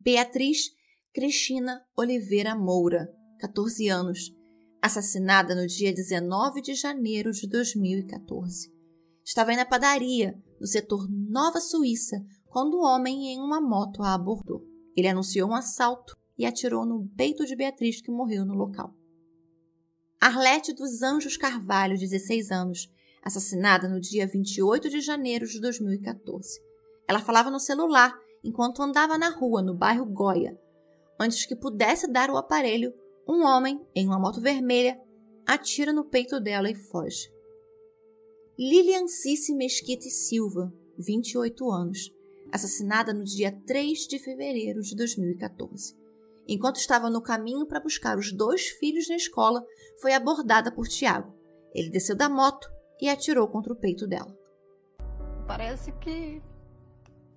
Beatriz 0.00 0.72
Cristina 1.14 1.80
Oliveira 1.96 2.56
Moura, 2.56 3.08
14 3.38 3.86
anos, 3.86 4.34
assassinada 4.82 5.54
no 5.54 5.64
dia 5.64 5.94
19 5.94 6.60
de 6.60 6.74
janeiro 6.74 7.30
de 7.30 7.46
2014. 7.46 8.68
Estava 9.24 9.54
na 9.54 9.64
padaria, 9.64 10.34
no 10.60 10.66
setor 10.66 11.08
Nova 11.08 11.60
Suíça, 11.60 12.16
quando 12.50 12.74
o 12.74 12.80
um 12.80 12.84
homem 12.84 13.28
em 13.28 13.38
uma 13.38 13.60
moto 13.60 14.02
a 14.02 14.12
abordou. 14.12 14.66
Ele 14.96 15.06
anunciou 15.06 15.48
um 15.48 15.54
assalto 15.54 16.16
e 16.36 16.44
atirou 16.44 16.84
no 16.84 17.08
peito 17.16 17.46
de 17.46 17.54
Beatriz, 17.54 18.02
que 18.02 18.10
morreu 18.10 18.44
no 18.44 18.54
local. 18.54 18.92
Arlete 20.20 20.74
dos 20.74 21.00
Anjos 21.00 21.36
Carvalho, 21.36 21.96
16 21.96 22.50
anos, 22.50 22.92
assassinada 23.22 23.88
no 23.88 24.00
dia 24.00 24.26
28 24.26 24.90
de 24.90 25.00
janeiro 25.00 25.46
de 25.46 25.60
2014. 25.60 26.60
Ela 27.08 27.20
falava 27.20 27.50
no 27.50 27.60
celular 27.60 28.18
enquanto 28.42 28.82
andava 28.82 29.16
na 29.16 29.30
rua, 29.30 29.62
no 29.62 29.74
bairro 29.74 30.04
Goia. 30.04 30.58
Antes 31.18 31.46
que 31.46 31.54
pudesse 31.54 32.10
dar 32.10 32.30
o 32.30 32.36
aparelho, 32.36 32.92
um 33.28 33.44
homem, 33.44 33.80
em 33.94 34.06
uma 34.06 34.18
moto 34.18 34.40
vermelha, 34.40 35.00
atira 35.46 35.92
no 35.92 36.04
peito 36.04 36.40
dela 36.40 36.70
e 36.70 36.74
foge. 36.74 37.30
Lilian 38.58 39.06
Cici 39.06 39.54
Mesquita 39.54 40.08
e 40.08 40.10
Silva, 40.10 40.72
28 40.98 41.70
anos, 41.70 42.10
assassinada 42.52 43.12
no 43.12 43.24
dia 43.24 43.52
3 43.66 44.06
de 44.06 44.18
fevereiro 44.18 44.80
de 44.80 44.94
2014. 44.96 45.96
Enquanto 46.48 46.76
estava 46.76 47.08
no 47.08 47.22
caminho 47.22 47.66
para 47.66 47.80
buscar 47.80 48.18
os 48.18 48.32
dois 48.32 48.68
filhos 48.68 49.08
na 49.08 49.16
escola, 49.16 49.64
foi 50.00 50.12
abordada 50.12 50.72
por 50.72 50.88
Tiago. 50.88 51.32
Ele 51.74 51.90
desceu 51.90 52.16
da 52.16 52.28
moto 52.28 52.68
e 53.00 53.08
atirou 53.08 53.46
contra 53.48 53.72
o 53.72 53.76
peito 53.76 54.06
dela. 54.06 54.36
Parece 55.46 55.92
que 55.92 56.42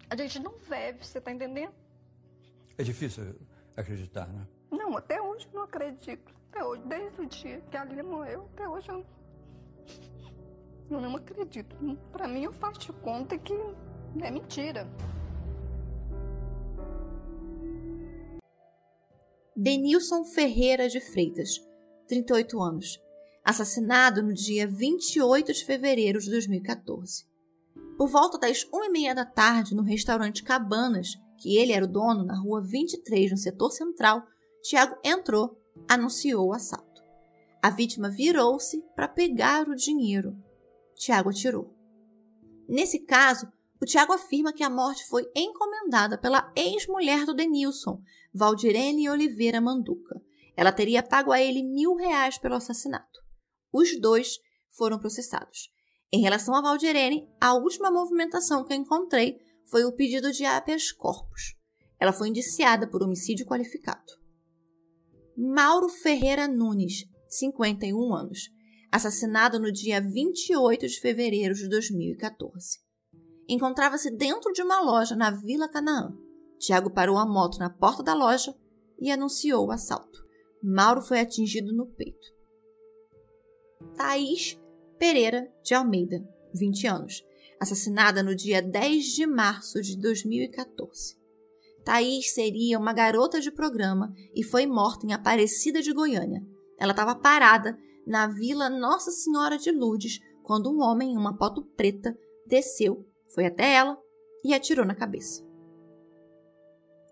a 0.09 0.15
gente 0.15 0.39
não 0.39 0.57
vive, 0.57 0.99
você 1.01 1.21
tá 1.21 1.31
entendendo? 1.31 1.73
É 2.77 2.83
difícil 2.83 3.35
acreditar, 3.77 4.27
né? 4.27 4.47
Não, 4.71 4.97
até 4.97 5.21
hoje 5.21 5.47
eu 5.47 5.59
não 5.59 5.63
acredito. 5.63 6.33
Até 6.49 6.63
hoje, 6.63 6.83
desde 6.85 7.21
o 7.21 7.25
dia 7.25 7.61
que 7.69 7.77
a 7.77 7.83
Lilian 7.85 8.03
morreu, 8.03 8.49
até 8.53 8.67
hoje 8.67 8.89
eu 8.89 9.05
eu 10.89 11.01
não 11.01 11.15
acredito. 11.15 11.75
Para 12.11 12.27
mim, 12.27 12.43
eu 12.43 12.53
faço 12.53 12.79
de 12.79 12.93
conta 12.93 13.37
que 13.37 13.53
é 14.21 14.31
mentira. 14.31 14.87
Denilson 19.55 20.25
Ferreira 20.25 20.89
de 20.89 20.99
Freitas, 20.99 21.61
38 22.07 22.61
anos, 22.61 22.99
assassinado 23.43 24.23
no 24.23 24.33
dia 24.33 24.67
28 24.67 25.53
de 25.53 25.65
fevereiro 25.65 26.19
de 26.19 26.29
2014. 26.29 27.25
Por 27.97 28.09
volta 28.09 28.39
das 28.39 28.65
1h30 28.65 29.13
da 29.13 29.25
tarde, 29.25 29.75
no 29.75 29.83
restaurante 29.83 30.43
Cabanas, 30.43 31.09
que 31.37 31.57
ele 31.57 31.71
era 31.71 31.85
o 31.85 31.87
dono, 31.87 32.23
na 32.23 32.39
rua 32.39 32.61
23, 32.61 33.31
no 33.31 33.37
setor 33.37 33.71
central, 33.71 34.23
Tiago 34.63 34.95
entrou, 35.03 35.59
anunciou 35.87 36.47
o 36.47 36.53
assalto. 36.53 37.03
A 37.61 37.69
vítima 37.69 38.09
virou-se 38.09 38.81
para 38.95 39.07
pegar 39.07 39.67
o 39.69 39.75
dinheiro, 39.75 40.35
Tiago 40.95 41.29
atirou. 41.29 41.75
Nesse 42.67 42.99
caso, 42.99 43.51
o 43.83 43.85
Tiago 43.85 44.13
afirma 44.13 44.53
que 44.53 44.63
a 44.63 44.69
morte 44.69 45.05
foi 45.07 45.29
encomendada 45.35 46.17
pela 46.17 46.49
ex-mulher 46.55 47.25
do 47.25 47.33
Denilson, 47.33 48.01
Valdirene 48.33 49.09
Oliveira 49.09 49.59
Manduca. 49.59 50.21
Ela 50.55 50.71
teria 50.71 51.03
pago 51.03 51.33
a 51.33 51.41
ele 51.41 51.61
mil 51.61 51.93
reais 51.95 52.37
pelo 52.37 52.55
assassinato. 52.55 53.19
Os 53.73 53.99
dois 53.99 54.37
foram 54.71 54.97
processados. 54.97 55.69
Em 56.13 56.21
relação 56.21 56.55
a 56.55 56.61
Valdirene, 56.61 57.27
a 57.41 57.55
última 57.55 57.91
movimentação 57.91 58.63
que 58.63 58.71
eu 58.71 58.77
encontrei 58.77 59.37
foi 59.69 59.83
o 59.83 59.91
pedido 59.91 60.31
de 60.31 60.45
habeas 60.45 60.93
corpus. 60.93 61.53
Ela 61.99 62.13
foi 62.13 62.29
indiciada 62.29 62.87
por 62.89 63.03
homicídio 63.03 63.45
qualificado. 63.45 64.13
Mauro 65.35 65.89
Ferreira 65.89 66.47
Nunes, 66.47 67.03
51 67.27 68.13
anos, 68.13 68.49
assassinado 68.89 69.59
no 69.59 69.73
dia 69.73 69.99
28 69.99 70.87
de 70.87 71.01
fevereiro 71.01 71.53
de 71.53 71.67
2014. 71.67 72.82
Encontrava-se 73.47 74.09
dentro 74.09 74.51
de 74.53 74.61
uma 74.61 74.79
loja 74.81 75.15
na 75.15 75.31
Vila 75.31 75.67
Canaã. 75.67 76.15
Tiago 76.57 76.89
parou 76.89 77.17
a 77.17 77.25
moto 77.25 77.57
na 77.59 77.69
porta 77.69 78.01
da 78.01 78.13
loja 78.13 78.55
e 78.99 79.11
anunciou 79.11 79.67
o 79.67 79.71
assalto. 79.71 80.23
Mauro 80.61 81.01
foi 81.01 81.19
atingido 81.19 81.73
no 81.73 81.85
peito. 81.87 82.33
Thaís 83.95 84.57
Pereira 84.97 85.51
de 85.61 85.73
Almeida, 85.73 86.25
20 86.55 86.87
anos, 86.87 87.25
assassinada 87.59 88.23
no 88.23 88.33
dia 88.33 88.61
10 88.61 89.03
de 89.05 89.25
março 89.25 89.81
de 89.81 89.99
2014. 89.99 91.17
Thaís 91.83 92.33
seria 92.33 92.79
uma 92.79 92.93
garota 92.93 93.41
de 93.41 93.51
programa 93.51 94.13
e 94.33 94.41
foi 94.41 94.65
morta 94.65 95.05
em 95.05 95.11
Aparecida 95.11 95.81
de 95.81 95.91
Goiânia. 95.91 96.41
Ela 96.79 96.91
estava 96.91 97.15
parada 97.15 97.77
na 98.07 98.27
vila 98.27 98.69
Nossa 98.69 99.11
Senhora 99.11 99.57
de 99.57 99.71
Lourdes 99.71 100.19
quando 100.41 100.71
um 100.71 100.81
homem 100.81 101.11
em 101.11 101.17
uma 101.17 101.33
moto 101.33 101.65
preta 101.75 102.17
desceu, 102.45 103.05
foi 103.33 103.45
até 103.45 103.73
ela 103.73 103.97
e 104.43 104.53
atirou 104.53 104.85
na 104.85 104.95
cabeça. 104.95 105.43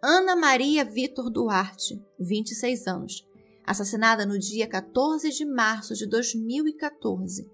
Ana 0.03 0.35
Maria 0.35 0.83
Vitor 0.83 1.29
Duarte, 1.29 2.03
26 2.19 2.87
anos, 2.87 3.27
assassinada 3.63 4.25
no 4.25 4.37
dia 4.37 4.67
14 4.67 5.29
de 5.29 5.45
março 5.45 5.93
de 5.93 6.07
2014. 6.07 7.49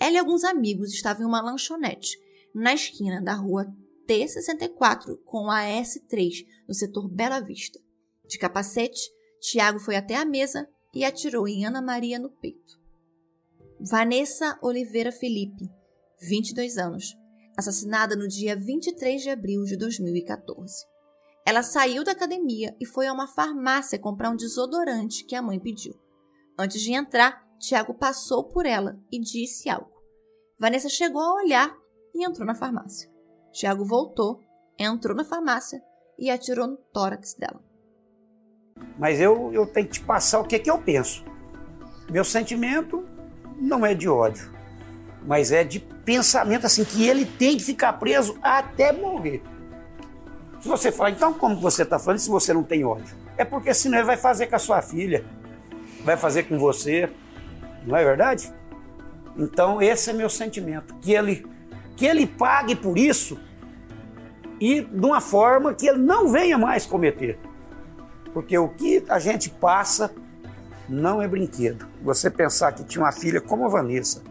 Ela 0.00 0.16
e 0.16 0.18
alguns 0.18 0.44
amigos 0.44 0.92
estavam 0.92 1.22
em 1.22 1.28
uma 1.28 1.42
lanchonete 1.42 2.18
na 2.54 2.74
esquina 2.74 3.20
da 3.20 3.34
rua 3.34 3.66
T64 4.08 5.18
com 5.24 5.50
a 5.50 5.60
S3, 5.62 6.46
no 6.66 6.74
setor 6.74 7.08
Bela 7.08 7.40
Vista. 7.40 7.78
De 8.26 8.38
capacete, 8.38 9.00
Tiago 9.40 9.78
foi 9.78 9.96
até 9.96 10.16
a 10.16 10.24
mesa 10.24 10.68
e 10.94 11.04
atirou 11.04 11.46
em 11.46 11.64
Ana 11.64 11.80
Maria 11.80 12.18
no 12.18 12.30
peito. 12.30 12.80
Vanessa 13.78 14.58
Oliveira 14.62 15.12
Felipe, 15.12 15.70
22 16.20 16.76
anos, 16.76 17.16
assassinada 17.60 18.16
no 18.16 18.26
dia 18.26 18.56
23 18.56 19.22
de 19.22 19.30
abril 19.30 19.62
de 19.64 19.76
2014. 19.76 20.84
Ela 21.46 21.62
saiu 21.62 22.04
da 22.04 22.12
academia 22.12 22.76
e 22.80 22.86
foi 22.86 23.06
a 23.06 23.12
uma 23.12 23.26
farmácia 23.26 23.98
comprar 23.98 24.30
um 24.30 24.36
desodorante 24.36 25.24
que 25.24 25.34
a 25.34 25.42
mãe 25.42 25.58
pediu. 25.58 25.94
Antes 26.58 26.80
de 26.80 26.92
entrar, 26.92 27.46
Tiago 27.58 27.94
passou 27.94 28.44
por 28.44 28.66
ela 28.66 28.98
e 29.10 29.20
disse 29.20 29.68
algo. 29.68 29.90
Vanessa 30.58 30.88
chegou 30.88 31.22
a 31.22 31.34
olhar 31.34 31.74
e 32.14 32.26
entrou 32.26 32.46
na 32.46 32.54
farmácia. 32.54 33.10
Tiago 33.52 33.84
voltou, 33.84 34.40
entrou 34.78 35.16
na 35.16 35.24
farmácia 35.24 35.82
e 36.18 36.30
atirou 36.30 36.66
no 36.66 36.76
tórax 36.76 37.34
dela. 37.34 37.62
Mas 38.98 39.20
eu, 39.20 39.52
eu 39.52 39.66
tenho 39.66 39.86
que 39.86 39.94
te 39.94 40.04
passar 40.04 40.40
o 40.40 40.46
que, 40.46 40.58
que 40.58 40.70
eu 40.70 40.80
penso. 40.80 41.24
Meu 42.10 42.24
sentimento 42.24 43.04
não 43.56 43.84
é 43.84 43.94
de 43.94 44.08
ódio, 44.08 44.52
mas 45.30 45.52
é 45.52 45.62
de 45.62 45.78
pensamento 45.78 46.66
assim, 46.66 46.82
que 46.82 47.06
ele 47.06 47.24
tem 47.24 47.56
que 47.56 47.62
ficar 47.62 47.92
preso 47.92 48.36
até 48.42 48.90
morrer. 48.92 49.40
Se 50.60 50.66
você 50.66 50.90
falar, 50.90 51.10
então 51.10 51.32
como 51.32 51.54
você 51.60 51.84
está 51.84 52.00
falando 52.00 52.18
se 52.18 52.28
você 52.28 52.52
não 52.52 52.64
tem 52.64 52.84
ódio? 52.84 53.14
É 53.36 53.44
porque 53.44 53.72
senão 53.72 53.98
ele 53.98 54.08
vai 54.08 54.16
fazer 54.16 54.48
com 54.48 54.56
a 54.56 54.58
sua 54.58 54.82
filha, 54.82 55.24
vai 56.04 56.16
fazer 56.16 56.48
com 56.48 56.58
você, 56.58 57.08
não 57.86 57.96
é 57.96 58.02
verdade? 58.02 58.52
Então 59.36 59.80
esse 59.80 60.10
é 60.10 60.12
meu 60.12 60.28
sentimento, 60.28 60.96
que 60.96 61.12
ele, 61.12 61.46
que 61.96 62.06
ele 62.06 62.26
pague 62.26 62.74
por 62.74 62.98
isso 62.98 63.38
e 64.60 64.80
de 64.80 65.06
uma 65.06 65.20
forma 65.20 65.72
que 65.74 65.86
ele 65.86 65.98
não 65.98 66.26
venha 66.26 66.58
mais 66.58 66.86
cometer. 66.86 67.38
Porque 68.34 68.58
o 68.58 68.68
que 68.68 69.04
a 69.08 69.20
gente 69.20 69.48
passa 69.48 70.12
não 70.88 71.22
é 71.22 71.28
brinquedo. 71.28 71.86
Você 72.02 72.28
pensar 72.28 72.72
que 72.72 72.82
tinha 72.82 73.04
uma 73.04 73.12
filha 73.12 73.40
como 73.40 73.64
a 73.64 73.68
Vanessa. 73.68 74.28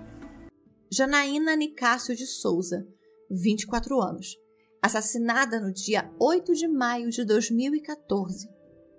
Janaína 0.91 1.55
Nicásio 1.55 2.15
de 2.15 2.25
Souza, 2.25 2.87
24 3.29 4.01
anos, 4.01 4.35
assassinada 4.81 5.59
no 5.59 5.71
dia 5.71 6.11
8 6.19 6.51
de 6.53 6.67
maio 6.67 7.11
de 7.11 7.23
2014. 7.23 8.49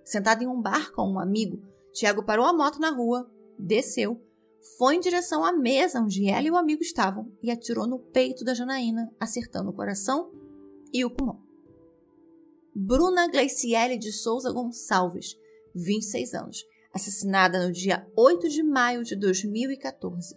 Sentada 0.05 0.45
em 0.45 0.47
um 0.47 0.63
bar 0.63 0.93
com 0.93 1.11
um 1.11 1.19
amigo, 1.19 1.61
Tiago 1.93 2.25
parou 2.25 2.47
a 2.47 2.53
moto 2.53 2.79
na 2.79 2.91
rua, 2.91 3.29
desceu, 3.59 4.23
foi 4.79 4.95
em 4.95 5.01
direção 5.01 5.45
à 5.45 5.53
mesa 5.53 6.01
onde 6.01 6.29
ela 6.29 6.47
e 6.47 6.51
o 6.53 6.57
amigo 6.57 6.81
estavam 6.81 7.33
e 7.43 7.51
atirou 7.51 7.89
no 7.89 7.99
peito 7.99 8.45
da 8.45 8.55
Janaína, 8.55 9.11
acertando 9.19 9.71
o 9.71 9.75
coração 9.75 10.31
e 10.93 11.05
o 11.05 11.11
pulmão. 11.11 11.43
Bruna 12.73 13.27
Gleiciele 13.27 13.99
de 13.99 14.13
Souza 14.13 14.53
Gonçalves, 14.53 15.37
26 15.75 16.35
anos, 16.35 16.65
assassinada 16.95 17.67
no 17.67 17.73
dia 17.73 18.07
8 18.17 18.49
de 18.49 18.63
maio 18.63 19.03
de 19.03 19.17
2014. 19.17 20.37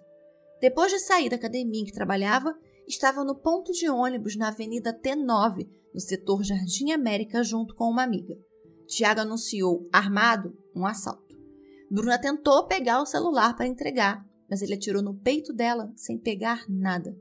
Depois 0.64 0.90
de 0.90 1.00
sair 1.00 1.28
da 1.28 1.36
academia 1.36 1.82
em 1.82 1.84
que 1.84 1.92
trabalhava, 1.92 2.58
estava 2.88 3.22
no 3.26 3.36
ponto 3.36 3.74
de 3.74 3.90
ônibus 3.90 4.38
na 4.38 4.48
Avenida 4.48 4.98
T9, 4.98 5.70
no 5.94 6.00
setor 6.00 6.42
Jardim 6.42 6.94
América, 6.94 7.44
junto 7.44 7.76
com 7.76 7.90
uma 7.90 8.02
amiga. 8.02 8.34
Tiago 8.88 9.20
anunciou, 9.20 9.86
armado, 9.92 10.58
um 10.74 10.86
assalto. 10.86 11.38
Bruna 11.92 12.18
tentou 12.18 12.66
pegar 12.66 13.02
o 13.02 13.06
celular 13.06 13.58
para 13.58 13.68
entregar, 13.68 14.26
mas 14.50 14.62
ele 14.62 14.76
atirou 14.76 15.04
no 15.04 15.14
peito 15.14 15.52
dela 15.52 15.92
sem 15.98 16.18
pegar 16.18 16.64
nada. 16.70 17.14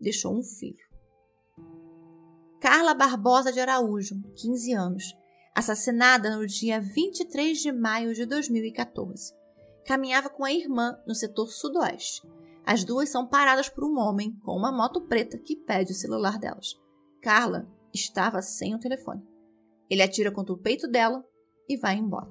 Deixou 0.00 0.36
um 0.36 0.42
filho. 0.42 0.84
Carla 2.60 2.92
Barbosa 2.92 3.52
de 3.52 3.60
Araújo, 3.60 4.20
15 4.34 4.72
anos, 4.72 5.16
assassinada 5.54 6.36
no 6.36 6.44
dia 6.44 6.80
23 6.80 7.56
de 7.56 7.70
maio 7.70 8.12
de 8.12 8.26
2014. 8.26 9.32
Caminhava 9.86 10.28
com 10.28 10.44
a 10.44 10.52
irmã 10.52 10.98
no 11.06 11.14
setor 11.14 11.46
sudoeste. 11.52 12.20
As 12.64 12.84
duas 12.84 13.08
são 13.08 13.26
paradas 13.26 13.68
por 13.68 13.84
um 13.84 13.98
homem 13.98 14.38
com 14.44 14.52
uma 14.52 14.70
moto 14.70 15.00
preta 15.02 15.38
que 15.38 15.56
pede 15.56 15.92
o 15.92 15.96
celular 15.96 16.38
delas. 16.38 16.78
Carla 17.20 17.68
estava 17.92 18.40
sem 18.42 18.74
o 18.74 18.78
telefone. 18.78 19.22
Ele 19.88 20.02
atira 20.02 20.30
contra 20.30 20.54
o 20.54 20.58
peito 20.58 20.86
dela 20.86 21.24
e 21.68 21.76
vai 21.76 21.96
embora. 21.96 22.30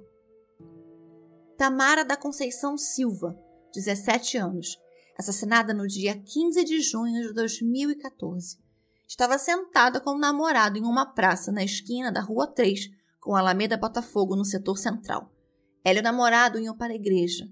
Tamara 1.58 2.06
da 2.06 2.16
Conceição 2.16 2.78
Silva, 2.78 3.38
17 3.74 4.38
anos, 4.38 4.78
assassinada 5.18 5.74
no 5.74 5.86
dia 5.86 6.18
15 6.18 6.64
de 6.64 6.80
junho 6.80 7.28
de 7.28 7.34
2014. 7.34 8.58
Estava 9.06 9.38
sentada 9.38 10.00
com 10.00 10.12
o 10.12 10.20
namorado 10.20 10.78
em 10.78 10.84
uma 10.84 11.06
praça 11.14 11.52
na 11.52 11.64
esquina 11.64 12.12
da 12.12 12.22
Rua 12.22 12.48
3, 12.48 12.88
com 13.20 13.36
a 13.36 13.40
Alameda 13.40 13.76
Botafogo 13.76 14.36
no 14.36 14.46
setor 14.46 14.78
central. 14.78 15.34
Ela 15.84 15.98
e 15.98 16.02
o 16.02 16.04
namorado 16.04 16.60
iam 16.60 16.78
para 16.78 16.94
a 16.94 16.96
igreja. 16.96 17.46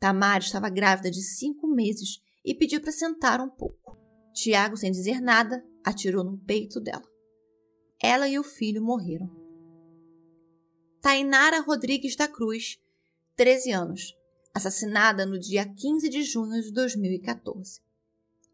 Tamara 0.00 0.42
estava 0.42 0.70
grávida 0.70 1.10
de 1.10 1.22
cinco 1.22 1.68
meses 1.68 2.22
e 2.42 2.54
pediu 2.54 2.80
para 2.80 2.90
sentar 2.90 3.38
um 3.38 3.50
pouco. 3.50 3.98
Tiago, 4.32 4.74
sem 4.76 4.90
dizer 4.90 5.20
nada, 5.20 5.62
atirou 5.84 6.24
no 6.24 6.38
peito 6.38 6.80
dela. 6.80 7.04
Ela 8.02 8.26
e 8.26 8.38
o 8.38 8.42
filho 8.42 8.82
morreram. 8.82 9.30
Tainara 11.02 11.60
Rodrigues 11.60 12.16
da 12.16 12.26
Cruz, 12.26 12.78
13 13.36 13.72
anos, 13.72 14.16
assassinada 14.54 15.26
no 15.26 15.38
dia 15.38 15.66
15 15.66 16.08
de 16.08 16.22
junho 16.22 16.62
de 16.62 16.72
2014. 16.72 17.82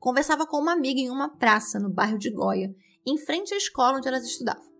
Conversava 0.00 0.46
com 0.46 0.58
uma 0.58 0.72
amiga 0.72 1.00
em 1.00 1.10
uma 1.10 1.36
praça 1.36 1.78
no 1.78 1.88
bairro 1.88 2.18
de 2.18 2.30
Goia, 2.30 2.74
em 3.06 3.16
frente 3.18 3.54
à 3.54 3.56
escola 3.56 3.98
onde 3.98 4.08
elas 4.08 4.24
estudavam. 4.24 4.74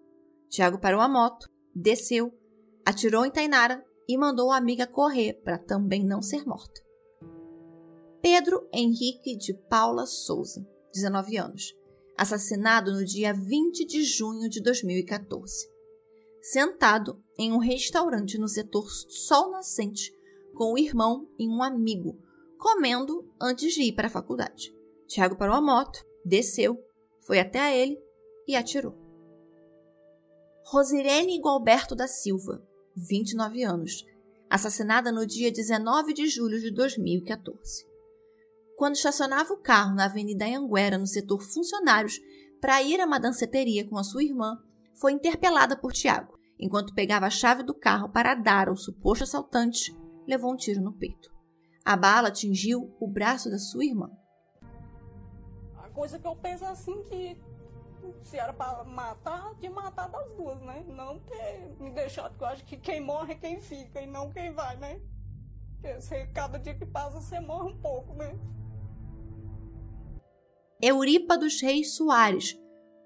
Tiago 0.49 0.81
parou 0.81 1.01
a 1.01 1.09
moto, 1.09 1.49
desceu, 1.73 2.37
atirou 2.85 3.25
em 3.25 3.31
Tainara 3.31 3.85
e 4.09 4.17
mandou 4.17 4.51
a 4.51 4.57
amiga 4.57 4.87
correr 4.87 5.35
para 5.43 5.59
também 5.59 6.05
não 6.05 6.23
ser 6.23 6.45
morta. 6.45 6.81
Pedro 8.21 8.69
Henrique 8.73 9.37
de 9.37 9.55
Paula 9.55 10.07
Souza, 10.07 10.67
19 10.93 11.37
anos, 11.37 11.75
assassinado 12.17 12.93
no 12.93 13.05
dia 13.05 13.33
20 13.33 13.85
de 13.85 14.03
junho 14.03 14.49
de 14.49 14.61
2014. 14.63 15.69
Sentado 16.41 17.23
em 17.39 17.53
um 17.53 17.59
restaurante 17.59 18.39
no 18.39 18.49
setor 18.49 18.89
Sol 18.89 19.51
Nascente, 19.51 20.13
com 20.55 20.73
o 20.73 20.79
irmão 20.79 21.29
e 21.39 21.49
um 21.49 21.63
amigo, 21.63 22.19
comendo 22.59 23.29
antes 23.41 23.75
de 23.75 23.83
ir 23.83 23.93
para 23.93 24.07
a 24.07 24.11
faculdade. 24.11 24.75
Tiago 25.07 25.37
parou 25.37 25.55
a 25.55 25.61
moto, 25.61 26.05
desceu, 26.25 26.77
foi 27.21 27.39
até 27.39 27.77
ele 27.79 27.99
e 28.49 28.57
atirou. 28.57 28.95
Rosirene 30.65 31.41
Gualberto 31.41 31.95
da 31.95 32.09
Silva, 32.09 32.61
29 32.97 33.63
anos, 33.63 34.07
assassinada 34.49 35.13
no 35.13 35.27
dia 35.27 35.53
19 35.53 36.15
de 36.15 36.27
julho 36.29 36.59
de 36.59 36.71
2014. 36.71 37.85
Quando 38.75 38.95
estacionava 38.95 39.53
o 39.53 39.59
carro 39.59 39.95
na 39.95 40.07
Avenida 40.07 40.47
Anguera, 40.47 40.97
no 40.97 41.07
setor 41.07 41.43
funcionários, 41.43 42.19
para 42.59 42.83
ir 42.83 42.99
a 42.99 43.05
uma 43.05 43.21
danceteria 43.21 43.87
com 43.87 43.99
a 43.99 44.03
sua 44.03 44.25
irmã, 44.25 44.57
foi 44.95 45.13
interpelada 45.13 45.77
por 45.77 45.93
Tiago. 45.93 46.39
Enquanto 46.59 46.95
pegava 46.95 47.27
a 47.27 47.31
chave 47.31 47.63
do 47.63 47.75
carro 47.75 48.09
para 48.09 48.35
dar 48.35 48.71
ao 48.71 48.77
suposto 48.77 49.25
assaltante, 49.25 49.95
levou 50.27 50.55
um 50.55 50.57
tiro 50.57 50.81
no 50.81 50.95
peito. 50.95 51.31
A 51.85 51.97
bala 51.97 52.29
atingiu 52.29 52.97
o 52.99 53.07
braço 53.07 53.51
da 53.51 53.59
sua 53.59 53.85
irmã. 53.85 54.11
A 55.77 55.91
coisa 55.91 56.19
que 56.19 56.27
eu 56.27 56.35
penso 56.37 56.65
assim 56.65 57.03
que 57.03 57.37
se 58.23 58.39
era 58.39 58.53
para 58.53 58.85
matar, 58.85 59.55
de 59.55 59.69
matar 59.69 60.09
das 60.09 60.31
duas, 60.37 60.61
né? 60.63 60.85
Não 60.89 61.19
ter 61.21 61.77
me 61.79 61.91
deixado, 61.91 62.31
porque 62.31 62.45
eu 62.45 62.49
acho 62.49 62.65
que 62.65 62.77
quem 62.77 63.01
morre 63.01 63.33
é 63.33 63.37
quem 63.37 63.61
fica 63.61 64.01
e 64.01 64.07
não 64.07 64.31
quem 64.31 64.53
vai, 64.53 64.77
né? 64.77 65.01
Porque 65.75 66.01
você, 66.01 66.27
cada 66.29 66.59
dia 66.59 66.75
que 66.75 66.87
passa 66.87 67.21
você 67.21 67.41
morre 67.41 67.71
um 67.71 67.81
pouco, 67.81 68.15
né? 68.15 68.39
Euripa 70.81 71.39
dos 71.39 71.61
Reis 71.61 71.95
Soares, 71.97 72.59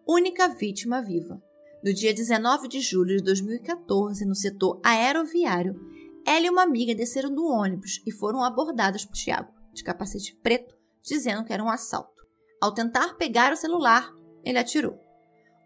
única 0.06 0.48
vítima 0.48 1.00
viva. 1.00 1.40
No 1.84 1.94
dia 1.94 2.12
19 2.12 2.68
de 2.68 2.80
julho 2.80 3.16
de 3.16 3.22
2014, 3.22 4.24
no 4.26 4.34
setor 4.34 4.80
aeroviário, 4.84 5.80
ela 6.26 6.46
e 6.46 6.50
uma 6.50 6.62
amiga 6.62 6.94
desceram 6.94 7.34
do 7.34 7.46
ônibus 7.46 8.02
e 8.06 8.12
foram 8.12 8.42
abordadas 8.42 9.04
por 9.04 9.14
Tiago, 9.14 9.52
de 9.72 9.82
capacete 9.82 10.36
preto, 10.42 10.76
dizendo 11.02 11.44
que 11.44 11.52
era 11.52 11.62
um 11.62 11.68
assalto. 11.68 12.22
Ao 12.60 12.74
tentar 12.74 13.14
pegar 13.14 13.52
o 13.52 13.56
celular, 13.56 14.12
ele 14.44 14.58
atirou. 14.58 14.98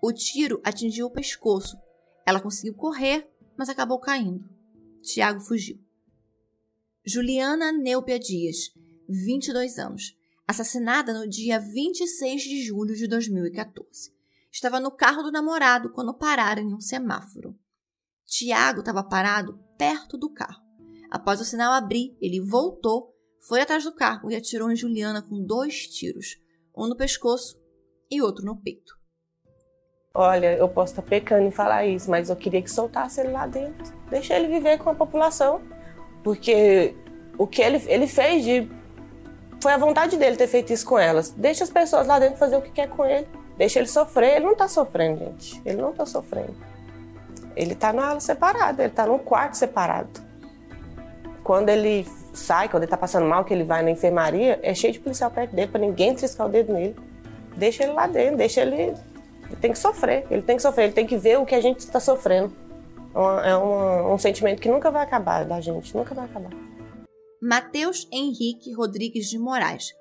O 0.02 0.12
tiro 0.12 0.60
atingiu 0.64 1.06
o 1.06 1.10
pescoço. 1.10 1.76
Ela 2.26 2.40
conseguiu 2.40 2.74
correr, 2.74 3.28
mas 3.56 3.68
acabou 3.68 3.98
caindo. 3.98 4.48
Tiago 5.02 5.40
fugiu. 5.40 5.78
Juliana 7.06 7.70
Neupia 7.72 8.18
Dias, 8.18 8.70
22 9.08 9.78
anos, 9.78 10.16
assassinada 10.48 11.12
no 11.12 11.28
dia 11.28 11.58
26 11.58 12.42
de 12.42 12.62
julho 12.62 12.94
de 12.94 13.06
2014. 13.06 14.12
Estava 14.50 14.80
no 14.80 14.90
carro 14.90 15.22
do 15.22 15.32
namorado 15.32 15.90
quando 15.90 16.14
pararam 16.14 16.62
em 16.62 16.74
um 16.74 16.80
semáforo. 16.80 17.58
Tiago 18.26 18.80
estava 18.80 19.02
parado 19.02 19.58
perto 19.76 20.16
do 20.16 20.30
carro. 20.30 20.62
Após 21.10 21.40
o 21.40 21.44
sinal 21.44 21.72
abrir, 21.72 22.16
ele 22.20 22.40
voltou, 22.40 23.14
foi 23.40 23.60
atrás 23.60 23.84
do 23.84 23.94
carro 23.94 24.30
e 24.30 24.36
atirou 24.36 24.70
em 24.70 24.76
Juliana 24.76 25.22
com 25.22 25.44
dois 25.44 25.86
tiros, 25.88 26.38
um 26.76 26.86
no 26.86 26.96
pescoço 26.96 27.62
e 28.14 28.22
outro 28.22 28.44
no 28.44 28.56
peito. 28.56 28.94
Olha, 30.16 30.54
eu 30.54 30.68
posso 30.68 30.92
estar 30.92 31.02
pecando 31.02 31.42
em 31.42 31.50
falar 31.50 31.84
isso, 31.86 32.08
mas 32.08 32.30
eu 32.30 32.36
queria 32.36 32.62
que 32.62 32.70
soltasse 32.70 33.20
ele 33.20 33.32
lá 33.32 33.48
dentro. 33.48 33.92
Deixa 34.08 34.34
ele 34.34 34.46
viver 34.46 34.78
com 34.78 34.88
a 34.90 34.94
população. 34.94 35.60
Porque 36.22 36.94
o 37.36 37.48
que 37.48 37.60
ele, 37.60 37.82
ele 37.88 38.06
fez 38.06 38.44
de. 38.44 38.70
Foi 39.60 39.72
a 39.72 39.76
vontade 39.76 40.16
dele 40.16 40.36
ter 40.36 40.46
feito 40.46 40.72
isso 40.72 40.86
com 40.86 40.96
elas. 40.96 41.30
Deixa 41.30 41.64
as 41.64 41.70
pessoas 41.70 42.06
lá 42.06 42.20
dentro 42.20 42.36
fazer 42.36 42.56
o 42.56 42.62
que 42.62 42.70
quer 42.70 42.88
com 42.88 43.04
ele. 43.04 43.26
Deixa 43.56 43.80
ele 43.80 43.88
sofrer. 43.88 44.36
Ele 44.36 44.44
não 44.44 44.52
está 44.52 44.68
sofrendo, 44.68 45.18
gente. 45.18 45.60
Ele 45.64 45.82
não 45.82 45.90
está 45.90 46.06
sofrendo. 46.06 46.54
Ele 47.56 47.72
está 47.72 47.92
na 47.92 48.10
ala 48.10 48.20
separada, 48.20 48.82
ele 48.82 48.92
está 48.92 49.06
num 49.06 49.18
quarto 49.18 49.56
separado. 49.56 50.10
Quando 51.42 51.70
ele 51.70 52.06
sai, 52.32 52.68
quando 52.68 52.82
ele 52.82 52.86
está 52.86 52.96
passando 52.96 53.26
mal, 53.26 53.44
que 53.44 53.52
ele 53.52 53.64
vai 53.64 53.82
na 53.82 53.90
enfermaria, 53.90 54.60
é 54.62 54.74
cheio 54.74 54.92
de 54.92 55.00
policial 55.00 55.30
perto 55.30 55.54
dele 55.54 55.68
para 55.68 55.80
ninguém 55.80 56.14
triscar 56.14 56.46
o 56.46 56.50
dedo 56.50 56.72
nele 56.72 56.96
deixa 57.56 57.84
ele 57.84 57.92
lá 57.92 58.06
dentro, 58.06 58.36
deixa 58.36 58.62
ele. 58.62 58.94
Ele 59.46 59.56
tem 59.60 59.72
que 59.72 59.78
sofrer, 59.78 60.26
ele 60.30 60.42
tem 60.42 60.56
que 60.56 60.62
sofrer, 60.62 60.84
ele 60.84 60.92
tem 60.92 61.06
que 61.06 61.16
ver 61.16 61.38
o 61.38 61.46
que 61.46 61.54
a 61.54 61.60
gente 61.60 61.80
está 61.80 62.00
sofrendo. 62.00 62.52
É 63.44 63.56
um, 63.56 64.14
um 64.14 64.18
sentimento 64.18 64.60
que 64.60 64.68
nunca 64.68 64.90
vai 64.90 65.02
acabar 65.02 65.44
da 65.44 65.60
gente, 65.60 65.94
nunca 65.96 66.14
vai 66.14 66.24
acabar. 66.24 66.50
Matheus 67.40 68.08
Henrique 68.10 68.72
Rodrigues 68.72 69.28
de 69.28 69.38
Moraes, 69.38 69.92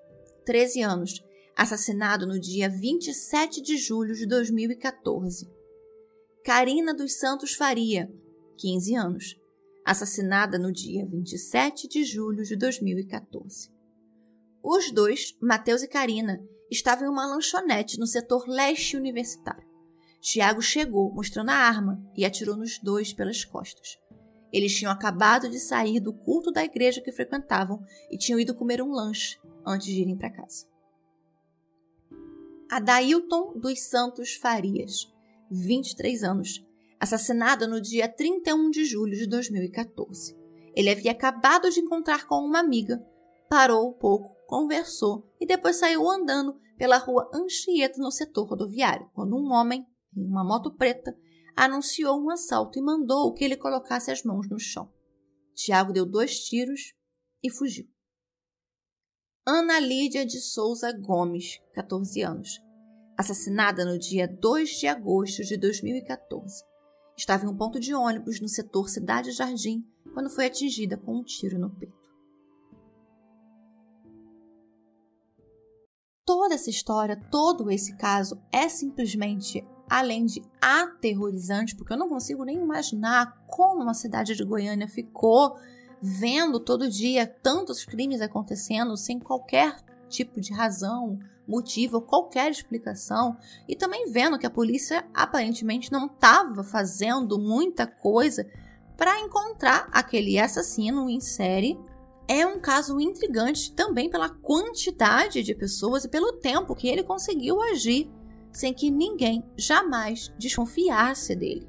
13 0.46 0.82
anos, 0.82 1.24
assassinado 1.56 2.26
no 2.26 2.40
dia 2.40 2.70
27 2.70 3.62
de 3.62 3.78
julho 3.78 4.16
de 4.16 4.26
2014. 4.26 5.52
Karina 6.44 6.94
dos 6.94 7.20
Santos 7.20 7.54
Faria, 7.54 8.12
15 8.58 8.96
anos, 8.96 9.42
assassinada 9.86 10.58
no 10.58 10.72
dia 10.72 11.06
27 11.06 11.88
de 11.88 12.04
julho 12.04 12.44
de 12.44 12.56
2014. 12.56 13.70
Os 14.64 14.92
dois, 14.92 15.38
Matheus 15.42 15.84
e 15.84 15.88
Karina, 15.88 16.42
estava 16.74 17.06
em 17.06 17.08
uma 17.08 17.26
lanchonete 17.26 18.00
no 18.00 18.08
setor 18.08 18.46
leste 18.48 18.98
universitário. 18.98 19.68
Tiago 20.20 20.62
chegou 20.62 21.14
mostrando 21.14 21.50
a 21.50 21.56
arma 21.56 22.04
e 22.16 22.26
atirou 22.26 22.58
nos 22.58 22.80
dois 22.80 23.14
pelas 23.14 23.46
costas. 23.46 24.00
Eles 24.52 24.76
tinham 24.76 24.92
acabado 24.92 25.50
de 25.50 25.60
sair 25.60 26.00
do 26.00 26.14
culto 26.14 26.52
da 26.52 26.64
igreja 26.64 27.02
que 27.02 27.12
frequentavam 27.12 27.84
e 28.10 28.18
tinham 28.18 28.40
ido 28.40 28.56
comer 28.56 28.82
um 28.82 28.92
lanche 28.92 29.40
antes 29.66 29.88
de 29.88 30.02
irem 30.02 30.18
para 30.18 30.30
casa. 30.30 30.68
Adailton 32.70 33.58
dos 33.58 33.82
Santos 33.82 34.34
Farias, 34.34 35.12
23 35.52 36.24
anos, 36.24 36.66
assassinado 37.00 37.68
no 37.68 37.82
dia 37.82 38.08
31 38.08 38.72
de 38.72 38.86
julho 38.86 39.16
de 39.16 39.28
2014. 39.28 40.36
Ele 40.76 40.90
havia 40.90 41.12
acabado 41.12 41.70
de 41.70 41.80
encontrar 41.80 42.26
com 42.26 42.38
uma 42.38 42.60
amiga, 42.60 43.06
parou 43.50 43.90
um 43.90 43.94
pouco, 43.94 44.36
conversou 44.54 45.28
e 45.42 45.48
depois 45.48 45.78
saiu 45.78 46.08
andando 46.08 46.56
pela 46.78 47.00
rua 47.00 47.28
Anchieta 47.34 48.00
no 48.00 48.12
setor 48.12 48.48
rodoviário, 48.48 49.10
quando 49.12 49.36
um 49.36 49.52
homem, 49.52 49.84
em 50.16 50.28
uma 50.28 50.44
moto 50.44 50.72
preta, 50.72 51.18
anunciou 51.56 52.22
um 52.22 52.30
assalto 52.30 52.78
e 52.78 52.82
mandou 52.82 53.34
que 53.34 53.44
ele 53.44 53.58
colocasse 53.58 54.12
as 54.12 54.22
mãos 54.22 54.48
no 54.48 54.60
chão. 54.60 54.94
Tiago 55.56 55.92
deu 55.92 56.06
dois 56.06 56.38
tiros 56.38 56.94
e 57.42 57.50
fugiu. 57.50 57.88
Ana 59.44 59.80
Lídia 59.80 60.24
de 60.24 60.40
Souza 60.40 60.92
Gomes, 60.92 61.60
14 61.74 62.22
anos, 62.22 62.62
assassinada 63.18 63.84
no 63.84 63.98
dia 63.98 64.28
2 64.28 64.70
de 64.70 64.86
agosto 64.86 65.44
de 65.44 65.58
2014. 65.58 66.64
Estava 67.18 67.44
em 67.44 67.48
um 67.48 67.58
ponto 67.58 67.80
de 67.80 67.96
ônibus 67.96 68.40
no 68.40 68.48
setor 68.48 68.88
Cidade 68.88 69.32
Jardim 69.32 69.84
quando 70.14 70.30
foi 70.30 70.46
atingida 70.46 70.96
com 70.96 71.18
um 71.18 71.24
tiro 71.24 71.58
no 71.58 71.72
peito. 71.72 72.03
Toda 76.26 76.56
essa 76.56 76.70
história, 76.70 77.22
todo 77.30 77.70
esse 77.70 77.98
caso 77.98 78.42
é 78.50 78.70
simplesmente, 78.70 79.66
além 79.90 80.26
de 80.26 80.42
aterrorizante, 80.62 81.76
porque 81.76 81.92
eu 81.92 81.98
não 81.98 82.08
consigo 82.08 82.46
nem 82.46 82.58
imaginar 82.58 83.44
como 83.46 83.90
a 83.90 83.94
cidade 83.94 84.34
de 84.34 84.44
Goiânia 84.46 84.88
ficou 84.88 85.58
vendo 86.02 86.62
todo 86.62 86.90
dia 86.90 87.28
tantos 87.28 87.84
crimes 87.84 88.22
acontecendo 88.22 88.96
sem 88.96 89.20
qualquer 89.20 89.76
tipo 90.08 90.40
de 90.40 90.54
razão, 90.54 91.20
motivo, 91.46 92.02
qualquer 92.02 92.50
explicação, 92.50 93.36
e 93.68 93.76
também 93.76 94.10
vendo 94.10 94.40
que 94.40 94.46
a 94.46 94.50
polícia 94.50 95.06
aparentemente 95.14 95.92
não 95.92 96.06
estava 96.06 96.64
fazendo 96.64 97.38
muita 97.38 97.86
coisa 97.86 98.50
para 98.96 99.20
encontrar 99.20 99.90
aquele 99.92 100.40
assassino 100.40 101.10
em 101.10 101.20
série. 101.20 101.78
É 102.28 102.46
um 102.46 102.60
caso 102.60 103.00
intrigante 103.00 103.74
também 103.74 104.10
pela 104.10 104.30
quantidade 104.30 105.44
de 105.44 105.54
pessoas 105.54 106.06
e 106.06 106.10
pelo 106.10 106.34
tempo 106.34 106.76
que 106.76 106.88
ele 106.88 107.04
conseguiu 107.04 107.62
agir 107.62 108.10
sem 108.52 108.74
que 108.74 108.90
ninguém 108.90 109.44
jamais 109.58 110.32
desconfiasse 110.38 111.36
dele. 111.36 111.68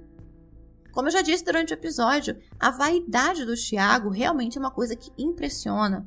Como 0.93 1.09
eu 1.09 1.13
já 1.13 1.23
disse 1.23 1.45
durante 1.45 1.73
o 1.73 1.75
episódio, 1.75 2.39
a 2.61 2.71
vaidade 2.71 3.45
do 3.45 3.57
Tiago 3.57 4.11
realmente 4.11 4.57
é 4.57 4.61
uma 4.61 4.71
coisa 4.71 4.95
que 4.95 5.11
impressiona. 5.19 6.07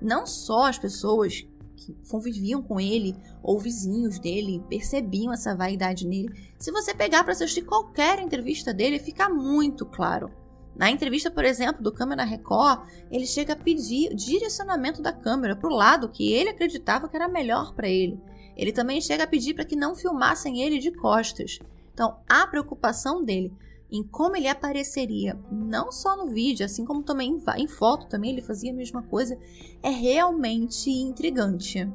Não 0.00 0.26
só 0.26 0.66
as 0.66 0.78
pessoas 0.78 1.46
que 1.74 1.94
conviviam 2.10 2.62
com 2.62 2.78
ele 2.78 3.16
ou 3.42 3.58
vizinhos 3.58 4.18
dele 4.18 4.62
percebiam 4.68 5.32
essa 5.32 5.54
vaidade 5.54 6.06
nele. 6.06 6.28
Se 6.58 6.70
você 6.70 6.92
pegar 6.92 7.22
para 7.22 7.32
assistir 7.32 7.62
qualquer 7.62 8.18
entrevista 8.18 8.74
dele, 8.74 8.98
fica 8.98 9.28
muito 9.28 9.86
claro. 9.86 10.30
Na 10.76 10.90
entrevista, 10.90 11.30
por 11.30 11.44
exemplo, 11.44 11.82
do 11.82 11.92
Câmera 11.92 12.24
Record, 12.24 12.86
ele 13.10 13.26
chega 13.26 13.54
a 13.54 13.56
pedir 13.56 14.14
direcionamento 14.14 15.00
da 15.00 15.12
câmera 15.12 15.56
para 15.56 15.70
o 15.70 15.74
lado 15.74 16.08
que 16.08 16.32
ele 16.32 16.50
acreditava 16.50 17.08
que 17.08 17.16
era 17.16 17.28
melhor 17.28 17.74
para 17.74 17.88
ele. 17.88 18.20
Ele 18.56 18.72
também 18.72 19.00
chega 19.00 19.24
a 19.24 19.26
pedir 19.26 19.54
para 19.54 19.64
que 19.64 19.76
não 19.76 19.94
filmassem 19.94 20.60
ele 20.60 20.78
de 20.78 20.90
costas. 20.90 21.58
Então, 21.94 22.18
a 22.28 22.46
preocupação 22.46 23.24
dele 23.24 23.52
em 23.90 24.02
como 24.02 24.36
ele 24.36 24.48
apareceria, 24.48 25.38
não 25.50 25.92
só 25.92 26.16
no 26.16 26.32
vídeo, 26.32 26.66
assim 26.66 26.84
como 26.84 27.02
também 27.02 27.40
em 27.56 27.68
foto, 27.68 28.08
também 28.08 28.32
ele 28.32 28.42
fazia 28.42 28.72
a 28.72 28.74
mesma 28.74 29.02
coisa, 29.02 29.38
é 29.82 29.90
realmente 29.90 30.90
intrigante. 30.90 31.88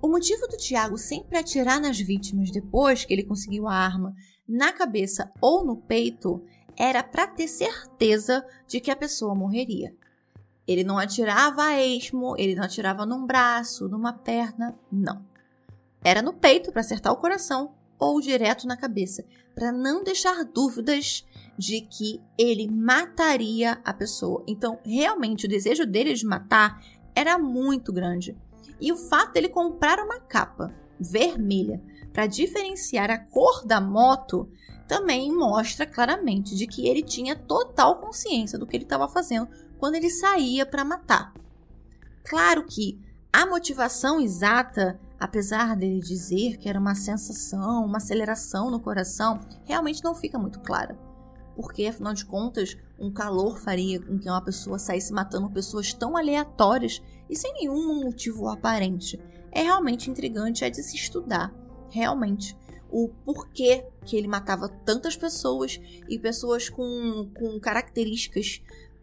O 0.00 0.08
motivo 0.08 0.46
do 0.46 0.56
Tiago 0.56 0.96
sempre 0.96 1.38
atirar 1.38 1.80
nas 1.80 1.98
vítimas 1.98 2.50
depois 2.50 3.04
que 3.04 3.12
ele 3.12 3.24
conseguiu 3.24 3.66
a 3.66 3.74
arma 3.74 4.14
na 4.46 4.72
cabeça 4.72 5.32
ou 5.40 5.64
no 5.64 5.76
peito 5.76 6.42
era 6.78 7.02
para 7.02 7.26
ter 7.26 7.48
certeza 7.48 8.46
de 8.66 8.80
que 8.80 8.90
a 8.90 8.96
pessoa 8.96 9.34
morreria. 9.34 9.92
Ele 10.66 10.84
não 10.84 10.96
atirava 10.96 11.64
a 11.64 11.84
esmo, 11.84 12.36
ele 12.38 12.54
não 12.54 12.62
atirava 12.62 13.04
num 13.04 13.26
braço, 13.26 13.88
numa 13.88 14.12
perna, 14.12 14.78
não. 14.92 15.24
Era 16.04 16.22
no 16.22 16.32
peito 16.32 16.70
para 16.70 16.80
acertar 16.80 17.12
o 17.12 17.16
coração 17.16 17.74
ou 17.98 18.20
direto 18.20 18.66
na 18.66 18.76
cabeça, 18.76 19.24
para 19.54 19.72
não 19.72 20.04
deixar 20.04 20.44
dúvidas 20.44 21.26
de 21.58 21.80
que 21.80 22.22
ele 22.38 22.70
mataria 22.70 23.80
a 23.84 23.92
pessoa. 23.92 24.44
Então, 24.46 24.78
realmente, 24.84 25.46
o 25.46 25.48
desejo 25.48 25.84
dele 25.84 26.14
de 26.14 26.24
matar 26.24 26.80
era 27.12 27.36
muito 27.38 27.92
grande. 27.92 28.36
E 28.80 28.92
o 28.92 28.96
fato 28.96 29.32
dele 29.32 29.48
comprar 29.48 29.98
uma 29.98 30.20
capa 30.20 30.72
vermelha 31.00 31.82
para 32.12 32.26
diferenciar 32.26 33.10
a 33.10 33.18
cor 33.18 33.66
da 33.66 33.80
moto 33.80 34.48
também 34.88 35.30
mostra 35.30 35.86
claramente 35.86 36.56
de 36.56 36.66
que 36.66 36.88
ele 36.88 37.02
tinha 37.02 37.36
total 37.36 38.00
consciência 38.00 38.58
do 38.58 38.66
que 38.66 38.76
ele 38.76 38.84
estava 38.84 39.06
fazendo 39.06 39.48
quando 39.78 39.94
ele 39.94 40.10
saía 40.10 40.66
para 40.66 40.84
matar. 40.84 41.32
Claro 42.24 42.64
que 42.64 42.98
a 43.32 43.46
motivação 43.46 44.20
exata 44.20 44.98
apesar 45.18 45.74
dele 45.74 46.00
dizer 46.00 46.56
que 46.58 46.68
era 46.68 46.78
uma 46.78 46.94
sensação, 46.94 47.84
uma 47.84 47.98
aceleração 47.98 48.70
no 48.70 48.80
coração, 48.80 49.40
realmente 49.64 50.04
não 50.04 50.14
fica 50.14 50.38
muito 50.38 50.60
clara. 50.60 50.96
Porque, 51.56 51.86
afinal 51.86 52.14
de 52.14 52.24
contas, 52.24 52.76
um 52.98 53.12
calor 53.12 53.58
faria 53.58 54.00
com 54.00 54.16
que 54.16 54.28
uma 54.28 54.40
pessoa 54.40 54.78
saísse 54.78 55.12
matando 55.12 55.50
pessoas 55.50 55.92
tão 55.92 56.16
aleatórias 56.16 57.02
e 57.28 57.34
sem 57.34 57.52
nenhum 57.54 58.04
motivo 58.04 58.48
aparente. 58.48 59.20
É 59.50 59.62
realmente 59.62 60.08
intrigante, 60.08 60.64
é 60.64 60.70
de 60.70 60.82
se 60.82 60.94
estudar, 60.94 61.52
realmente, 61.90 62.56
o 62.90 63.08
porquê 63.24 63.84
que 64.04 64.16
ele 64.16 64.26
matava 64.26 64.68
tantas 64.68 65.16
pessoas 65.16 65.80
e 66.08 66.18
pessoas 66.18 66.68
com, 66.68 67.30
com 67.34 67.58
características 67.60 68.62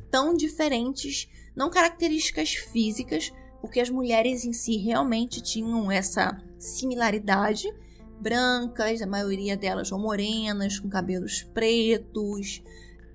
tão 0.10 0.34
diferentes, 0.34 1.28
não 1.56 1.70
características 1.70 2.54
físicas, 2.54 3.32
porque 3.62 3.80
as 3.80 3.90
mulheres 3.90 4.46
em 4.46 4.54
si 4.54 4.78
realmente 4.78 5.42
tinham 5.42 5.92
essa 5.92 6.42
similaridade, 6.58 7.68
brancas, 8.20 9.02
a 9.02 9.08
maioria 9.08 9.58
delas 9.58 9.92
ou 9.92 10.00
morenas, 10.00 10.80
com 10.80 10.90
cabelos 10.90 11.44
pretos, 11.44 12.62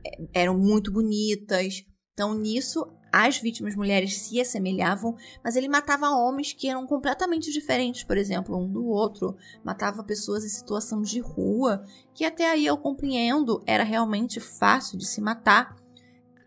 é, 0.06 0.42
eram 0.42 0.58
muito 0.58 0.92
bonitas. 0.92 1.84
Então, 2.12 2.34
nisso, 2.38 2.86
as 3.12 3.38
vítimas 3.38 3.74
mulheres 3.74 4.16
se 4.18 4.40
assemelhavam, 4.40 5.16
mas 5.42 5.56
ele 5.56 5.68
matava 5.68 6.11
homens 6.11 6.52
que 6.52 6.68
eram 6.68 6.86
completamente 6.86 7.50
diferentes, 7.52 8.04
por 8.04 8.16
exemplo, 8.16 8.56
um 8.56 8.70
do 8.70 8.86
outro. 8.86 9.36
Matava 9.64 10.02
pessoas 10.04 10.44
em 10.44 10.48
situação 10.48 11.02
de 11.02 11.20
rua, 11.20 11.84
que 12.14 12.24
até 12.24 12.50
aí 12.50 12.66
eu 12.66 12.76
compreendo, 12.76 13.62
era 13.66 13.84
realmente 13.84 14.38
fácil 14.40 14.98
de 14.98 15.06
se 15.06 15.20
matar 15.20 15.76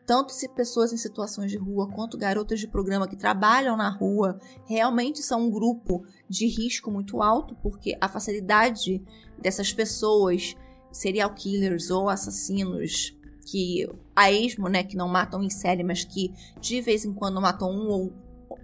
tanto 0.06 0.34
se 0.34 0.50
pessoas 0.50 0.92
em 0.92 0.98
situações 0.98 1.50
de 1.50 1.58
rua 1.58 1.90
quanto 1.90 2.18
garotas 2.18 2.60
de 2.60 2.68
programa 2.68 3.08
que 3.08 3.16
trabalham 3.16 3.78
na 3.78 3.90
rua 3.90 4.38
realmente 4.66 5.22
são 5.22 5.48
um 5.48 5.52
grupo 5.52 6.06
de 6.30 6.46
risco 6.46 6.92
muito 6.92 7.22
alto, 7.22 7.56
porque 7.64 7.98
a 8.02 8.10
facilidade 8.10 9.02
dessas 9.40 9.72
pessoas, 9.72 10.56
serial 10.92 11.34
killers 11.34 11.90
ou 11.90 12.10
assassinos, 12.10 13.16
que 13.46 13.88
a 14.16 14.32
esmo, 14.32 14.68
né, 14.68 14.84
que 14.84 14.96
não 14.96 15.08
matam 15.08 15.44
em 15.44 15.50
série, 15.50 15.84
mas 15.84 16.04
que 16.04 16.34
de 16.60 16.82
vez 16.82 17.06
em 17.06 17.14
quando 17.14 17.42
matam 17.42 17.70
um 17.70 17.90
ou 17.90 18.14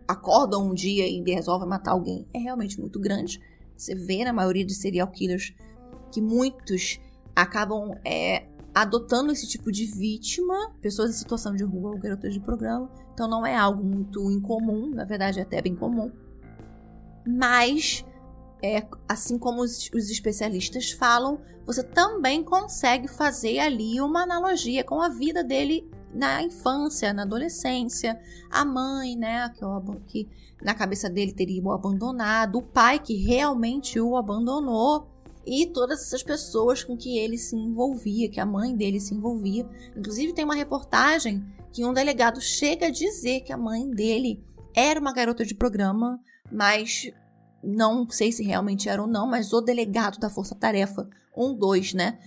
acordam 0.07 0.69
um 0.69 0.73
dia 0.73 1.07
e 1.07 1.21
resolvem 1.23 1.67
matar 1.67 1.91
alguém, 1.91 2.27
é 2.33 2.39
realmente 2.39 2.79
muito 2.79 2.99
grande. 2.99 3.39
Você 3.75 3.95
vê 3.95 4.23
na 4.23 4.33
maioria 4.33 4.65
de 4.65 4.73
serial 4.73 5.07
killers 5.07 5.53
que 6.11 6.21
muitos 6.21 6.99
acabam 7.35 7.95
é, 8.03 8.47
adotando 8.73 9.31
esse 9.31 9.47
tipo 9.47 9.71
de 9.71 9.85
vítima, 9.85 10.73
pessoas 10.81 11.11
em 11.11 11.13
situação 11.13 11.55
de 11.55 11.63
rua 11.63 11.91
ou 11.91 11.97
garotas 11.97 12.33
de 12.33 12.39
programa. 12.39 12.89
Então 13.13 13.27
não 13.27 13.45
é 13.45 13.55
algo 13.55 13.83
muito 13.83 14.29
incomum, 14.31 14.89
na 14.89 15.05
verdade 15.05 15.39
é 15.39 15.43
até 15.43 15.61
bem 15.61 15.75
comum. 15.75 16.11
Mas, 17.25 18.03
é, 18.61 18.85
assim 19.07 19.37
como 19.37 19.61
os, 19.61 19.89
os 19.93 20.09
especialistas 20.09 20.91
falam, 20.91 21.39
você 21.65 21.83
também 21.83 22.43
consegue 22.43 23.07
fazer 23.07 23.59
ali 23.59 24.01
uma 24.01 24.23
analogia 24.23 24.83
com 24.83 25.01
a 25.01 25.09
vida 25.09 25.43
dele 25.43 25.89
na 26.13 26.41
infância, 26.41 27.13
na 27.13 27.21
adolescência, 27.21 28.19
a 28.49 28.65
mãe, 28.65 29.15
né, 29.15 29.49
que, 29.49 30.25
que 30.25 30.29
na 30.63 30.73
cabeça 30.73 31.09
dele 31.09 31.31
teria 31.31 31.63
o 31.63 31.71
abandonado, 31.71 32.57
o 32.57 32.63
pai 32.63 32.99
que 32.99 33.15
realmente 33.15 33.99
o 33.99 34.17
abandonou 34.17 35.07
e 35.45 35.67
todas 35.67 36.01
essas 36.01 36.23
pessoas 36.23 36.83
com 36.83 36.97
que 36.97 37.17
ele 37.17 37.37
se 37.37 37.55
envolvia, 37.55 38.29
que 38.29 38.39
a 38.39 38.45
mãe 38.45 38.75
dele 38.75 38.99
se 38.99 39.13
envolvia. 39.13 39.67
Inclusive, 39.95 40.33
tem 40.33 40.45
uma 40.45 40.55
reportagem 40.55 41.45
que 41.71 41.85
um 41.85 41.93
delegado 41.93 42.41
chega 42.41 42.87
a 42.87 42.91
dizer 42.91 43.41
que 43.41 43.53
a 43.53 43.57
mãe 43.57 43.89
dele 43.89 44.43
era 44.75 44.99
uma 44.99 45.13
garota 45.13 45.45
de 45.45 45.55
programa, 45.55 46.19
mas 46.51 47.11
não 47.63 48.09
sei 48.09 48.31
se 48.31 48.43
realmente 48.43 48.87
era 48.89 49.01
ou 49.01 49.07
não, 49.07 49.27
mas 49.27 49.53
o 49.53 49.61
delegado 49.61 50.19
da 50.19 50.29
Força 50.29 50.55
Tarefa 50.55 51.07
12, 51.35 51.95
né, 51.95 52.17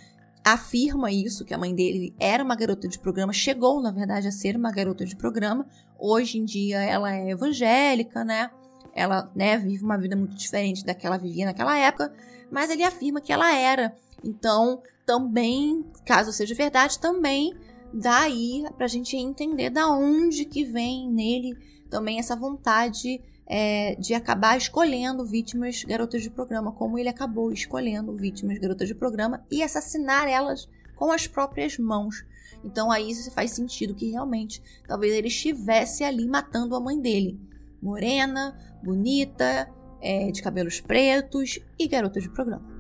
afirma 0.45 1.11
isso, 1.11 1.45
que 1.45 1.55
a 1.55 1.59
mãe 1.59 1.75
dele 1.75 2.15
era 2.19 2.43
uma 2.43 2.57
garota 2.57 2.89
de 2.89 2.99
programa, 2.99 3.33
chegou, 3.33 3.81
na 3.81 3.91
verdade, 3.91 4.29
a 4.29 4.33
ser 4.33 4.57
uma 4.57 4.73
garota 4.73 5.05
de 5.05 5.17
programa. 5.17 5.67
Hoje 5.99 6.39
em 6.39 6.45
dia 6.45 6.83
ela 6.83 7.15
é 7.15 7.31
evangélica, 7.31 8.25
né? 8.25 8.51
Ela, 8.95 9.31
né, 9.35 9.57
vive 9.59 9.85
uma 9.85 9.97
vida 9.97 10.17
muito 10.17 10.35
diferente 10.35 10.85
da 10.85 10.95
que 10.95 11.07
ela 11.07 11.17
vivia 11.17 11.47
naquela 11.47 11.79
época, 11.79 12.13
mas 12.51 12.71
ele 12.71 12.83
afirma 12.83 13.21
que 13.21 13.33
ela 13.33 13.55
era. 13.55 13.95
Então, 14.25 14.83
também, 15.07 15.85
caso 16.05 16.33
seja 16.33 16.55
verdade, 16.55 16.99
também 16.99 17.55
dá 17.93 18.21
aí 18.21 18.65
pra 18.77 18.87
gente 18.87 19.17
entender 19.17 19.71
da 19.71 19.89
onde 19.89 20.45
que 20.45 20.65
vem 20.65 21.11
nele 21.11 21.57
também 21.91 22.19
essa 22.19 22.35
vontade 22.35 23.21
é, 23.47 23.95
de 23.97 24.15
acabar 24.15 24.57
escolhendo 24.57 25.25
vítimas 25.25 25.85
garotas 25.85 26.23
de 26.23 26.31
programa, 26.31 26.73
como 26.73 26.99
ele 26.99 27.09
acabou 27.09 27.53
escolhendo 27.53 28.17
vítimas 28.17 28.59
garotas 28.59 28.89
de 28.89 28.95
programa 28.95 29.45
e 29.51 29.63
assassinar 29.63 30.29
elas 30.29 30.69
com 30.97 31.11
as 31.13 31.27
próprias 31.27 31.79
mãos. 31.79 32.25
Então 32.65 32.91
aí 32.91 33.11
isso 33.11 33.31
faz 33.33 33.51
sentido 33.51 33.95
que 33.95 34.11
realmente 34.11 34.63
talvez 34.87 35.13
ele 35.13 35.29
estivesse 35.29 36.05
ali 36.05 36.27
matando 36.27 36.77
a 36.77 36.81
mãe 36.81 37.01
dele. 37.01 37.41
morena, 37.81 38.57
bonita, 38.85 39.69
é, 40.01 40.31
de 40.31 40.41
cabelos 40.41 40.81
pretos 40.81 41.59
e 41.79 41.89
garota 41.89 42.21
de 42.21 42.29
programa. 42.29 42.71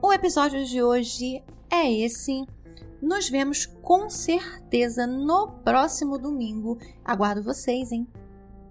O 0.00 0.12
episódio 0.12 0.64
de 0.64 0.82
hoje 0.82 1.42
é 1.70 1.92
esse. 1.92 2.44
Nos 3.00 3.28
vemos 3.28 3.66
com 3.66 4.08
certeza 4.08 5.06
no 5.06 5.48
próximo 5.64 6.18
domingo. 6.18 6.78
Aguardo 7.04 7.42
vocês, 7.42 7.92
hein? 7.92 8.06